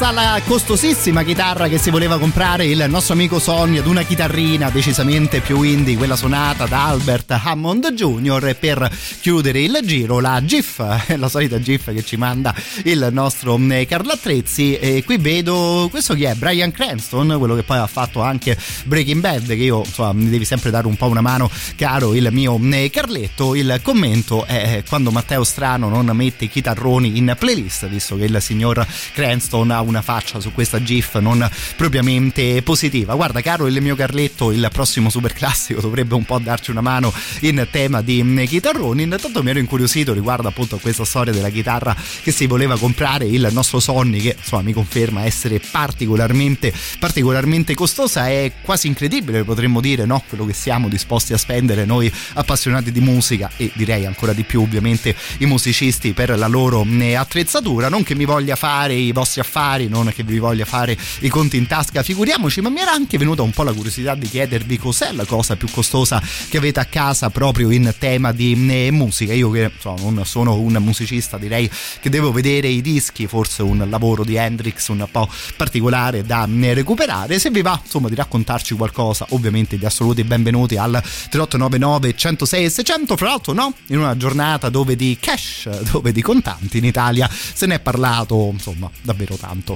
Alla 0.06 0.40
costosissima 0.46 1.24
chitarra 1.24 1.66
che 1.66 1.78
si 1.78 1.90
voleva 1.90 2.16
comprare 2.16 2.64
il 2.64 2.86
nostro 2.88 3.14
amico 3.14 3.40
Sonny 3.40 3.78
ad 3.78 3.86
una 3.86 4.02
chitarrina 4.02 4.70
decisamente 4.70 5.40
più 5.40 5.62
indie, 5.62 5.96
quella 5.96 6.14
suonata 6.14 6.66
da 6.66 6.86
Albert 6.86 7.32
Hammond 7.42 7.92
Jr. 7.92 8.46
E 8.46 8.54
per 8.54 8.88
chiudere 9.20 9.62
il 9.62 9.80
giro 9.82 10.20
la 10.20 10.40
GIF, 10.44 10.78
la 11.18 11.28
solita 11.28 11.58
GIF 11.58 11.92
che 11.92 12.04
ci 12.04 12.16
manda 12.16 12.54
il 12.84 13.08
nostro 13.10 13.58
eh, 13.68 13.84
Carlo 13.84 14.12
Attrezzi. 14.12 14.76
E 14.76 15.02
qui 15.04 15.16
vedo 15.16 15.88
questo 15.90 16.14
chi 16.14 16.22
è? 16.22 16.34
Brian 16.34 16.70
Cranston, 16.70 17.34
quello 17.36 17.56
che 17.56 17.64
poi 17.64 17.78
ha 17.78 17.88
fatto 17.88 18.22
anche 18.22 18.56
Breaking 18.84 19.20
Bad, 19.20 19.46
che 19.48 19.54
io 19.54 19.82
insomma 19.84 20.12
mi 20.12 20.28
devi 20.28 20.44
sempre 20.44 20.70
dare 20.70 20.86
un 20.86 20.94
po' 20.94 21.08
una 21.08 21.20
mano, 21.20 21.50
caro 21.74 22.14
il 22.14 22.28
mio 22.30 22.60
eh, 22.62 22.90
Carletto. 22.90 23.56
Il 23.56 23.80
commento 23.82 24.44
è 24.44 24.84
quando 24.88 25.10
Matteo 25.10 25.42
Strano 25.42 25.88
non 25.88 26.06
mette 26.14 26.44
i 26.44 26.48
chitarroni 26.48 27.18
in 27.18 27.34
playlist, 27.36 27.88
visto 27.88 28.16
che 28.16 28.26
il 28.26 28.40
signor 28.40 28.86
Cranston 29.12 29.72
ha 29.72 29.80
una 29.80 29.94
faccia 30.02 30.40
su 30.40 30.52
questa 30.52 30.82
GIF 30.82 31.18
non 31.18 31.48
propriamente 31.76 32.62
positiva. 32.62 33.14
Guarda, 33.14 33.40
caro 33.40 33.66
il 33.66 33.80
mio 33.80 33.94
Carletto, 33.94 34.50
il 34.50 34.68
prossimo 34.72 35.10
super 35.10 35.32
classico 35.32 35.80
dovrebbe 35.80 36.14
un 36.14 36.24
po' 36.24 36.38
darci 36.38 36.70
una 36.70 36.80
mano 36.80 37.12
in 37.40 37.66
tema 37.70 38.02
di 38.02 38.22
mm, 38.22 38.44
chitarroni. 38.44 39.02
Intanto 39.02 39.42
mi 39.42 39.50
ero 39.50 39.58
incuriosito 39.58 40.12
riguardo 40.12 40.48
appunto 40.48 40.76
a 40.76 40.78
questa 40.78 41.04
storia 41.04 41.32
della 41.32 41.50
chitarra 41.50 41.96
che 42.22 42.30
si 42.32 42.46
voleva 42.46 42.76
comprare 42.78 43.26
il 43.26 43.48
nostro 43.52 43.80
Sonny, 43.80 44.20
che 44.20 44.36
insomma 44.38 44.62
mi 44.62 44.72
conferma 44.72 45.24
essere 45.24 45.60
particolarmente, 45.60 46.72
particolarmente 46.98 47.74
costosa. 47.74 48.28
È 48.28 48.52
quasi 48.62 48.86
incredibile, 48.86 49.44
potremmo 49.44 49.80
dire, 49.80 50.04
no? 50.04 50.22
Quello 50.28 50.44
che 50.46 50.52
siamo 50.52 50.88
disposti 50.88 51.32
a 51.32 51.38
spendere 51.38 51.84
noi 51.84 52.12
appassionati 52.34 52.92
di 52.92 53.00
musica 53.00 53.50
e 53.56 53.70
direi 53.74 54.06
ancora 54.06 54.32
di 54.32 54.44
più, 54.44 54.62
ovviamente, 54.62 55.14
i 55.38 55.46
musicisti 55.46 56.12
per 56.12 56.36
la 56.36 56.46
loro 56.46 56.84
mm, 56.84 57.14
attrezzatura. 57.16 57.88
Non 57.88 58.02
che 58.02 58.14
mi 58.14 58.24
voglia 58.24 58.56
fare 58.56 58.94
i 58.94 59.12
vostri 59.12 59.40
affari, 59.40 59.85
non 59.88 60.12
che 60.14 60.22
vi 60.22 60.38
voglia 60.38 60.64
fare 60.64 60.96
i 61.20 61.28
conti 61.28 61.56
in 61.56 61.66
tasca, 61.66 62.02
figuriamoci, 62.02 62.60
ma 62.60 62.68
mi 62.68 62.80
era 62.80 62.92
anche 62.92 63.18
venuta 63.18 63.42
un 63.42 63.50
po' 63.50 63.62
la 63.62 63.72
curiosità 63.72 64.14
di 64.14 64.28
chiedervi 64.28 64.78
cos'è 64.78 65.12
la 65.12 65.24
cosa 65.24 65.56
più 65.56 65.68
costosa 65.70 66.22
che 66.48 66.58
avete 66.58 66.80
a 66.80 66.84
casa 66.84 67.30
proprio 67.30 67.70
in 67.70 67.94
tema 67.98 68.32
di 68.32 68.52
eh, 68.68 68.90
musica. 68.90 69.32
Io 69.32 69.50
che 69.50 69.70
insomma, 69.74 70.10
non 70.10 70.24
sono 70.24 70.54
un 70.54 70.74
musicista, 70.80 71.38
direi 71.38 71.70
che 72.00 72.10
devo 72.10 72.32
vedere 72.32 72.68
i 72.68 72.80
dischi, 72.80 73.26
forse 73.26 73.62
un 73.62 73.86
lavoro 73.88 74.24
di 74.24 74.36
Hendrix 74.36 74.88
un 74.88 75.06
po' 75.10 75.28
particolare 75.56 76.24
da 76.24 76.48
eh, 76.48 76.74
recuperare. 76.74 77.38
Se 77.38 77.50
vi 77.50 77.62
va, 77.62 77.80
insomma, 77.82 78.08
di 78.08 78.14
raccontarci 78.14 78.74
qualcosa, 78.74 79.26
ovviamente 79.30 79.78
di 79.78 79.84
assoluti 79.84 80.24
benvenuti 80.24 80.76
al 80.76 81.00
3899 81.02 82.14
106 82.14 82.64
e 82.64 82.70
600. 82.70 83.16
Fra 83.16 83.28
l'altro, 83.28 83.52
no, 83.52 83.74
in 83.86 83.98
una 83.98 84.16
giornata 84.16 84.68
dove 84.68 84.96
di 84.96 85.16
cash, 85.20 85.68
dove 85.90 86.12
di 86.12 86.22
contanti 86.22 86.78
in 86.78 86.84
Italia 86.84 87.28
se 87.30 87.66
ne 87.66 87.76
è 87.76 87.80
parlato, 87.80 88.50
insomma, 88.52 88.90
davvero 89.02 89.36
tanto. 89.36 89.75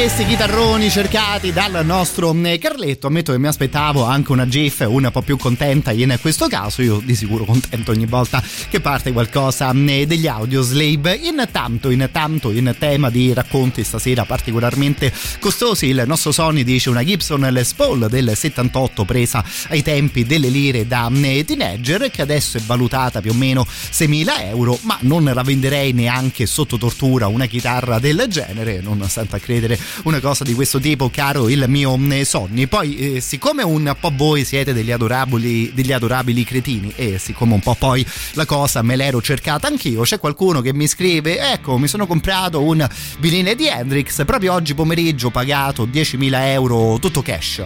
Questi 0.00 0.24
chitarroni 0.24 0.88
cercati 0.88 1.52
dal 1.52 1.84
nostro 1.84 2.34
eh, 2.42 2.56
Carletto, 2.56 3.08
ammetto 3.08 3.32
che 3.32 3.38
mi 3.38 3.48
aspettavo 3.48 4.02
anche 4.04 4.32
una 4.32 4.48
GIF 4.48 4.86
un 4.88 5.10
po' 5.12 5.20
più 5.20 5.36
contenta 5.36 5.92
in 5.92 6.16
questo 6.22 6.48
caso, 6.48 6.80
io 6.80 7.02
di 7.04 7.14
sicuro 7.14 7.44
contento 7.44 7.90
ogni 7.90 8.06
volta 8.06 8.42
che 8.70 8.80
parte 8.80 9.12
qualcosa 9.12 9.70
eh, 9.72 10.06
degli 10.06 10.26
audio 10.26 10.62
slave. 10.62 11.16
Intanto, 11.16 11.90
intanto, 11.90 12.50
in 12.50 12.74
tema 12.78 13.10
di 13.10 13.34
racconti 13.34 13.84
stasera 13.84 14.24
particolarmente 14.24 15.12
costosi, 15.38 15.88
il 15.88 16.02
nostro 16.06 16.32
Sony 16.32 16.64
dice 16.64 16.88
una 16.88 17.04
Gibson 17.04 17.46
Les 17.50 17.74
Paul 17.74 18.08
del 18.08 18.32
78 18.34 19.04
presa 19.04 19.44
ai 19.68 19.82
tempi 19.82 20.24
delle 20.24 20.48
lire 20.48 20.86
da 20.86 21.10
eh, 21.12 21.44
teenager 21.44 22.10
che 22.10 22.22
adesso 22.22 22.56
è 22.56 22.60
valutata 22.62 23.20
più 23.20 23.32
o 23.32 23.34
meno 23.34 23.66
6.000 23.68 24.46
euro, 24.46 24.78
ma 24.82 24.96
non 25.00 25.24
la 25.24 25.42
venderei 25.42 25.92
neanche 25.92 26.46
sotto 26.46 26.78
tortura 26.78 27.26
una 27.26 27.44
chitarra 27.44 27.98
del 27.98 28.24
genere, 28.28 28.80
non 28.80 29.06
stante 29.06 29.36
a 29.36 29.38
credere 29.38 29.78
una 30.04 30.20
cosa 30.20 30.44
di 30.44 30.54
questo 30.54 30.78
tipo, 30.78 31.10
caro 31.10 31.48
il 31.48 31.64
mio 31.68 31.98
eh, 32.10 32.24
Sonny. 32.24 32.66
Poi, 32.66 33.16
eh, 33.16 33.20
siccome 33.20 33.62
un 33.62 33.94
po' 33.98 34.12
voi 34.14 34.44
siete 34.44 34.72
degli 34.72 34.90
adorabili, 34.90 35.72
degli 35.74 35.92
adorabili 35.92 36.44
cretini 36.44 36.92
e 36.96 37.18
siccome 37.18 37.54
un 37.54 37.60
po' 37.60 37.74
poi 37.74 38.04
la 38.32 38.44
cosa 38.44 38.82
me 38.82 38.96
l'ero 38.96 39.20
cercata 39.20 39.66
anch'io, 39.66 40.02
c'è 40.02 40.18
qualcuno 40.18 40.60
che 40.60 40.72
mi 40.72 40.86
scrive, 40.86 41.52
ecco, 41.52 41.78
mi 41.78 41.88
sono 41.88 42.06
comprato 42.06 42.62
un 42.62 42.86
vinile 43.18 43.54
di 43.54 43.66
Hendrix 43.66 44.24
proprio 44.24 44.54
oggi 44.54 44.74
pomeriggio 44.74 45.30
pagato 45.30 45.86
10.000 45.86 46.30
euro 46.46 46.98
tutto 47.00 47.22
cash. 47.22 47.62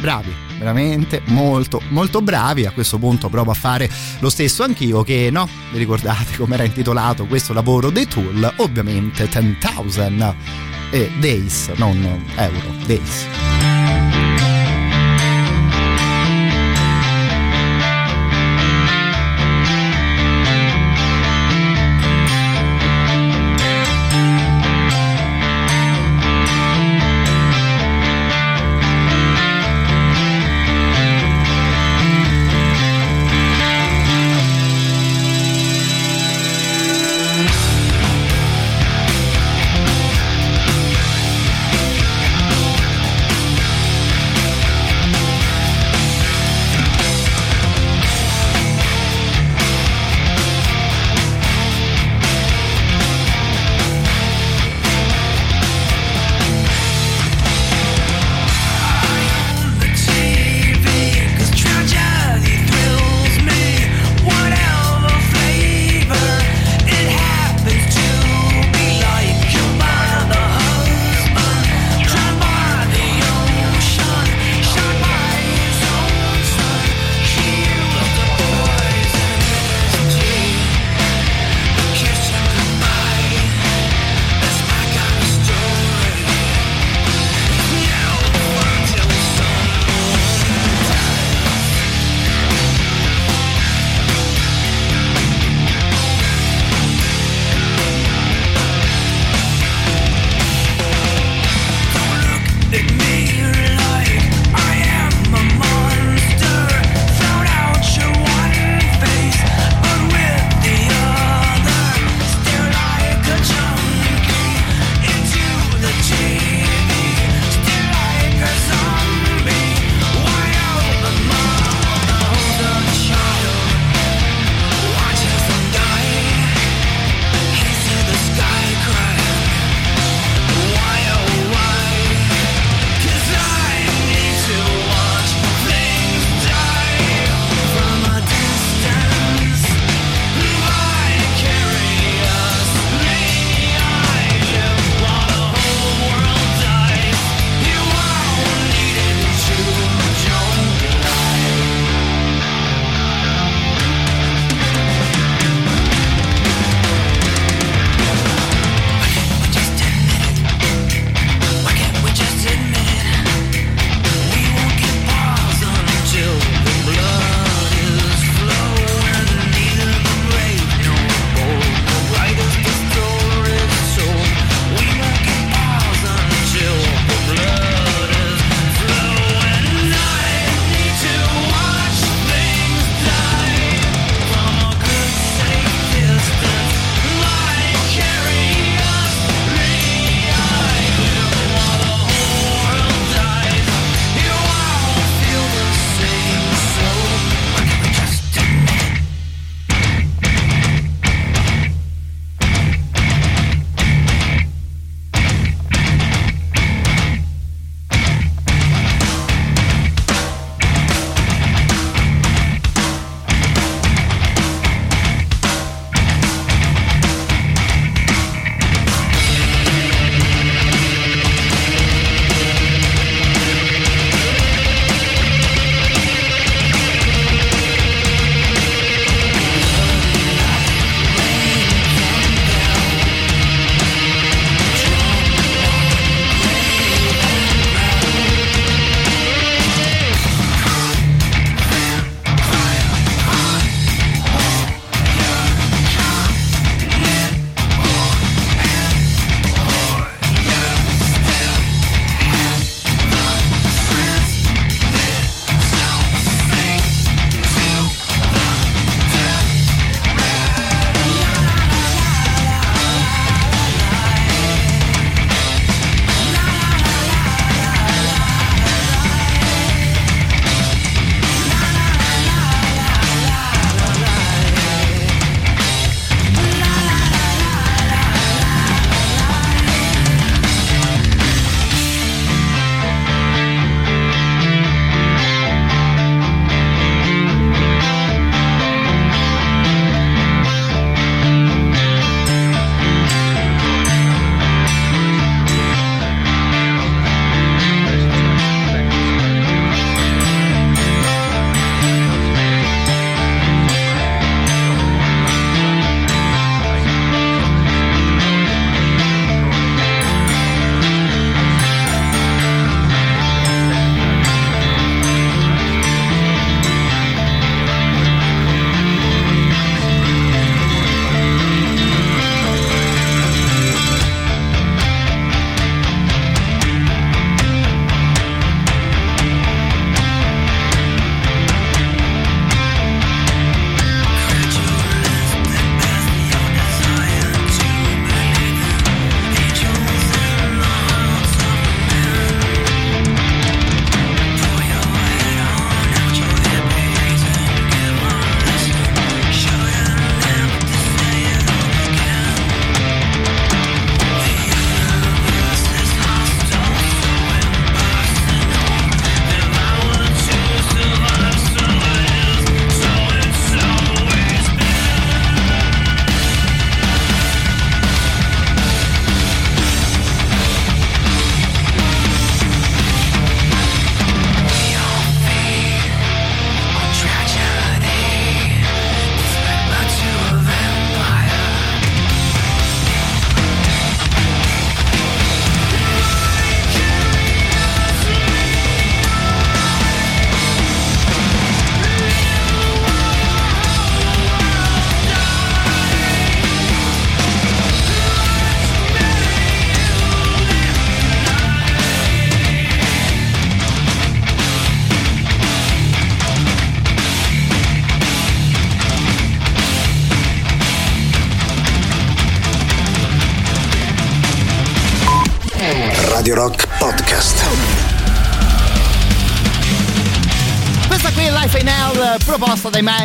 Bravi, 0.00 0.32
veramente 0.58 1.20
molto 1.26 1.82
molto 1.90 2.22
bravi. 2.22 2.64
A 2.64 2.70
questo 2.70 2.98
punto 2.98 3.28
provo 3.28 3.50
a 3.50 3.54
fare 3.54 3.90
lo 4.20 4.30
stesso 4.30 4.62
anch'io 4.62 5.02
che 5.02 5.28
no, 5.30 5.46
vi 5.72 5.78
ricordate 5.78 6.36
come 6.36 6.54
era 6.54 6.64
intitolato 6.64 7.26
questo 7.26 7.52
lavoro 7.52 7.90
dei 7.90 8.06
Tool? 8.06 8.54
Ovviamente 8.56 9.24
10.000 9.24 10.69
eh, 10.92 11.08
days, 11.20 11.70
non 11.78 11.96
euro, 12.36 12.86
days. 12.86 13.59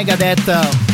Megadeth. 0.06 0.85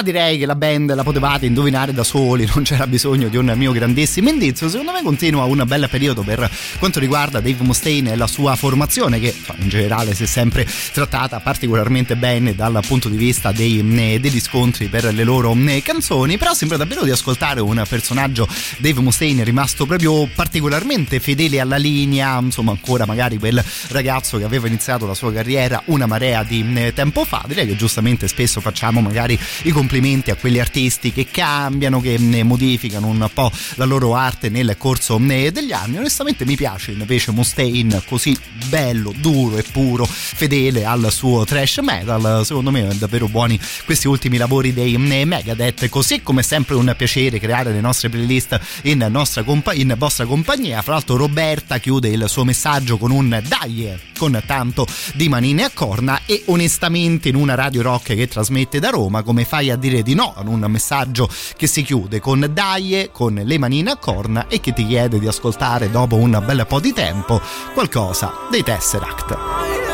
Ma 0.00 0.06
direi 0.06 0.38
che 0.38 0.46
la 0.46 0.54
band 0.54 0.94
la 0.94 1.02
potevate 1.02 1.44
indovinare 1.44 1.92
da 1.92 2.04
soli, 2.04 2.48
non 2.54 2.64
c'era 2.64 2.86
bisogno 2.86 3.28
di 3.28 3.36
un 3.36 3.52
mio 3.54 3.70
grandissimo 3.70 4.30
indizio. 4.30 4.70
Secondo 4.70 4.92
me 4.92 5.02
continua 5.02 5.44
un 5.44 5.62
bel 5.66 5.88
periodo 5.90 6.22
per 6.22 6.50
quanto 6.78 6.98
riguarda 6.98 7.40
Dave 7.40 7.62
Mustaine 7.62 8.12
e 8.12 8.16
la 8.16 8.26
sua 8.26 8.56
formazione, 8.56 9.20
che 9.20 9.34
in 9.58 9.68
generale 9.68 10.14
si 10.14 10.22
è 10.22 10.26
sempre 10.26 10.66
trattata 10.94 11.40
particolarmente 11.40 12.16
bene 12.16 12.54
dal 12.54 12.82
punto 12.86 13.10
di 13.10 13.18
vista 13.18 13.52
dei, 13.52 13.84
eh, 14.14 14.18
degli 14.20 14.40
scontri 14.40 14.86
per 14.86 15.12
le 15.12 15.22
loro 15.22 15.54
eh, 15.66 15.82
canzoni. 15.82 16.38
Però 16.38 16.54
sembra 16.54 16.78
davvero 16.78 17.04
di 17.04 17.10
ascoltare 17.10 17.60
un 17.60 17.84
personaggio, 17.86 18.48
Dave 18.78 19.02
Mustaine, 19.02 19.44
rimasto 19.44 19.84
proprio 19.84 20.26
particolarmente 20.34 21.20
fedele 21.20 21.60
alla 21.60 21.76
linea, 21.76 22.38
insomma, 22.38 22.70
ancora 22.70 23.04
magari 23.04 23.36
quel 23.36 23.62
ragazzo 23.88 24.38
che 24.38 24.44
aveva 24.44 24.66
iniziato 24.66 25.06
la 25.06 25.12
sua 25.12 25.30
carriera 25.30 25.82
una 25.86 26.06
marea 26.06 26.42
di 26.42 26.64
eh, 26.74 26.94
tempo 26.94 27.26
fa. 27.26 27.44
Direi 27.46 27.66
che 27.66 27.76
giustamente 27.76 28.28
spesso 28.28 28.62
facciamo 28.62 29.02
magari 29.02 29.38
i 29.64 29.70
complimenti 29.90 30.30
a 30.30 30.36
quegli 30.36 30.60
artisti 30.60 31.12
che 31.12 31.26
cambiano, 31.28 32.00
che 32.00 32.16
ne 32.16 32.44
modificano 32.44 33.08
un 33.08 33.28
po' 33.34 33.50
la 33.74 33.84
loro 33.84 34.14
arte 34.14 34.48
nel 34.48 34.76
corso 34.78 35.20
eh, 35.28 35.50
degli 35.50 35.72
anni. 35.72 35.98
Onestamente 35.98 36.44
mi 36.44 36.54
piace 36.54 36.92
invece 36.92 37.32
Mustaine 37.32 38.00
così 38.06 38.38
bello, 38.68 39.12
duro 39.16 39.58
e 39.58 39.64
puro, 39.64 40.04
fedele 40.06 40.84
al 40.84 41.10
suo 41.10 41.44
trash 41.44 41.78
metal. 41.78 42.46
Secondo 42.46 42.70
me 42.70 42.86
davvero 42.96 43.26
buoni 43.26 43.58
questi 43.84 44.06
ultimi 44.06 44.36
lavori 44.36 44.72
dei 44.72 44.94
eh, 44.94 45.24
Megadeth. 45.24 45.88
Così 45.88 46.22
come 46.22 46.42
è 46.42 46.44
sempre 46.44 46.76
un 46.76 46.94
piacere 46.96 47.40
creare 47.40 47.72
le 47.72 47.80
nostre 47.80 48.10
playlist 48.10 48.60
in, 48.82 49.04
nostra 49.10 49.42
compa- 49.42 49.74
in 49.74 49.92
vostra 49.98 50.24
compagnia. 50.24 50.82
Fra 50.82 50.92
l'altro 50.92 51.16
Roberta 51.16 51.78
chiude 51.78 52.10
il 52.10 52.26
suo 52.28 52.44
messaggio 52.44 52.96
con 52.96 53.10
un 53.10 53.42
dai 53.44 54.08
con 54.20 54.38
tanto 54.44 54.86
di 55.14 55.30
manine 55.30 55.64
a 55.64 55.70
corna 55.72 56.20
e 56.26 56.42
onestamente 56.48 57.30
in 57.30 57.36
una 57.36 57.54
radio 57.54 57.80
rock 57.80 58.14
che 58.14 58.28
trasmette 58.28 58.78
da 58.78 58.90
Roma 58.90 59.22
come 59.22 59.46
fai 59.46 59.70
a 59.70 59.76
dire 59.80 60.02
di 60.02 60.14
no 60.14 60.32
a 60.36 60.42
un 60.46 60.64
messaggio 60.68 61.28
che 61.56 61.66
si 61.66 61.82
chiude 61.82 62.20
con 62.20 62.48
Daie, 62.52 63.10
con 63.10 63.34
le 63.34 63.58
manine 63.58 63.90
a 63.90 63.96
corna 63.96 64.46
e 64.46 64.60
che 64.60 64.72
ti 64.72 64.86
chiede 64.86 65.18
di 65.18 65.26
ascoltare 65.26 65.90
dopo 65.90 66.14
un 66.14 66.40
bel 66.44 66.64
po' 66.68 66.78
di 66.78 66.92
tempo 66.92 67.40
qualcosa 67.74 68.32
dei 68.48 68.62
Tesseract. 68.62 69.89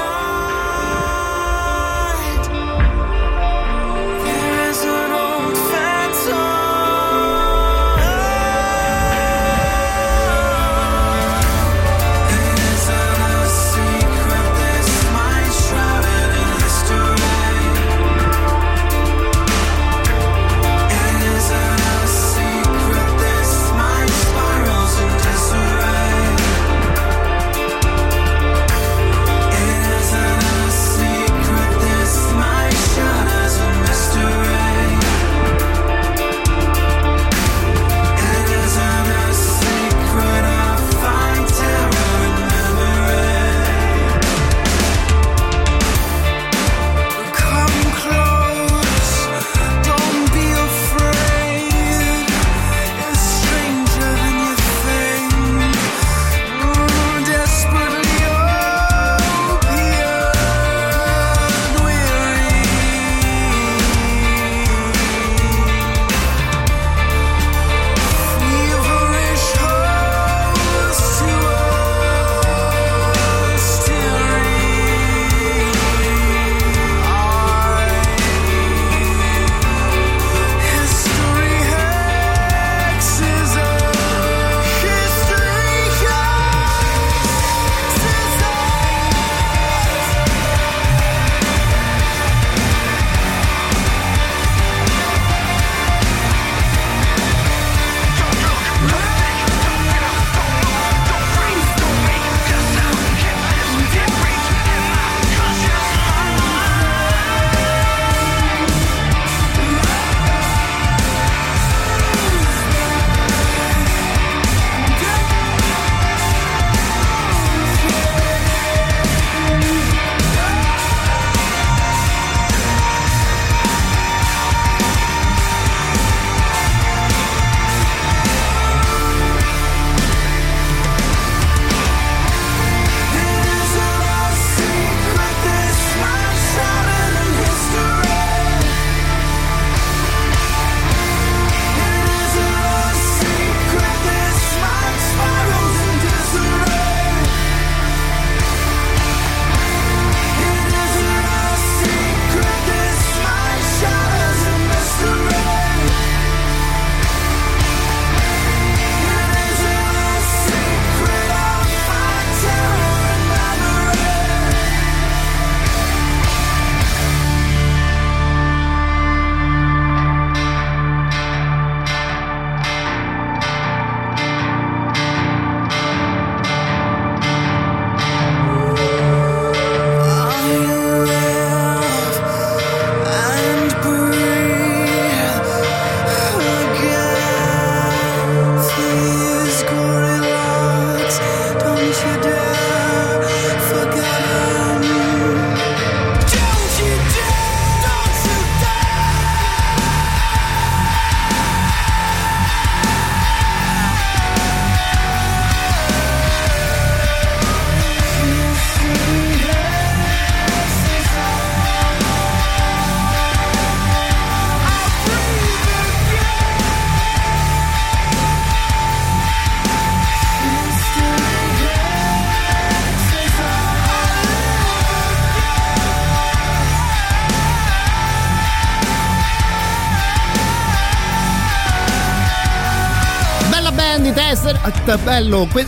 Bello. 235.26 235.48
que- 235.52 235.66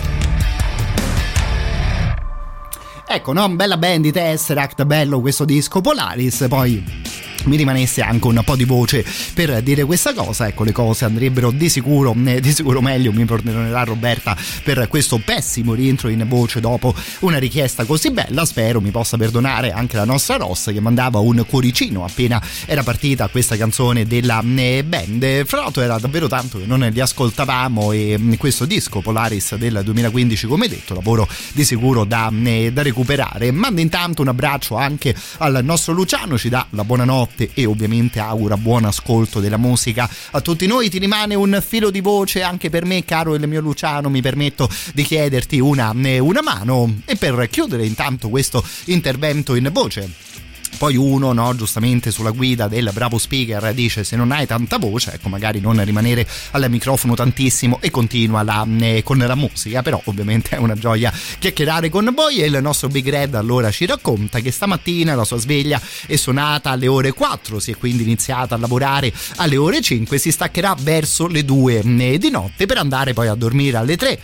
Ecco, 3.11 3.33
no? 3.33 3.49
Bella 3.49 3.77
band 3.79 4.03
di 4.03 4.13
Tesseract, 4.13 4.85
bello 4.85 5.21
questo 5.21 5.45
disco 5.45 5.81
Polaris, 5.81 6.45
poi 6.49 6.85
mi 7.49 7.57
rimanesse 7.57 8.03
anche 8.03 8.27
un 8.27 8.41
po' 8.45 8.57
di 8.57 8.65
voce 8.65 9.05
per 9.35 9.63
dire 9.63 9.85
questa 9.85 10.13
cosa. 10.13 10.47
Ecco, 10.47 10.65
le 10.65 10.73
cose 10.73 11.05
andrebbero 11.05 11.51
di 11.51 11.69
sicuro, 11.69 12.15
eh, 12.25 12.41
di 12.41 12.53
sicuro 12.53 12.81
meglio. 12.81 13.13
Mi 13.13 13.25
perdonerà 13.25 13.83
Roberta 13.83 14.37
per 14.63 14.87
questo 14.89 15.19
pessimo 15.19 15.75
rientro 15.75 16.09
in 16.09 16.25
voce 16.29 16.61
dopo 16.61 16.95
una 17.21 17.39
richiesta 17.39 17.85
così 17.85 18.11
bella. 18.11 18.45
Spero 18.45 18.81
mi 18.81 18.91
possa 18.91 19.17
perdonare 19.17 19.73
anche 19.73 19.97
la 19.97 20.05
nostra 20.05 20.37
Ross 20.37 20.73
che 20.73 20.81
mandava 20.81 21.19
un 21.19 21.45
cuoricino 21.47 22.05
appena 22.05 22.41
era 22.67 22.83
partita 22.83 23.29
questa 23.29 23.57
canzone 23.57 24.07
della 24.07 24.43
eh, 24.57 24.85
band. 24.85 25.45
Fra 25.47 25.61
l'altro 25.61 25.83
era 25.83 25.99
davvero 25.99 26.29
tanto 26.29 26.59
che 26.59 26.67
non 26.67 26.81
li 26.81 27.01
ascoltavamo 27.01 27.93
e 27.93 28.17
mm, 28.19 28.35
questo 28.35 28.65
disco 28.65 29.01
Polaris 29.01 29.57
del 29.57 29.81
2015, 29.85 30.47
come 30.47 30.69
detto, 30.69 30.95
lavoro 30.95 31.29
di 31.53 31.65
sicuro 31.65 32.05
da, 32.05 32.31
eh, 32.45 32.73
da 32.73 32.83
recuperare. 32.83 33.51
Mando 33.51 33.81
intanto 33.81 34.23
un 34.23 34.29
abbraccio 34.29 34.77
anche 34.77 35.15
al 35.39 35.61
nostro 35.63 35.93
Luciano, 35.93 36.37
ci 36.37 36.49
dà 36.49 36.67
la 36.71 36.85
buonanotte 36.85 37.38
e 37.55 37.67
ovviamente 37.67 38.19
augura 38.19 38.57
buon 38.57 38.85
ascolto 38.85 39.41
della 39.41 39.57
musica 39.57 40.09
a 40.31 40.41
tutti 40.41 40.67
noi. 40.67 40.89
Ti 40.89 40.99
rimane 40.99 41.35
un 41.35 41.63
filo 41.65 41.91
di 41.91 42.01
voce 42.01 42.43
anche 42.43 42.71
per 42.71 42.85
me, 42.85 43.05
caro 43.05 43.35
il 43.35 43.47
mio 43.47 43.61
Luciano. 43.61 44.09
Mi 44.09 44.21
permetto 44.21 44.69
di 44.95 45.03
chiederti 45.03 45.59
una, 45.59 45.95
eh, 46.03 46.19
una 46.19 46.43
mano 46.43 47.01
e 47.05 47.17
per 47.17 47.49
chiudere 47.51 47.85
intanto 47.85 48.29
questo 48.29 48.65
intervento 48.87 49.55
in 49.55 49.71
voce. 49.73 50.48
Poi 50.77 50.97
uno, 50.97 51.33
no, 51.33 51.55
giustamente 51.57 52.11
sulla 52.11 52.31
guida 52.31 52.69
del 52.69 52.91
bravo 52.93 53.19
speaker 53.19 53.73
dice 53.75 54.05
se 54.05 54.17
non 54.17 54.31
hai 54.31 54.47
tanta 54.47 54.79
voce, 54.79 55.15
ecco 55.15 55.29
magari 55.29 55.61
non 55.61 55.83
rimanere 55.85 56.27
al 56.53 56.69
microfono 56.69 57.15
tantissimo. 57.15 57.79
E 57.81 57.91
continua 57.91 58.43
la, 58.43 58.67
eh, 58.81 59.03
con 59.03 59.19
la 59.19 59.35
musica, 59.35 59.83
però 59.83 60.01
ovviamente 60.05 60.51
è 60.51 60.59
una 60.59 60.75
gioia 60.75 61.13
chiacchierare 61.39 61.89
con 61.89 62.13
voi. 62.15 62.43
E 62.43 62.47
il 62.47 62.59
nostro 62.61 62.89
Big 62.89 63.09
Red 63.09 63.35
allora 63.35 63.71
ci 63.71 63.87
racconta 63.87 64.41
che 64.41 64.51
stamattina 64.51 65.15
la 65.15 65.25
sua 65.25 65.39
sveglia 65.39 65.81
è 66.07 66.17
suonata 66.17 66.71
alle 66.71 66.87
ore 66.87 67.13
4, 67.13 67.59
si 67.59 67.73
è 67.73 67.77
quindi 67.77 68.03
iniziata 68.03 68.55
a 68.55 68.59
lavorare 68.59 69.13
alle 69.37 69.57
ore 69.57 69.81
5, 69.81 70.19
si 70.19 70.31
staccherà 70.31 70.77
verso 70.81 71.27
le 71.27 71.45
2 71.45 71.79
eh, 71.79 72.19
di 72.19 72.31
notte 72.31 72.67
per 72.67 72.79
andare 72.79 73.13
poi 73.13 73.29
a 73.29 73.35
dormire 73.35 73.77
alle 73.77 73.97
3 73.97 74.21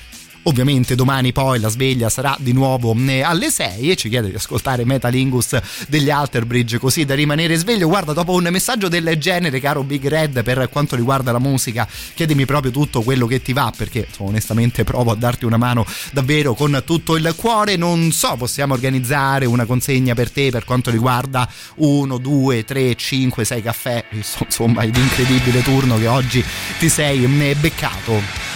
Ovviamente 0.47 0.95
domani 0.95 1.33
poi 1.33 1.59
la 1.59 1.69
sveglia 1.69 2.11
sarà 2.11 2.37
di 2.39 2.53
nuovo 2.53 2.95
eh, 3.07 3.23
alle 3.23 3.51
6 3.51 3.91
e 3.91 3.97
ci 3.97 4.11
chiede 4.11 4.29
di 4.29 4.35
ascoltare 4.35 4.85
Metalingus 4.85 5.59
degli 5.89 6.11
Alter 6.11 6.45
Bridge 6.45 6.79
così 6.79 7.07
da 7.07 7.15
rimanere 7.15 7.57
sveglio. 7.57 7.89
Guarda, 7.89 8.13
dopo 8.13 8.33
un 8.33 8.47
messaggio 8.51 8.89
del 8.89 9.17
genere, 9.17 9.59
caro 9.59 9.83
Big 9.83 10.07
Red, 10.07 10.43
per 10.43 10.69
quanto 10.71 10.97
riguarda 10.97 11.33
la 11.33 11.39
musica, 11.39 11.89
chiedimi 12.15 12.45
proprio 12.45 12.73
tutto 12.73 13.01
quello 13.01 13.27
che 13.27 13.41
ti 13.41 13.55
va 13.55 13.73
perché 13.75 14.05
insomma, 14.07 14.29
onestamente 14.31 14.85
provo 14.85 15.13
a 15.13 15.15
darti 15.15 15.47
una 15.47 15.57
mano 15.57 15.87
davvero 16.13 16.53
con 16.53 16.83
tutto 16.85 17.17
il 17.17 17.33
cuore. 17.37 17.77
Non 17.77 18.13
so, 18.13 18.37
possiamo 18.37 18.75
organizzare 18.75 19.47
una 19.47 19.65
consegna 19.65 20.13
per 20.13 20.31
te 20.31 20.51
per 20.51 20.65
quanto 20.65 20.91
riguarda 20.91 21.49
1, 21.77 22.19
2, 22.19 22.65
3, 22.65 22.95
5, 22.95 23.45
6 23.47 23.63
caffè, 23.63 24.05
visto 24.11 24.45
insomma 24.45 24.83
l'incredibile 24.83 25.63
turno 25.63 25.97
che 25.97 26.07
oggi 26.07 26.45
ti 26.79 26.91
sei 26.91 27.25
eh, 27.25 27.55
beccato. 27.55 28.54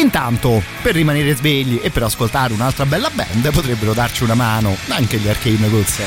Intanto, 0.00 0.62
per 0.82 0.94
rimanere 0.94 1.34
svegli 1.34 1.80
e 1.82 1.90
per 1.90 2.02
ascoltare 2.02 2.52
un'altra 2.52 2.84
bella 2.84 3.10
band, 3.10 3.50
potrebbero 3.50 3.94
darci 3.94 4.24
una 4.24 4.34
mano 4.34 4.76
anche 4.88 5.16
gli 5.18 5.28
Arcane 5.28 5.68
Goods. 5.68 6.02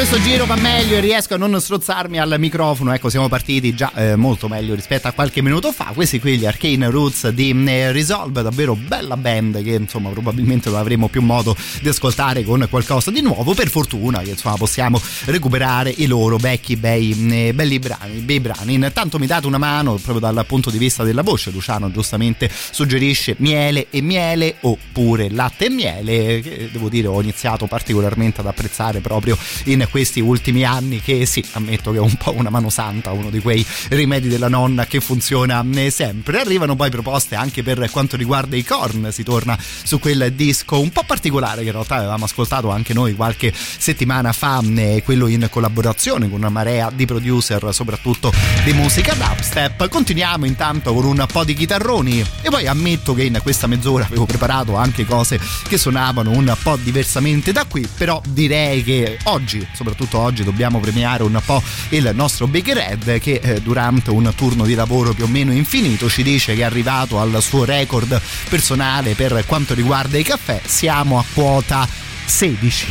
Questo 0.00 0.18
giro 0.22 0.46
va 0.46 0.56
meglio 0.56 0.96
e 0.96 1.00
riesco 1.00 1.34
a 1.34 1.36
non 1.36 1.60
strozzarmi 1.60 2.18
al 2.18 2.36
microfono. 2.38 2.94
Ecco, 2.94 3.10
siamo 3.10 3.28
partiti 3.28 3.74
già 3.74 3.92
eh, 3.94 4.16
molto 4.16 4.48
meglio 4.48 4.74
rispetto 4.74 5.08
a 5.08 5.12
qualche 5.12 5.42
minuto 5.42 5.72
fa. 5.72 5.92
Questi 5.94 6.18
qui 6.18 6.38
gli 6.38 6.46
Arcane 6.46 6.88
Roots 6.88 7.28
di 7.28 7.50
eh, 7.66 7.92
Resolve, 7.92 8.40
davvero 8.40 8.74
bella 8.74 9.18
band 9.18 9.62
che 9.62 9.72
insomma 9.72 10.08
probabilmente 10.08 10.70
non 10.70 10.78
avremo 10.78 11.08
più 11.08 11.20
modo 11.20 11.54
di 11.82 11.88
ascoltare 11.90 12.44
con 12.44 12.66
qualcosa 12.70 13.10
di 13.10 13.20
nuovo. 13.20 13.52
Per 13.52 13.68
fortuna 13.68 14.20
che 14.20 14.30
insomma 14.30 14.56
possiamo 14.56 14.98
recuperare 15.26 15.92
i 15.94 16.06
loro 16.06 16.38
vecchi 16.38 16.76
bei, 16.76 17.14
eh, 17.32 17.52
belli 17.52 17.78
brani, 17.78 18.20
bei 18.20 18.40
brani. 18.40 18.72
Intanto 18.72 19.18
mi 19.18 19.26
date 19.26 19.46
una 19.46 19.58
mano 19.58 19.96
proprio 19.96 20.18
dal 20.18 20.46
punto 20.46 20.70
di 20.70 20.78
vista 20.78 21.04
della 21.04 21.22
voce. 21.22 21.50
Luciano 21.50 21.90
giustamente 21.90 22.50
suggerisce 22.50 23.34
miele 23.40 23.88
e 23.90 24.00
miele 24.00 24.56
oppure 24.60 25.28
latte 25.28 25.66
e 25.66 25.68
miele, 25.68 26.40
che 26.40 26.70
devo 26.72 26.88
dire 26.88 27.06
ho 27.06 27.20
iniziato 27.20 27.66
particolarmente 27.66 28.40
ad 28.40 28.46
apprezzare 28.46 29.00
proprio 29.00 29.36
in 29.64 29.88
questi 29.90 30.20
ultimi 30.20 30.64
anni 30.64 31.00
che 31.00 31.26
sì, 31.26 31.44
ammetto 31.52 31.90
che 31.90 31.98
è 31.98 32.00
un 32.00 32.14
po' 32.14 32.34
una 32.34 32.50
mano 32.50 32.70
santa, 32.70 33.12
uno 33.12 33.30
di 33.30 33.40
quei 33.40 33.64
rimedi 33.88 34.28
della 34.28 34.48
nonna 34.48 34.86
che 34.86 35.00
funziona 35.00 35.64
eh, 35.74 35.90
sempre. 35.90 36.40
Arrivano 36.40 36.76
poi 36.76 36.90
proposte 36.90 37.34
anche 37.34 37.62
per 37.62 37.90
quanto 37.90 38.16
riguarda 38.16 38.56
i 38.56 38.64
corn, 38.64 39.10
si 39.12 39.22
torna 39.22 39.58
su 39.60 39.98
quel 39.98 40.32
disco 40.34 40.80
un 40.80 40.90
po' 40.90 41.02
particolare 41.04 41.60
che 41.60 41.66
in 41.66 41.72
realtà 41.72 41.96
avevamo 41.96 42.24
ascoltato 42.24 42.70
anche 42.70 42.94
noi 42.94 43.14
qualche 43.14 43.52
settimana 43.54 44.32
fa, 44.32 44.62
eh, 44.76 45.02
quello 45.04 45.26
in 45.26 45.48
collaborazione 45.50 46.28
con 46.28 46.38
una 46.38 46.48
marea 46.48 46.90
di 46.94 47.04
producer, 47.06 47.68
soprattutto 47.72 48.32
di 48.64 48.72
musica 48.72 49.14
dubstep. 49.14 49.88
Continuiamo 49.88 50.46
intanto 50.46 50.92
con 50.94 51.04
un 51.04 51.26
po' 51.30 51.44
di 51.44 51.54
chitarroni 51.54 52.24
e 52.42 52.50
poi 52.50 52.66
ammetto 52.66 53.14
che 53.14 53.24
in 53.24 53.38
questa 53.42 53.66
mezz'ora 53.66 54.04
avevo 54.04 54.26
preparato 54.26 54.76
anche 54.76 55.04
cose 55.04 55.40
che 55.66 55.78
suonavano 55.78 56.30
un 56.30 56.56
po' 56.62 56.76
diversamente 56.76 57.52
da 57.52 57.64
qui, 57.64 57.88
però 57.96 58.20
direi 58.28 58.82
che 58.82 59.18
oggi, 59.24 59.66
soprattutto 59.80 60.18
oggi, 60.18 60.44
dobbiamo 60.44 60.78
premiare 60.78 61.22
un 61.22 61.40
po' 61.44 61.62
il 61.90 62.10
nostro 62.12 62.46
Big 62.46 62.70
Red 62.70 63.18
che 63.18 63.40
eh, 63.42 63.60
durante 63.62 64.10
un 64.10 64.30
turno 64.36 64.64
di 64.64 64.74
lavoro 64.74 65.14
più 65.14 65.24
o 65.24 65.28
meno 65.28 65.52
infinito 65.52 66.08
ci 66.08 66.22
dice 66.22 66.54
che 66.54 66.60
è 66.60 66.64
arrivato 66.64 67.18
al 67.18 67.38
suo 67.40 67.64
record 67.64 68.20
personale 68.50 69.14
per 69.14 69.44
quanto 69.46 69.72
riguarda 69.72 70.18
i 70.18 70.22
caffè, 70.22 70.60
siamo 70.64 71.18
a 71.18 71.24
quota 71.32 71.88
16. 72.26 72.86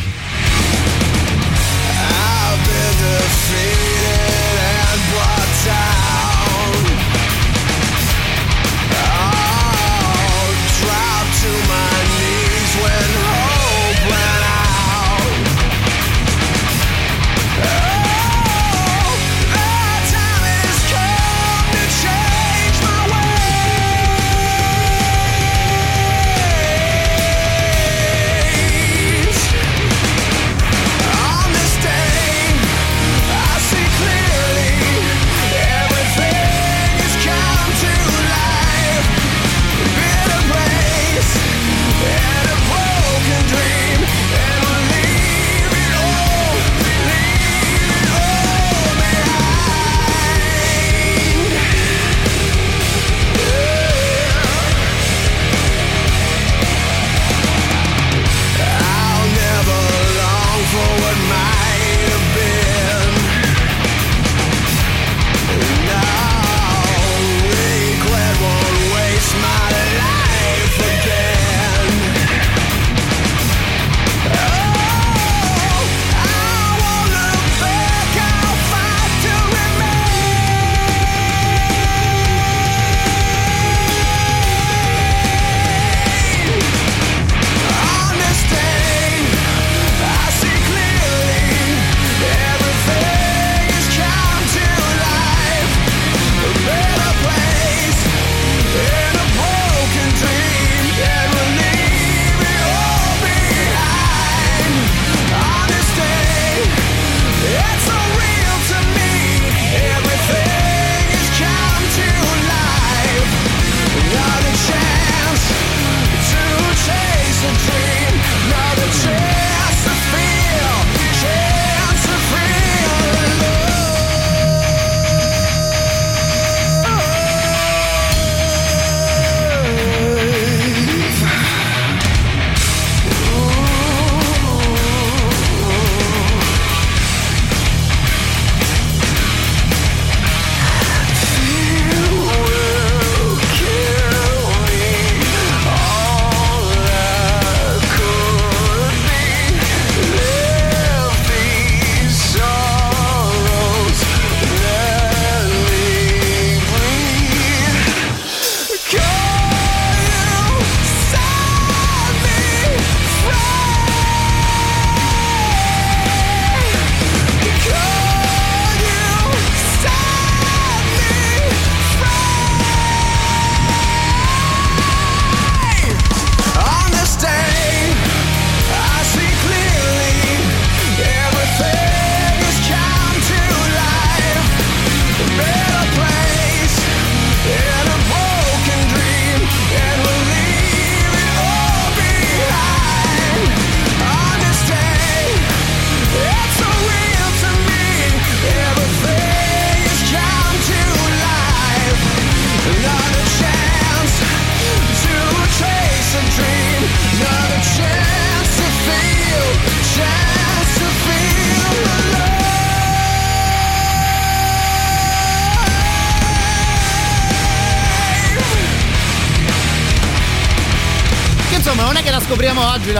I've 2.01 2.38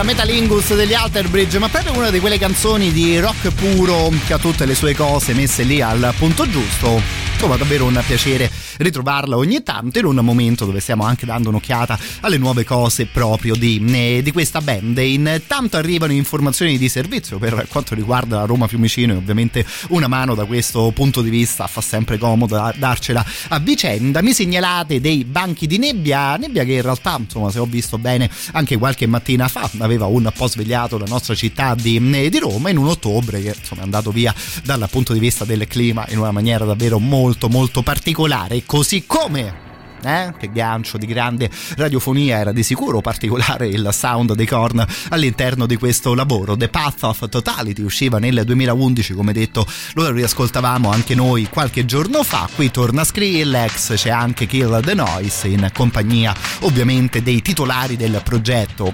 la 0.00 0.06
Metalingus 0.06 0.74
degli 0.74 0.94
Alter 0.94 1.28
Bridge, 1.28 1.58
ma 1.58 1.68
proprio 1.68 1.92
una 1.94 2.08
di 2.10 2.20
quelle 2.20 2.38
canzoni 2.38 2.90
di 2.90 3.18
rock 3.18 3.50
puro 3.50 4.10
che 4.26 4.32
ha 4.32 4.38
tutte 4.38 4.64
le 4.64 4.74
sue 4.74 4.94
cose 4.94 5.34
messe 5.34 5.62
lì 5.62 5.82
al 5.82 6.14
punto 6.16 6.48
giusto. 6.48 7.19
Insomma, 7.40 7.56
davvero 7.56 7.86
un 7.86 8.02
piacere 8.06 8.50
ritrovarla 8.76 9.34
ogni 9.34 9.62
tanto 9.62 9.98
in 9.98 10.04
un 10.04 10.16
momento 10.16 10.66
dove 10.66 10.78
stiamo 10.80 11.04
anche 11.04 11.24
dando 11.24 11.48
un'occhiata 11.48 11.98
alle 12.20 12.36
nuove 12.36 12.64
cose 12.64 13.06
proprio 13.06 13.54
di, 13.54 13.82
eh, 13.86 14.20
di 14.22 14.30
questa 14.30 14.60
band. 14.60 14.98
Intanto 14.98 15.78
arrivano 15.78 16.12
informazioni 16.12 16.76
di 16.76 16.90
servizio 16.90 17.38
per 17.38 17.66
quanto 17.70 17.94
riguarda 17.94 18.36
la 18.36 18.44
Roma 18.44 18.68
Fiumicino 18.68 19.14
e 19.14 19.16
ovviamente 19.16 19.64
una 19.88 20.06
mano 20.06 20.34
da 20.34 20.44
questo 20.44 20.92
punto 20.94 21.22
di 21.22 21.30
vista 21.30 21.66
fa 21.66 21.80
sempre 21.80 22.18
comodo 22.18 22.56
da- 22.56 22.74
darcela 22.76 23.24
a 23.48 23.58
vicenda. 23.58 24.20
Mi 24.20 24.34
segnalate 24.34 25.00
dei 25.00 25.24
banchi 25.24 25.66
di 25.66 25.78
nebbia, 25.78 26.36
nebbia 26.36 26.64
che 26.64 26.74
in 26.74 26.82
realtà, 26.82 27.16
insomma, 27.18 27.50
se 27.50 27.58
ho 27.58 27.64
visto 27.64 27.96
bene, 27.96 28.28
anche 28.52 28.76
qualche 28.76 29.06
mattina 29.06 29.48
fa 29.48 29.70
aveva 29.78 30.04
un 30.04 30.30
po' 30.36 30.46
svegliato 30.46 30.98
la 30.98 31.06
nostra 31.08 31.34
città 31.34 31.74
di, 31.74 31.96
eh, 31.96 32.28
di 32.28 32.38
Roma 32.38 32.68
in 32.68 32.76
un 32.76 32.88
ottobre 32.88 33.40
che 33.40 33.54
insomma 33.58 33.80
è 33.80 33.84
andato 33.84 34.10
via 34.10 34.34
dal 34.62 34.86
punto 34.90 35.14
di 35.14 35.18
vista 35.18 35.46
del 35.46 35.66
clima 35.66 36.04
in 36.10 36.18
una 36.18 36.32
maniera 36.32 36.66
davvero 36.66 36.98
molto 36.98 37.28
molto 37.48 37.82
particolare, 37.82 38.62
così 38.64 39.04
come 39.06 39.68
eh? 40.02 40.32
Che 40.38 40.50
gancio 40.50 40.96
di 40.96 41.06
grande 41.06 41.50
radiofonia 41.76 42.38
era 42.38 42.52
di 42.52 42.62
sicuro 42.62 43.00
particolare 43.00 43.66
il 43.68 43.88
sound 43.92 44.34
dei 44.34 44.46
Korn 44.46 44.84
all'interno 45.10 45.66
di 45.66 45.76
questo 45.76 46.14
lavoro. 46.14 46.56
The 46.56 46.68
Path 46.68 47.02
of 47.02 47.28
Totality 47.28 47.82
usciva 47.82 48.18
nel 48.18 48.42
2011, 48.44 49.14
come 49.14 49.32
detto, 49.32 49.66
lo 49.94 50.10
riascoltavamo 50.10 50.90
anche 50.90 51.14
noi 51.14 51.48
qualche 51.50 51.84
giorno 51.84 52.22
fa. 52.22 52.48
Qui 52.54 52.70
torna 52.70 53.04
Skrillex, 53.04 53.94
c'è 53.94 54.10
anche 54.10 54.46
Kill 54.46 54.82
the 54.82 54.94
Noise 54.94 55.48
in 55.48 55.68
compagnia 55.72 56.34
ovviamente 56.60 57.22
dei 57.22 57.42
titolari 57.42 57.96
del 57.96 58.20
progetto 58.24 58.92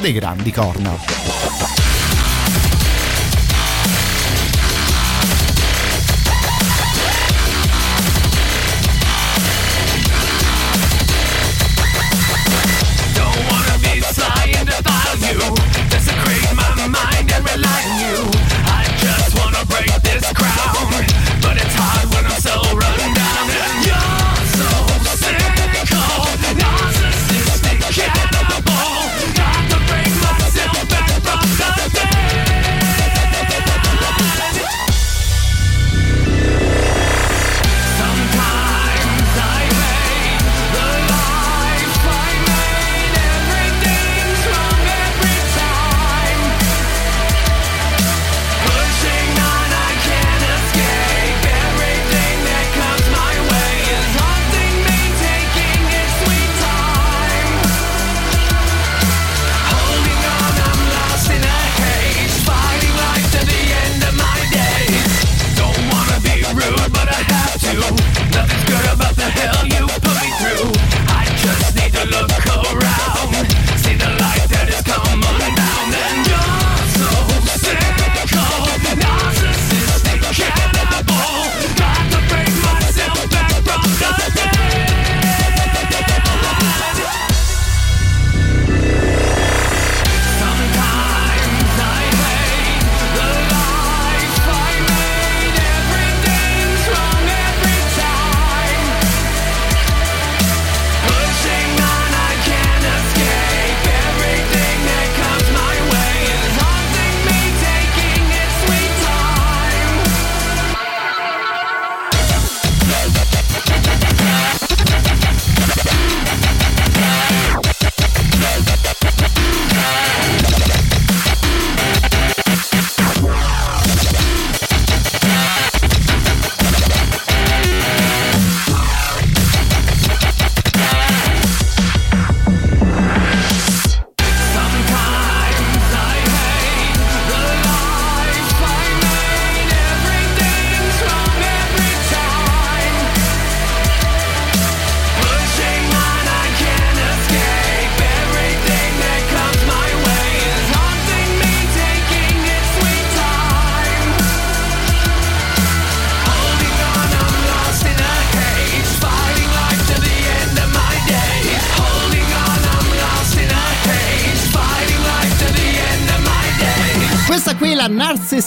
dei 0.00 0.12
grandi 0.12 0.50
Korn. 0.50 1.89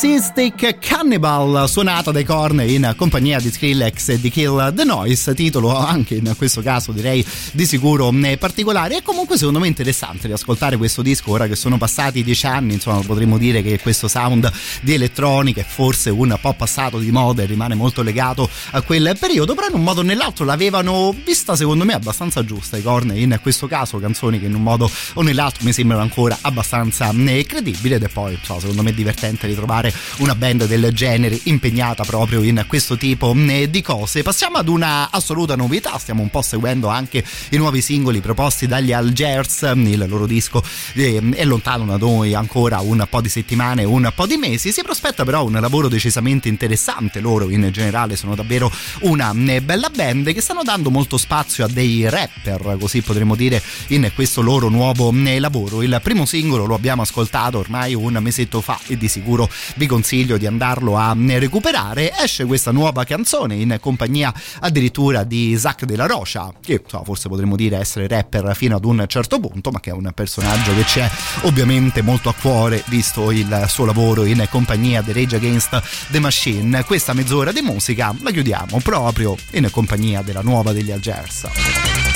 Narcissistic 0.03 0.79
Cannibal, 0.79 1.69
suonata 1.69 2.11
dai 2.11 2.25
Korn 2.25 2.59
in 2.67 2.93
compagnia 2.97 3.39
di 3.39 3.49
Skrillex 3.49 4.09
e 4.09 4.19
di 4.19 4.29
Kill 4.29 4.73
the 4.73 4.83
Noise, 4.83 5.33
titolo 5.33 5.73
anche 5.77 6.15
in 6.15 6.33
questo 6.35 6.61
caso 6.61 6.91
direi 6.91 7.25
di 7.53 7.65
sicuro 7.65 8.11
eh, 8.11 8.35
particolare. 8.35 8.97
E 8.97 9.01
comunque 9.01 9.37
secondo 9.37 9.59
me 9.59 9.67
interessante 9.67 10.27
riascoltare 10.27 10.75
questo 10.75 11.01
disco 11.01 11.31
ora 11.31 11.47
che 11.47 11.55
sono 11.55 11.77
passati 11.77 12.21
dieci 12.21 12.45
anni, 12.45 12.73
insomma 12.73 12.99
potremmo 12.99 13.37
dire 13.37 13.61
che 13.61 13.79
questo 13.79 14.09
sound 14.09 14.51
di 14.81 14.93
elettronica 14.93 15.61
è 15.61 15.65
forse 15.65 16.09
un 16.09 16.37
po' 16.41 16.51
passato 16.51 16.99
di 16.99 17.09
moda 17.09 17.43
e 17.43 17.45
rimane 17.45 17.73
molto 17.73 18.01
legato 18.01 18.49
a 18.71 18.81
quel 18.81 19.15
periodo, 19.17 19.55
però 19.55 19.67
in 19.67 19.75
un 19.75 19.83
modo 19.83 20.01
o 20.01 20.03
nell'altro 20.03 20.43
l'avevano 20.43 21.15
vista 21.23 21.55
secondo 21.55 21.85
me 21.85 21.93
abbastanza 21.93 22.43
giusta 22.43 22.75
i 22.75 22.81
Korn 22.81 23.15
in 23.15 23.39
questo 23.41 23.67
caso, 23.67 23.99
canzoni 23.99 24.37
che 24.37 24.47
in 24.47 24.55
un 24.55 24.63
modo 24.63 24.91
o 25.13 25.21
nell'altro 25.21 25.63
mi 25.63 25.71
sembrano 25.71 26.01
ancora 26.01 26.37
abbastanza 26.41 27.09
eh, 27.09 27.45
credibili 27.45 27.93
ed 27.93 28.03
è 28.03 28.09
poi 28.09 28.33
insomma, 28.33 28.59
secondo 28.59 28.83
me 28.83 28.93
divertente 28.93 29.47
ritrovare 29.47 29.91
una 30.17 30.35
band 30.35 30.65
del 30.65 30.91
genere 30.93 31.39
impegnata 31.43 32.03
proprio 32.03 32.41
in 32.43 32.63
questo 32.67 32.97
tipo 32.97 33.33
mm, 33.33 33.49
eh, 33.49 33.69
di 33.69 33.81
cose. 33.81 34.21
Passiamo 34.21 34.57
ad 34.57 34.67
una 34.67 35.09
assoluta 35.11 35.55
novità, 35.55 35.97
stiamo 35.97 36.21
un 36.21 36.29
po' 36.29 36.41
seguendo 36.41 36.87
anche 36.87 37.23
i 37.49 37.57
nuovi 37.57 37.81
singoli 37.81 38.21
proposti 38.21 38.67
dagli 38.67 38.91
Algers, 38.91 39.71
mm, 39.75 39.87
il 39.87 40.05
loro 40.07 40.25
disco 40.25 40.63
eh, 40.93 41.21
è 41.35 41.45
lontano 41.45 41.85
da 41.85 41.97
noi 41.97 42.33
ancora 42.33 42.79
un 42.79 43.05
po' 43.09 43.21
di 43.21 43.29
settimane, 43.29 43.83
un 43.83 44.11
po' 44.15 44.25
di 44.25 44.37
mesi, 44.37 44.71
si 44.71 44.81
prospetta 44.81 45.23
però 45.23 45.45
un 45.45 45.53
lavoro 45.53 45.87
decisamente 45.87 46.47
interessante, 46.47 47.19
loro 47.19 47.49
in 47.49 47.69
generale 47.71 48.15
sono 48.15 48.35
davvero 48.35 48.71
una 49.01 49.33
mm, 49.33 49.49
eh, 49.49 49.61
bella 49.61 49.89
band 49.89 50.33
che 50.33 50.41
stanno 50.41 50.63
dando 50.63 50.89
molto 50.89 51.17
spazio 51.17 51.65
a 51.65 51.67
dei 51.67 52.09
rapper, 52.09 52.77
così 52.79 53.01
potremmo 53.01 53.35
dire, 53.35 53.61
in 53.87 54.11
questo 54.13 54.41
loro 54.41 54.69
nuovo 54.69 55.11
lavoro. 55.39 55.81
Il 55.81 55.99
primo 56.01 56.25
singolo 56.25 56.65
lo 56.65 56.75
abbiamo 56.75 57.01
ascoltato 57.01 57.59
ormai 57.59 57.93
un 57.93 58.17
mesetto 58.21 58.61
fa 58.61 58.79
e 58.87 58.97
di 58.97 59.07
sicuro 59.07 59.49
vi 59.75 59.82
vi 59.83 59.87
consiglio 59.87 60.37
di 60.37 60.45
andarlo 60.45 60.97
a 60.97 61.15
eh, 61.15 61.39
recuperare. 61.39 62.13
Esce 62.17 62.45
questa 62.45 62.71
nuova 62.71 63.03
canzone 63.03 63.55
in 63.55 63.77
compagnia 63.81 64.33
addirittura 64.59 65.23
di 65.23 65.49
Isaac 65.49 65.83
della 65.83 66.05
Rocha, 66.05 66.53
che 66.61 66.81
so, 66.87 67.03
forse 67.03 67.27
potremmo 67.27 67.55
dire 67.55 67.77
essere 67.77 68.07
rapper 68.07 68.55
fino 68.55 68.77
ad 68.77 68.85
un 68.85 69.03
certo 69.07 69.39
punto, 69.39 69.71
ma 69.71 69.79
che 69.79 69.89
è 69.89 69.93
un 69.93 70.09
personaggio 70.15 70.73
che 70.73 70.85
ci 70.85 70.99
è 70.99 71.09
ovviamente 71.41 72.01
molto 72.01 72.29
a 72.29 72.33
cuore 72.33 72.81
visto 72.87 73.31
il 73.31 73.65
suo 73.67 73.85
lavoro 73.85 74.23
in 74.23 74.45
compagnia 74.49 75.01
di 75.01 75.11
Rage 75.11 75.35
Against 75.35 75.81
the 76.11 76.19
Machine. 76.19 76.83
Questa 76.85 77.13
mezz'ora 77.13 77.51
di 77.51 77.61
musica 77.61 78.15
la 78.21 78.31
chiudiamo 78.31 78.79
proprio 78.81 79.35
in 79.51 79.67
compagnia 79.69 80.21
della 80.21 80.41
nuova 80.41 80.71
degli 80.71 80.91
Algers. 80.91 82.12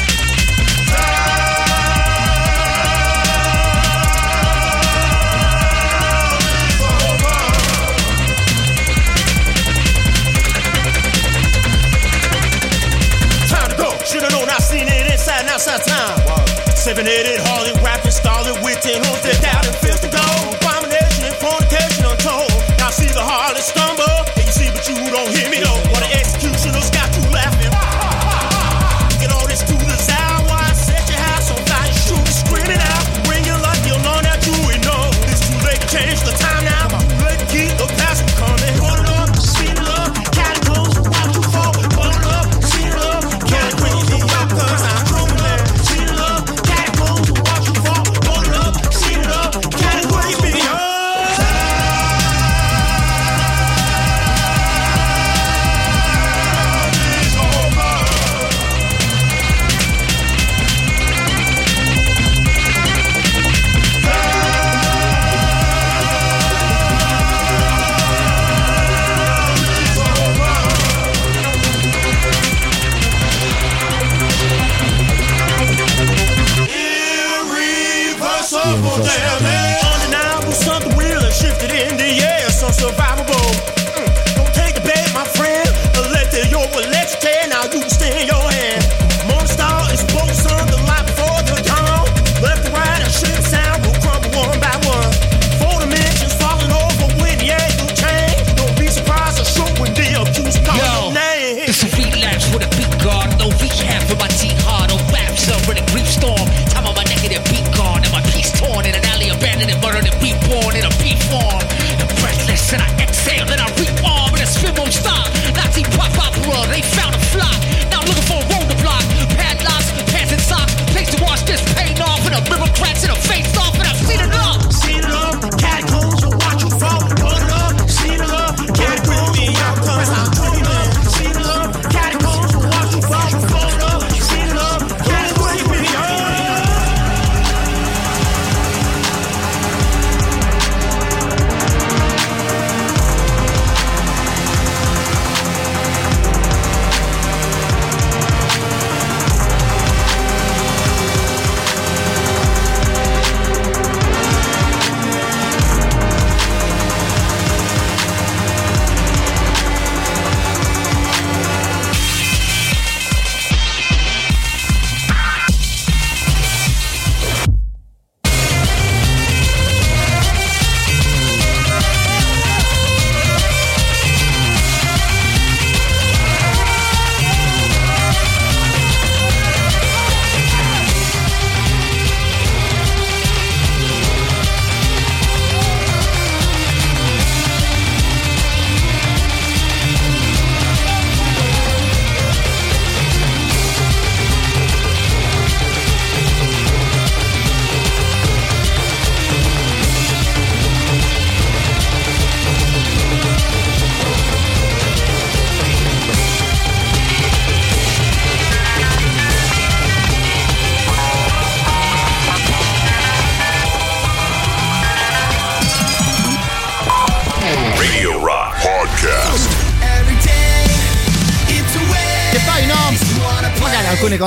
7 16.87 17.05
headed 17.05 17.41
Harley, 17.41 17.73
rapping, 17.83 18.11
starlet 18.11 18.63
with 18.63 18.79
10 18.79 19.03
horns. 19.03 19.26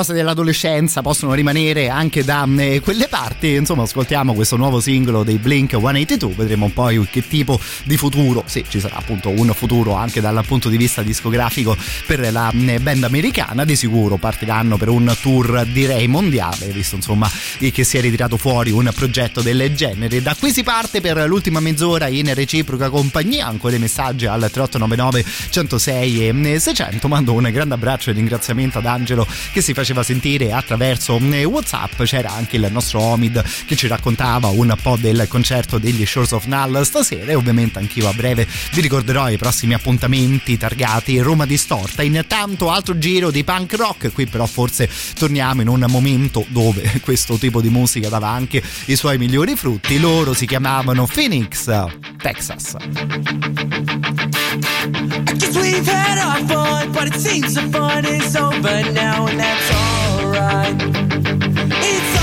cose 0.00 0.14
dell'adolescenza 0.14 1.02
possono 1.02 1.34
rimanere 1.34 1.90
anche 1.90 2.24
da 2.24 2.48
eh, 2.56 2.80
quelle 2.80 3.06
parti. 3.06 3.52
Insomma, 3.52 3.82
ascoltiamo 3.82 4.32
questo 4.32 4.56
nuovo 4.56 4.80
singolo 4.80 5.24
dei 5.24 5.36
Blink 5.36 5.72
182, 5.72 6.32
vedremo 6.36 6.70
poi 6.70 7.06
che 7.10 7.26
tipo 7.28 7.60
di 7.84 7.98
futuro, 7.98 8.42
se 8.46 8.64
ci 8.66 8.80
sarà 8.80 8.96
appunto 8.96 9.28
un 9.28 9.52
futuro 9.52 9.92
anche 9.92 10.22
dal 10.22 10.42
punto 10.46 10.70
di 10.70 10.78
vista 10.78 11.02
discografico 11.02 11.76
per 12.06 12.32
la 12.32 12.50
eh, 12.50 12.80
band 12.80 13.04
americana. 13.04 13.66
Di 13.66 13.76
sicuro 13.76 14.16
partiranno 14.16 14.78
per 14.78 14.88
un 14.88 15.14
tour 15.20 15.66
direi 15.66 16.08
mondiale, 16.08 16.68
visto 16.68 16.96
insomma 16.96 17.30
che 17.58 17.84
si 17.84 17.98
è 17.98 18.00
ritirato 18.00 18.38
fuori 18.38 18.70
un 18.70 18.90
progetto 18.94 19.42
del 19.42 19.74
genere. 19.74 20.22
Da 20.22 20.34
qui 20.34 20.50
si 20.50 20.62
parte 20.62 21.02
per 21.02 21.28
l'ultima 21.28 21.60
mezz'ora 21.60 22.08
in 22.08 22.32
reciproca 22.32 22.88
compagnia, 22.88 23.48
ancora 23.48 23.76
i 23.76 23.78
messaggi 23.78 24.24
al 24.24 24.40
3899 24.50 25.24
106 25.50 26.26
e 26.26 26.52
eh, 26.52 26.58
600. 26.58 27.06
Mando 27.06 27.34
un 27.34 27.50
grande 27.52 27.74
abbraccio 27.74 28.08
e 28.08 28.12
ringraziamento 28.14 28.78
ad 28.78 28.86
Angelo 28.86 29.26
che 29.52 29.60
si 29.60 29.74
faceva 29.74 29.88
sentire 30.02 30.52
attraverso 30.52 31.18
eh, 31.18 31.44
Whatsapp. 31.44 32.02
C'era 32.02 32.32
anche 32.32 32.56
il 32.56 32.68
nostro 32.70 33.00
Omid 33.00 33.44
che 33.66 33.76
ci 33.76 33.86
raccontava 33.86 34.48
un 34.48 34.74
po' 34.80 34.96
del 34.96 35.26
concerto 35.28 35.78
degli 35.78 36.04
Shores 36.06 36.32
of 36.32 36.46
Null 36.46 36.82
stasera 36.82 37.30
e 37.30 37.34
ovviamente 37.34 37.78
anch'io 37.78 38.08
a 38.08 38.12
breve 38.12 38.46
vi 38.72 38.80
ricorderò 38.80 39.28
i 39.28 39.36
prossimi 39.36 39.74
appuntamenti 39.74 40.56
targati 40.56 41.18
Roma 41.18 41.46
Distorta. 41.46 42.02
Intanto 42.02 42.70
altro 42.70 42.98
giro 42.98 43.30
di 43.30 43.44
punk 43.44 43.74
rock, 43.74 44.12
qui 44.12 44.26
però 44.26 44.46
forse 44.46 44.88
torniamo 45.14 45.60
in 45.62 45.68
un 45.68 45.84
momento 45.88 46.44
dove 46.48 47.00
questo 47.02 47.36
tipo 47.36 47.60
di 47.60 47.68
musica 47.68 48.08
dava 48.08 48.28
anche 48.28 48.62
i 48.86 48.96
suoi 48.96 49.18
migliori 49.18 49.56
frutti. 49.56 49.98
Loro 49.98 50.32
si 50.34 50.46
chiamavano 50.46 51.06
Phoenix, 51.06 51.70
Texas. 52.18 52.76
I 54.52 55.34
guess 55.34 55.56
we've 55.56 55.86
had 55.86 56.18
our 56.18 56.48
fun, 56.48 56.92
but 56.92 57.06
it 57.06 57.14
seems 57.14 57.54
the 57.54 57.62
fun 57.62 58.04
is 58.04 58.34
over 58.36 58.82
now, 58.92 59.26
and 59.26 59.38
that's 59.38 59.79
right. 60.40 60.74
It's 61.82 62.19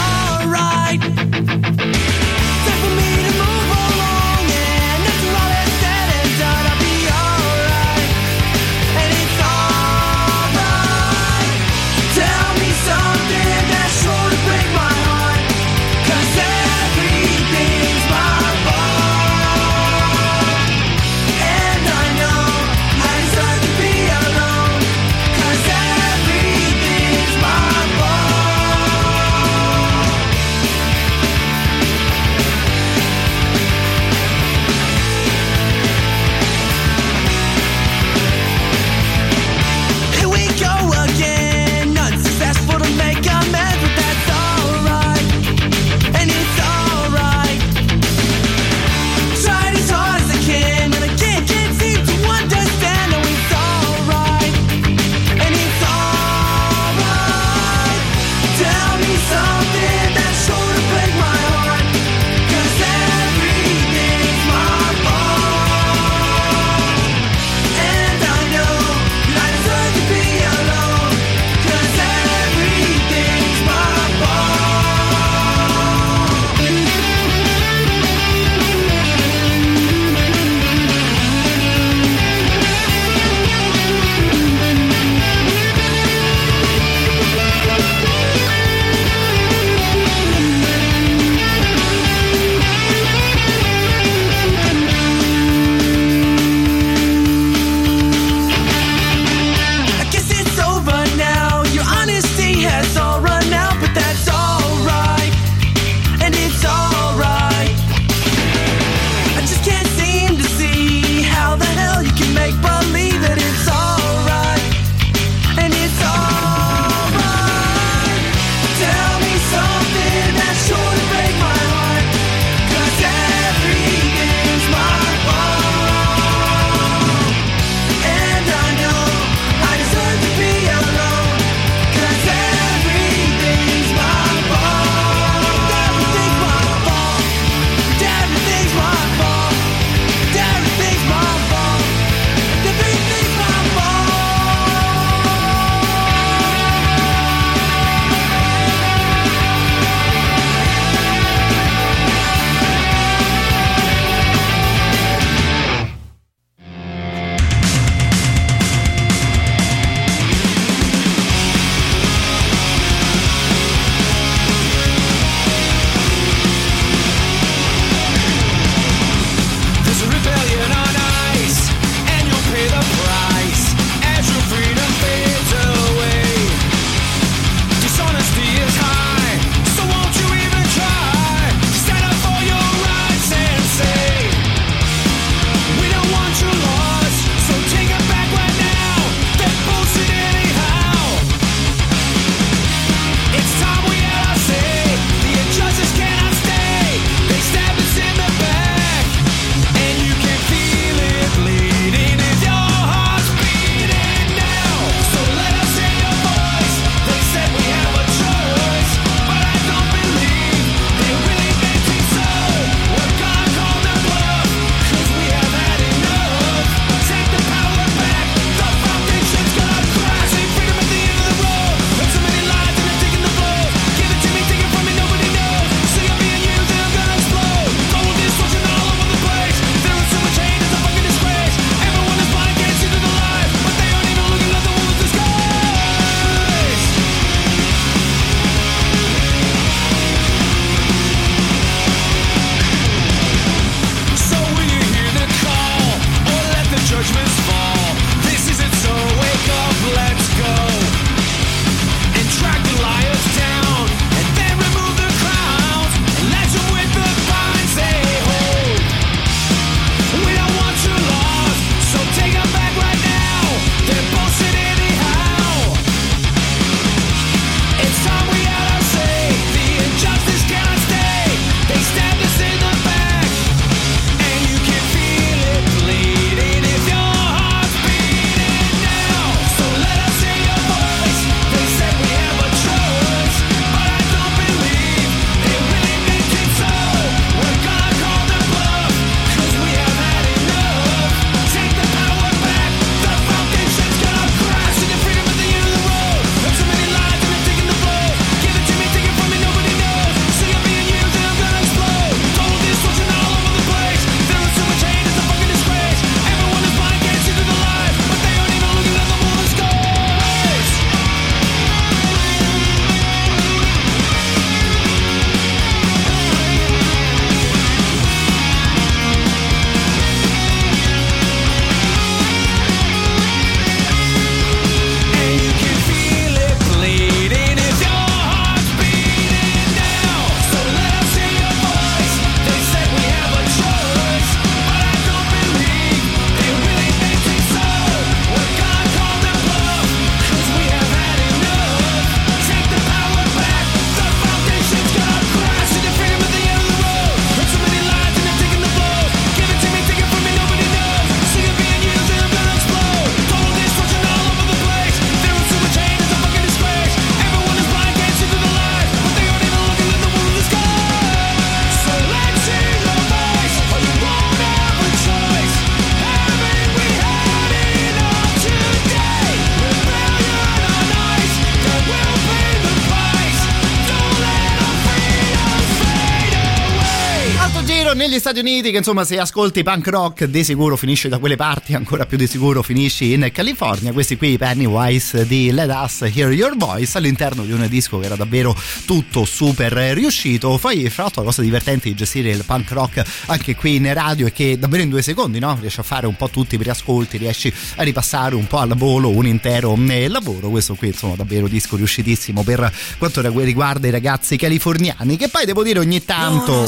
negli 378.18 378.20
Stati 378.20 378.40
Uniti 378.40 378.72
che 378.72 378.78
insomma 378.78 379.04
se 379.04 379.20
ascolti 379.20 379.62
punk 379.64 379.88
rock 379.88 380.24
di 380.26 380.44
sicuro 380.44 380.76
finisci 380.76 381.08
da 381.08 381.20
quelle 381.20 381.36
parti, 381.36 381.76
ancora 381.76 382.06
più 382.06 382.18
di 382.18 382.26
sicuro 382.26 382.64
finisci 382.64 383.14
in 383.14 383.30
California. 383.32 383.92
Questi 383.92 384.18
qui 384.18 384.38
Pennywise 384.38 385.28
di 385.28 385.52
Let 385.52 385.70
Us 385.70 386.02
Hear 386.02 386.32
Your 386.32 386.58
Voice 386.58 386.98
all'interno 386.98 387.44
di 387.44 387.52
un 387.52 387.66
disco 387.70 388.00
che 388.00 388.06
era 388.06 388.16
davvero 388.16 388.56
tutto 388.86 389.24
super 389.24 389.72
riuscito. 389.72 390.58
Poi 390.60 390.90
fra 390.90 391.04
l'altro 391.04 391.22
la 391.22 391.28
cosa 391.28 391.42
divertente 391.42 391.90
di 391.90 391.96
gestire 391.96 392.32
il 392.32 392.44
punk 392.44 392.72
rock 392.72 393.04
anche 393.28 393.56
qui 393.56 393.76
in 393.76 393.94
radio 393.94 394.28
è 394.28 394.32
che 394.32 394.58
davvero 394.58 394.82
in 394.82 394.90
due 394.90 395.02
secondi 395.04 395.38
no? 395.38 395.56
riesci 395.60 395.80
a 395.80 395.84
fare 395.84 396.08
un 396.08 396.16
po' 396.16 396.30
tutti 396.30 396.56
i 396.56 396.58
riascolti, 396.58 397.18
riesci 397.18 397.54
a 397.76 397.84
ripassare 397.84 398.34
un 398.34 398.48
po' 398.48 398.58
al 398.60 398.74
volo 398.76 399.10
un 399.10 399.28
intero 399.28 399.78
eh, 399.90 400.08
lavoro. 400.08 400.50
Questo 400.50 400.74
qui 400.76 400.88
insomma 400.88 401.16
davvero 401.16 401.48
disco 401.48 401.76
riuscitissimo 401.76 402.42
per 402.42 402.72
quanto 402.98 403.22
riguarda 403.22 403.88
i 403.88 403.92
ragazzi 403.92 404.38
californiani 404.38 405.18
che 405.18 405.28
poi 405.28 405.46
devo 405.46 405.62
dire 405.62 405.80
ogni 405.80 406.04
tanto 406.04 406.68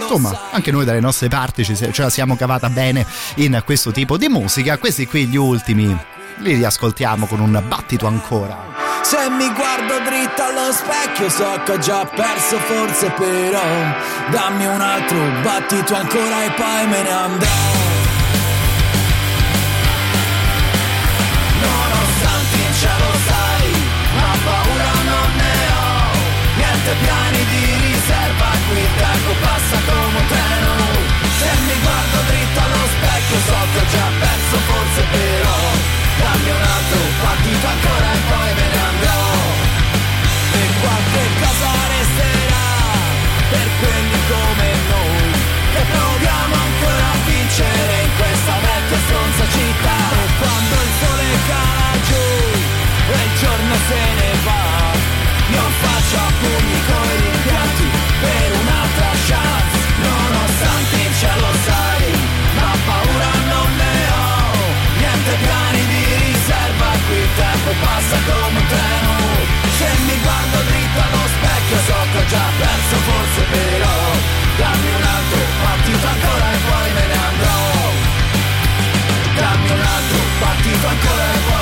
insomma 0.00 0.37
anche 0.50 0.70
noi 0.70 0.84
dalle 0.84 1.00
nostre 1.00 1.28
parti 1.28 1.64
ci, 1.64 1.76
ce 1.76 1.92
la 1.96 2.10
siamo 2.10 2.36
cavata 2.36 2.68
bene 2.70 3.06
in 3.36 3.62
questo 3.64 3.90
tipo 3.90 4.16
di 4.16 4.28
musica. 4.28 4.78
Questi 4.78 5.06
qui 5.06 5.26
gli 5.26 5.36
ultimi 5.36 5.96
li 6.38 6.54
riascoltiamo 6.54 7.26
con 7.26 7.40
un 7.40 7.62
battito 7.66 8.06
ancora. 8.06 8.76
Se 9.02 9.16
mi 9.30 9.48
guardo 9.52 10.04
dritto 10.04 10.42
allo 10.42 10.72
specchio 10.72 11.28
so 11.30 11.60
che 11.64 11.72
ho 11.72 11.78
già 11.78 12.04
perso 12.04 12.58
forse 12.58 13.10
però 13.10 13.60
Dammi 14.30 14.66
un 14.66 14.80
altro 14.80 15.18
battito 15.42 15.94
ancora 15.94 16.44
e 16.44 16.50
poi 16.50 16.86
me 16.88 17.02
ne 17.02 17.10
andrò 17.10 17.77
e 40.52 40.66
qualche 40.80 41.24
cosa 41.40 41.70
resterà 41.96 42.68
per 43.50 43.66
quelli 43.80 44.18
come 44.28 44.68
noi 44.92 45.30
Che 45.72 45.82
proviamo 45.92 46.54
ancora 46.54 47.04
a 47.08 47.18
vincere 47.24 47.92
in 48.02 48.10
questa 48.16 48.54
vecchia 48.60 48.98
stronza 49.06 49.44
città. 49.56 49.98
E 50.12 50.26
quando 50.40 50.74
il 50.86 50.92
sole 51.00 51.24
cala 51.48 51.90
giù 52.08 52.26
e 53.16 53.20
giorno 53.40 53.74
se 53.88 54.02
ne 54.20 54.32
va 54.44 54.64
Io 55.54 55.64
faccio 55.82 56.20
pugni 56.40 56.87
come 68.16 68.58
un 68.58 68.66
treno 68.66 69.12
Se 69.78 69.88
mi 70.06 70.16
guardo 70.24 70.58
dritto 70.68 70.98
allo 71.00 71.24
specchio 71.34 71.78
so 71.88 71.98
che 72.12 72.26
già 72.26 72.46
perso 72.58 72.96
forse 73.08 73.42
però 73.52 74.38
Dammi 74.58 74.88
un 74.88 75.02
altro 75.02 75.38
battito 75.62 76.06
ancora 76.08 76.52
e 76.52 76.58
poi 76.68 76.92
me 76.94 77.06
ne 77.06 77.18
andrò. 77.28 77.56
Dammi 79.36 79.70
un 79.70 79.80
altro 79.80 80.18
battito 80.40 80.86
ancora 80.88 81.24
e 81.32 81.38
poi 81.46 81.57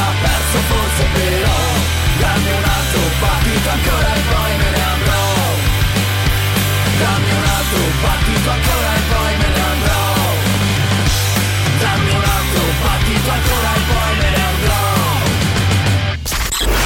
già 0.00 0.12
perso 0.22 0.58
forse 0.70 1.04
però 1.12 1.58
Dammi 2.20 2.50
un 2.50 2.64
altro 2.64 3.00
battito 3.20 3.68
ancora 3.68 4.14
e 4.14 4.20
poi 4.32 4.56
me 4.56 4.70
ne 4.70 4.82
andrò 4.94 5.24
Dammi 7.00 7.30
un 7.40 7.46
altro 7.58 7.82
battito 8.04 8.50
ancora 8.50 8.90
e 8.96 9.02
poi 9.12 9.32
me 9.40 9.48
ne 9.56 9.62
andrò 9.72 10.04
Dammi 11.80 12.10
un 12.10 12.24
altro 12.38 12.62
battito 12.84 13.30
ancora 13.30 13.68
e 13.74 13.80
poi 13.90 14.12
me 14.20 14.30
ne 14.36 14.42
andrò 14.52 14.88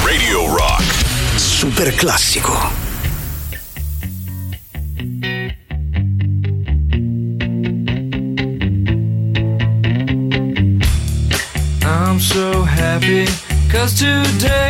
Radio 0.05 0.39
Rock. 0.57 0.85
Super 1.37 1.95
classico. 1.95 2.84
just 13.87 13.99
today. 13.99 14.64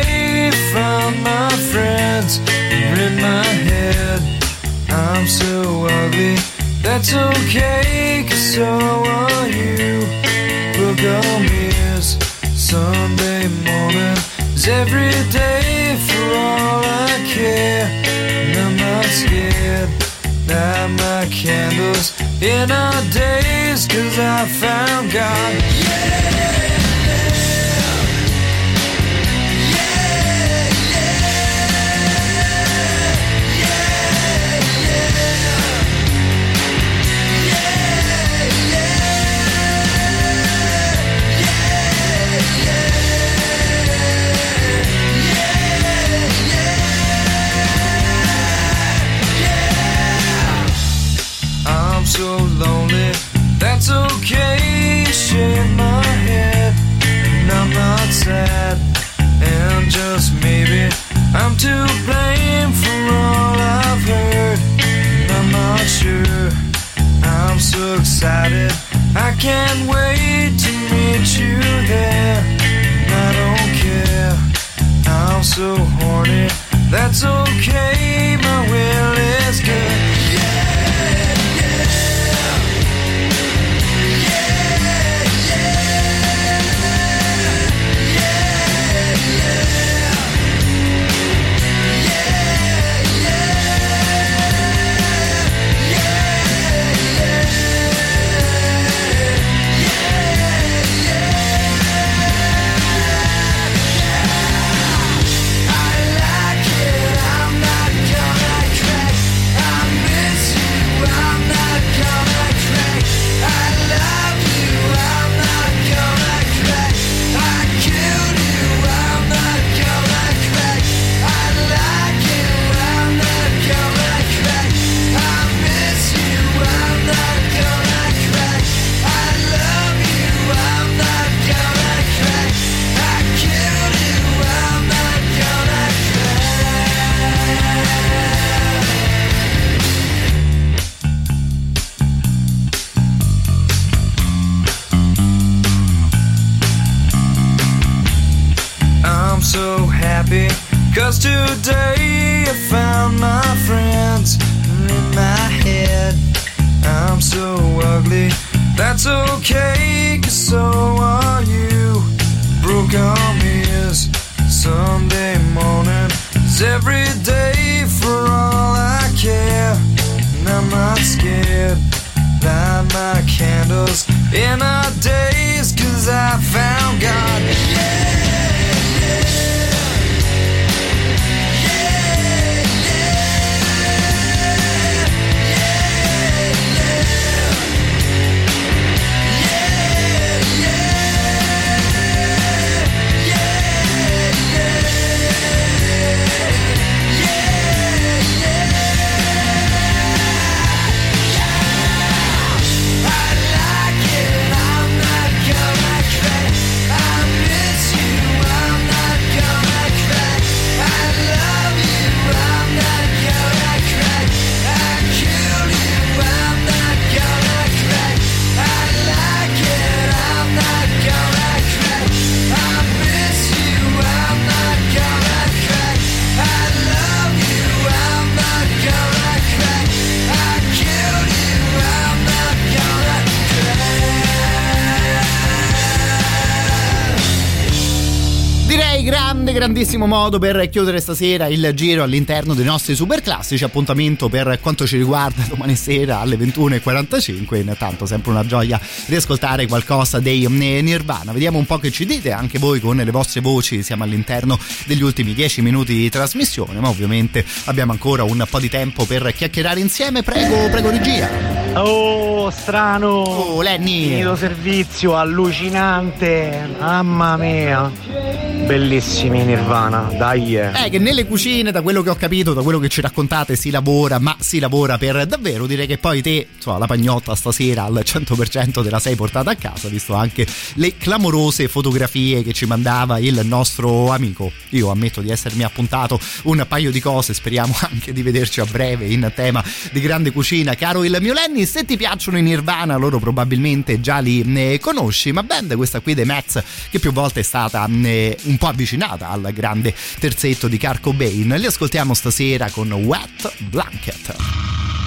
Modo 240.15 240.39
per 240.39 240.69
chiudere 240.69 241.01
stasera 241.01 241.47
il 241.47 241.71
giro 241.73 242.01
all'interno 242.01 242.53
dei 242.53 242.63
nostri 242.63 242.95
super 242.95 243.21
classici. 243.21 243.65
Appuntamento 243.65 244.29
per 244.29 244.59
quanto 244.61 244.87
ci 244.87 244.95
riguarda 244.95 245.43
domani 245.49 245.75
sera 245.75 246.21
alle 246.21 246.37
21.45. 246.37 247.57
Intanto, 247.57 248.05
sempre 248.05 248.31
una 248.31 248.45
gioia 248.45 248.79
riascoltare 249.07 249.67
qualcosa 249.67 250.21
dei 250.21 250.45
eh, 250.45 250.81
Nirvana. 250.81 251.33
Vediamo 251.33 251.57
un 251.57 251.65
po' 251.65 251.79
che 251.79 251.91
ci 251.91 252.05
dite 252.05 252.31
anche 252.31 252.59
voi 252.59 252.79
con 252.79 252.95
le 252.95 253.11
vostre 253.11 253.41
voci. 253.41 253.83
Siamo 253.83 254.05
all'interno 254.05 254.57
degli 254.85 255.01
ultimi 255.01 255.33
10 255.33 255.61
minuti 255.61 255.93
di 255.93 256.09
trasmissione, 256.09 256.79
ma 256.79 256.87
ovviamente 256.87 257.43
abbiamo 257.65 257.91
ancora 257.91 258.23
un 258.23 258.45
po' 258.49 258.59
di 258.59 258.69
tempo 258.69 259.03
per 259.03 259.33
chiacchierare 259.33 259.81
insieme. 259.81 260.23
Prego, 260.23 260.69
prego, 260.69 260.91
regia. 260.91 261.29
Oh, 261.73 262.49
strano! 262.51 263.07
Oh, 263.07 263.61
Lenny! 263.61 264.07
Finito 264.07 264.37
servizio, 264.37 265.17
allucinante! 265.17 266.69
Mamma 266.79 267.35
mia! 267.35 268.54
Bellissimi 268.65 269.43
Nirvana, 269.43 270.11
dai! 270.17 270.57
Eh, 270.57 270.89
che 270.89 270.97
nelle 270.97 271.27
cucine, 271.27 271.71
da 271.71 271.83
quello 271.83 272.01
che 272.01 272.09
ho 272.09 272.15
capito, 272.15 272.53
da 272.53 272.63
quello 272.63 272.79
che 272.79 272.89
ci 272.89 272.99
raccontate, 272.99 273.55
si 273.55 273.69
lavora, 273.69 274.17
ma 274.17 274.35
si 274.39 274.57
lavora 274.57 274.97
per 274.97 275.27
davvero. 275.27 275.67
Direi 275.67 275.85
che 275.85 275.99
poi 275.99 276.23
te, 276.23 276.47
insomma, 276.55 276.79
la 276.79 276.87
pagnotta 276.87 277.35
stasera 277.35 277.83
al 277.83 278.01
100% 278.03 278.83
te 278.83 278.89
la 278.89 278.97
sei 278.97 279.15
portata 279.15 279.51
a 279.51 279.55
casa, 279.55 279.87
visto 279.87 280.15
anche 280.15 280.47
le 280.75 280.97
clamorose 280.97 281.67
fotografie 281.67 282.41
che 282.41 282.53
ci 282.53 282.65
mandava 282.65 283.19
il 283.19 283.39
nostro 283.43 284.11
amico. 284.11 284.51
Io 284.69 284.89
ammetto 284.89 285.21
di 285.21 285.29
essermi 285.29 285.63
appuntato 285.63 286.19
un 286.45 286.65
paio 286.67 286.89
di 286.89 286.99
cose, 286.99 287.35
speriamo 287.35 287.75
anche 287.81 288.13
di 288.13 288.23
vederci 288.23 288.61
a 288.61 288.65
breve 288.65 289.05
in 289.05 289.31
tema 289.35 289.63
di 289.91 289.99
grande 289.99 290.31
cucina. 290.31 290.73
Caro 290.73 291.03
il 291.03 291.15
mio 291.21 291.33
Lenny, 291.33 291.67
se 291.67 291.85
ti 291.85 291.97
piacciono 291.97 292.39
i 292.39 292.41
Nirvana, 292.41 292.95
loro 292.95 293.19
probabilmente 293.19 294.01
già 294.01 294.17
li 294.17 294.41
ne 294.43 294.79
conosci, 294.79 295.31
ma 295.31 295.43
band 295.43 295.75
questa 295.75 295.99
qui 295.99 296.15
dei 296.15 296.25
Mets 296.25 296.63
che 296.89 296.97
più 296.97 297.11
volte 297.11 297.41
è 297.41 297.43
stata 297.43 297.87
eh, 298.03 298.35
un 298.55 298.57
po' 298.57 298.67
avvicinata 298.67 299.29
al 299.29 299.51
grande 299.53 299.93
terzetto 300.17 300.69
di 300.69 300.77
Carco 300.77 301.11
Bane. 301.11 301.57
Li 301.57 301.65
ascoltiamo 301.65 302.13
stasera 302.13 302.69
con 302.69 302.89
Wet 302.93 303.51
Blanket. 303.69 305.04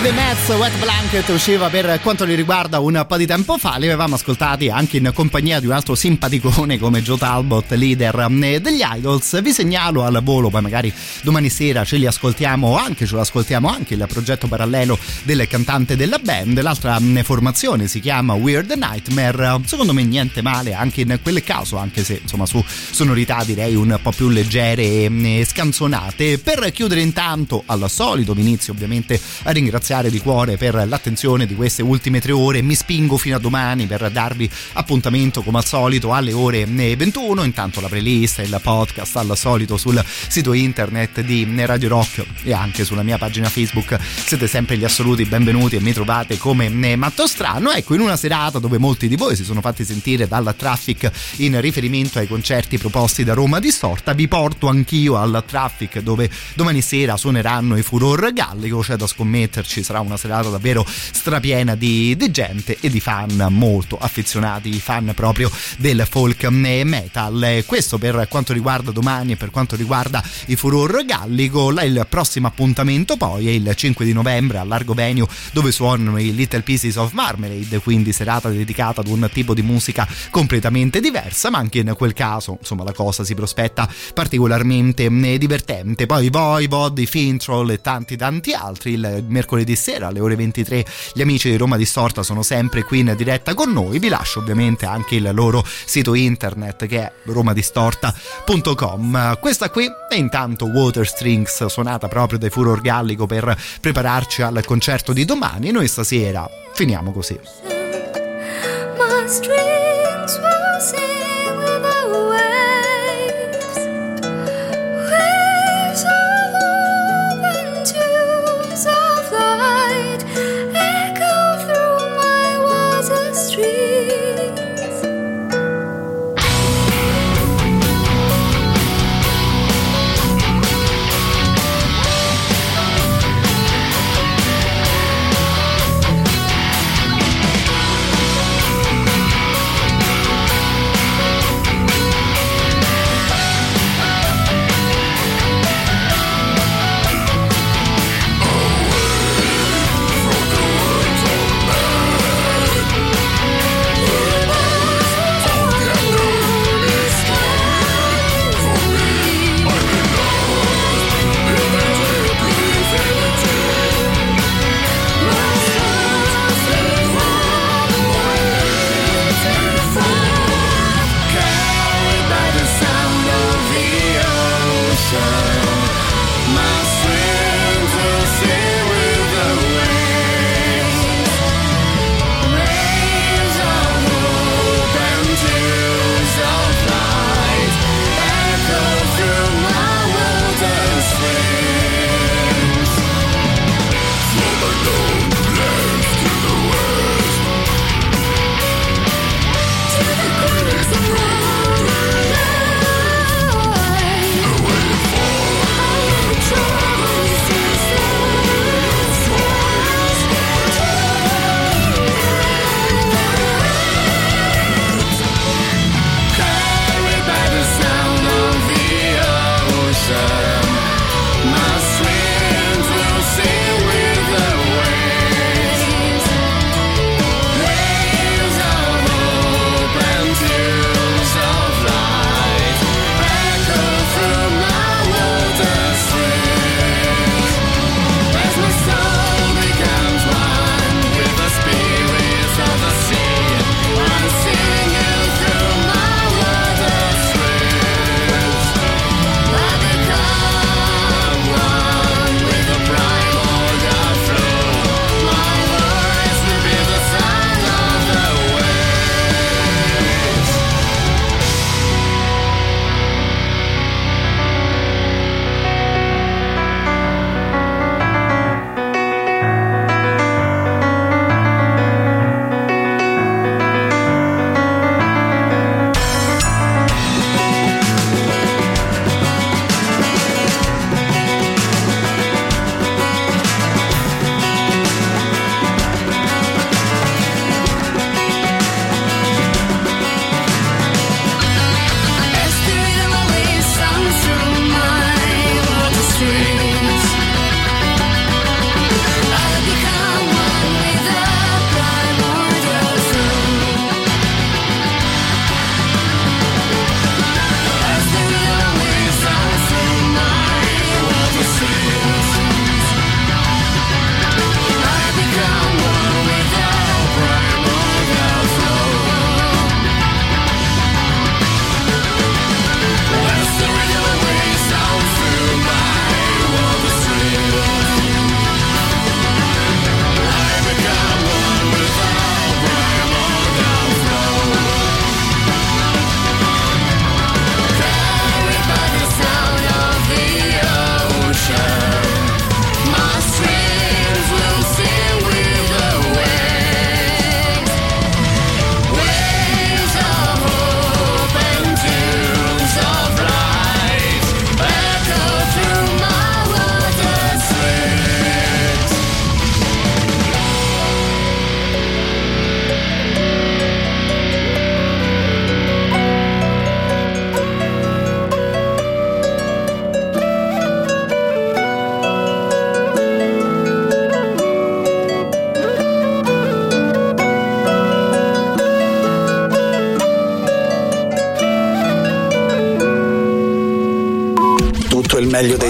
Questa 0.00 0.37
qui 0.37 0.37
Wet 0.54 0.78
Blanket 0.78 1.28
usciva 1.28 1.68
per 1.68 2.00
quanto 2.00 2.24
li 2.24 2.34
riguarda 2.34 2.80
un 2.80 3.04
po' 3.06 3.18
di 3.18 3.26
tempo 3.26 3.58
fa. 3.58 3.76
Li 3.76 3.84
avevamo 3.84 4.14
ascoltati 4.14 4.70
anche 4.70 4.96
in 4.96 5.10
compagnia 5.12 5.60
di 5.60 5.66
un 5.66 5.72
altro 5.72 5.94
simpaticone 5.94 6.78
come 6.78 7.02
Joe 7.02 7.18
Talbot 7.18 7.70
leader 7.72 8.26
eh, 8.42 8.60
degli 8.60 8.80
Idols. 8.82 9.42
Vi 9.42 9.52
segnalo 9.52 10.04
al 10.04 10.20
volo 10.22 10.48
poi 10.48 10.62
magari 10.62 10.92
domani 11.20 11.50
sera 11.50 11.84
ce 11.84 11.98
li 11.98 12.06
ascoltiamo 12.06 12.78
anche 12.78 13.04
ce 13.04 13.14
l'ascoltiamo 13.14 13.68
anche 13.68 13.92
il 13.92 14.06
progetto 14.08 14.46
parallelo 14.46 14.98
del 15.24 15.46
cantante 15.46 15.96
della 15.96 16.18
band. 16.18 16.58
L'altra 16.62 16.98
mh, 16.98 17.24
formazione 17.24 17.86
si 17.86 18.00
chiama 18.00 18.32
Weird 18.32 18.70
Nightmare. 18.70 19.60
Secondo 19.66 19.92
me 19.92 20.02
niente 20.02 20.40
male 20.40 20.72
anche 20.72 21.02
in 21.02 21.18
quel 21.22 21.44
caso 21.44 21.76
anche 21.76 22.02
se 22.02 22.20
insomma 22.22 22.46
su 22.46 22.64
sonorità 22.64 23.44
direi 23.44 23.74
un 23.74 23.98
po' 24.00 24.12
più 24.12 24.30
leggere 24.30 24.82
e 24.82 25.08
mh, 25.10 25.44
scanzonate 25.44 26.38
per 26.38 26.70
chiudere 26.72 27.02
intanto 27.02 27.64
al 27.66 27.84
solito 27.90 28.34
inizio 28.34 28.72
ovviamente 28.72 29.20
a 29.42 29.50
ringraziare 29.50 30.08
di 30.08 30.18
cuore 30.20 30.36
per 30.38 30.86
l'attenzione 30.86 31.46
di 31.46 31.56
queste 31.56 31.82
ultime 31.82 32.20
tre 32.20 32.30
ore. 32.30 32.62
Mi 32.62 32.76
spingo 32.76 33.16
fino 33.16 33.34
a 33.34 33.40
domani 33.40 33.86
per 33.86 34.08
darvi 34.08 34.48
appuntamento 34.74 35.42
come 35.42 35.58
al 35.58 35.64
solito 35.64 36.12
alle 36.12 36.32
ore 36.32 36.64
21. 36.64 37.42
Intanto 37.42 37.80
la 37.80 37.88
playlist 37.88 38.38
e 38.38 38.44
il 38.44 38.60
podcast 38.62 39.16
al 39.16 39.36
solito 39.36 39.76
sul 39.76 40.00
sito 40.28 40.52
internet 40.52 41.22
di 41.22 41.44
Radio 41.66 41.88
Rock 41.88 42.24
e 42.44 42.52
anche 42.52 42.84
sulla 42.84 43.02
mia 43.02 43.18
pagina 43.18 43.48
Facebook. 43.48 43.98
Siete 43.98 44.46
sempre 44.46 44.76
gli 44.76 44.84
assoluti 44.84 45.24
benvenuti 45.24 45.74
e 45.74 45.80
mi 45.80 45.92
trovate 45.92 46.38
come 46.38 46.68
Matto 46.68 47.26
Strano. 47.26 47.72
Ecco, 47.72 47.94
in 47.94 48.00
una 48.00 48.16
serata 48.16 48.60
dove 48.60 48.78
molti 48.78 49.08
di 49.08 49.16
voi 49.16 49.34
si 49.34 49.42
sono 49.42 49.60
fatti 49.60 49.84
sentire 49.84 50.28
dal 50.28 50.54
traffic 50.56 51.10
in 51.38 51.60
riferimento 51.60 52.20
ai 52.20 52.28
concerti 52.28 52.78
proposti 52.78 53.24
da 53.24 53.34
Roma 53.34 53.58
Distorta, 53.58 54.12
vi 54.12 54.28
porto 54.28 54.68
anch'io 54.68 55.16
al 55.16 55.42
traffic 55.44 55.98
dove 55.98 56.30
domani 56.54 56.80
sera 56.80 57.16
suoneranno 57.16 57.76
i 57.76 57.82
Furor 57.82 58.32
Gallico. 58.32 58.78
C'è 58.78 58.94
da 58.94 59.08
scommetterci, 59.08 59.82
sarà 59.82 59.98
una 59.98 60.16
serata 60.16 60.26
davvero 60.28 60.86
strapiena 60.86 61.74
di, 61.74 62.16
di 62.16 62.30
gente 62.30 62.76
e 62.80 62.88
di 62.90 63.00
fan 63.00 63.46
molto 63.50 63.98
affezionati, 63.98 64.72
fan 64.78 65.12
proprio 65.14 65.50
del 65.78 66.06
folk 66.08 66.44
metal. 66.46 67.64
Questo 67.66 67.98
per 67.98 68.26
quanto 68.28 68.52
riguarda 68.52 68.90
domani 68.90 69.32
e 69.32 69.36
per 69.36 69.50
quanto 69.50 69.76
riguarda 69.76 70.22
i 70.46 70.56
Furor 70.56 71.04
Gallico. 71.04 71.70
Il 71.80 72.06
prossimo 72.08 72.46
appuntamento 72.46 73.16
poi 73.16 73.48
è 73.48 73.50
il 73.50 73.72
5 73.74 74.04
di 74.04 74.12
novembre 74.12 74.58
al 74.58 74.68
Largo 74.68 74.94
Venue 74.94 75.26
dove 75.52 75.72
suonano 75.72 76.18
i 76.18 76.34
Little 76.34 76.62
Pieces 76.62 76.96
of 76.96 77.12
Marmalade, 77.12 77.80
quindi 77.80 78.12
serata 78.12 78.48
dedicata 78.48 79.00
ad 79.00 79.08
un 79.08 79.28
tipo 79.32 79.54
di 79.54 79.62
musica 79.62 80.06
completamente 80.30 81.00
diversa, 81.00 81.50
ma 81.50 81.58
anche 81.58 81.78
in 81.78 81.94
quel 81.96 82.12
caso, 82.12 82.56
insomma, 82.60 82.84
la 82.84 82.92
cosa 82.92 83.24
si 83.24 83.34
prospetta 83.34 83.88
particolarmente 84.14 85.08
divertente. 85.38 86.06
Poi 86.06 86.28
Voivod, 86.28 86.98
i 86.98 87.06
Fintroll 87.06 87.70
e 87.70 87.80
tanti 87.80 88.16
tanti 88.16 88.52
altri 88.52 88.92
il 88.92 89.24
mercoledì 89.26 89.76
sera 89.76 90.08
alle 90.08 90.17
ore 90.20 90.36
23 90.36 90.84
gli 91.12 91.20
amici 91.20 91.50
di 91.50 91.56
Roma 91.56 91.76
Distorta 91.76 92.22
sono 92.22 92.42
sempre 92.42 92.84
qui 92.84 93.00
in 93.00 93.14
diretta 93.16 93.54
con 93.54 93.72
noi. 93.72 93.98
Vi 93.98 94.08
lascio 94.08 94.38
ovviamente 94.40 94.86
anche 94.86 95.16
il 95.16 95.28
loro 95.32 95.64
sito 95.66 96.14
internet 96.14 96.86
che 96.86 97.00
è 97.00 97.12
romadistorta.com 97.24 99.38
questa 99.40 99.70
qui 99.70 99.88
è 100.08 100.14
intanto 100.14 100.66
Water 100.66 101.06
Strings 101.06 101.66
suonata 101.66 102.08
proprio 102.08 102.38
dai 102.38 102.50
Furor 102.50 102.80
Gallico 102.80 103.26
per 103.26 103.56
prepararci 103.80 104.42
al 104.42 104.64
concerto 104.64 105.12
di 105.12 105.24
domani. 105.24 105.70
Noi 105.70 105.88
stasera 105.88 106.48
finiamo 106.74 107.12
così 107.12 107.38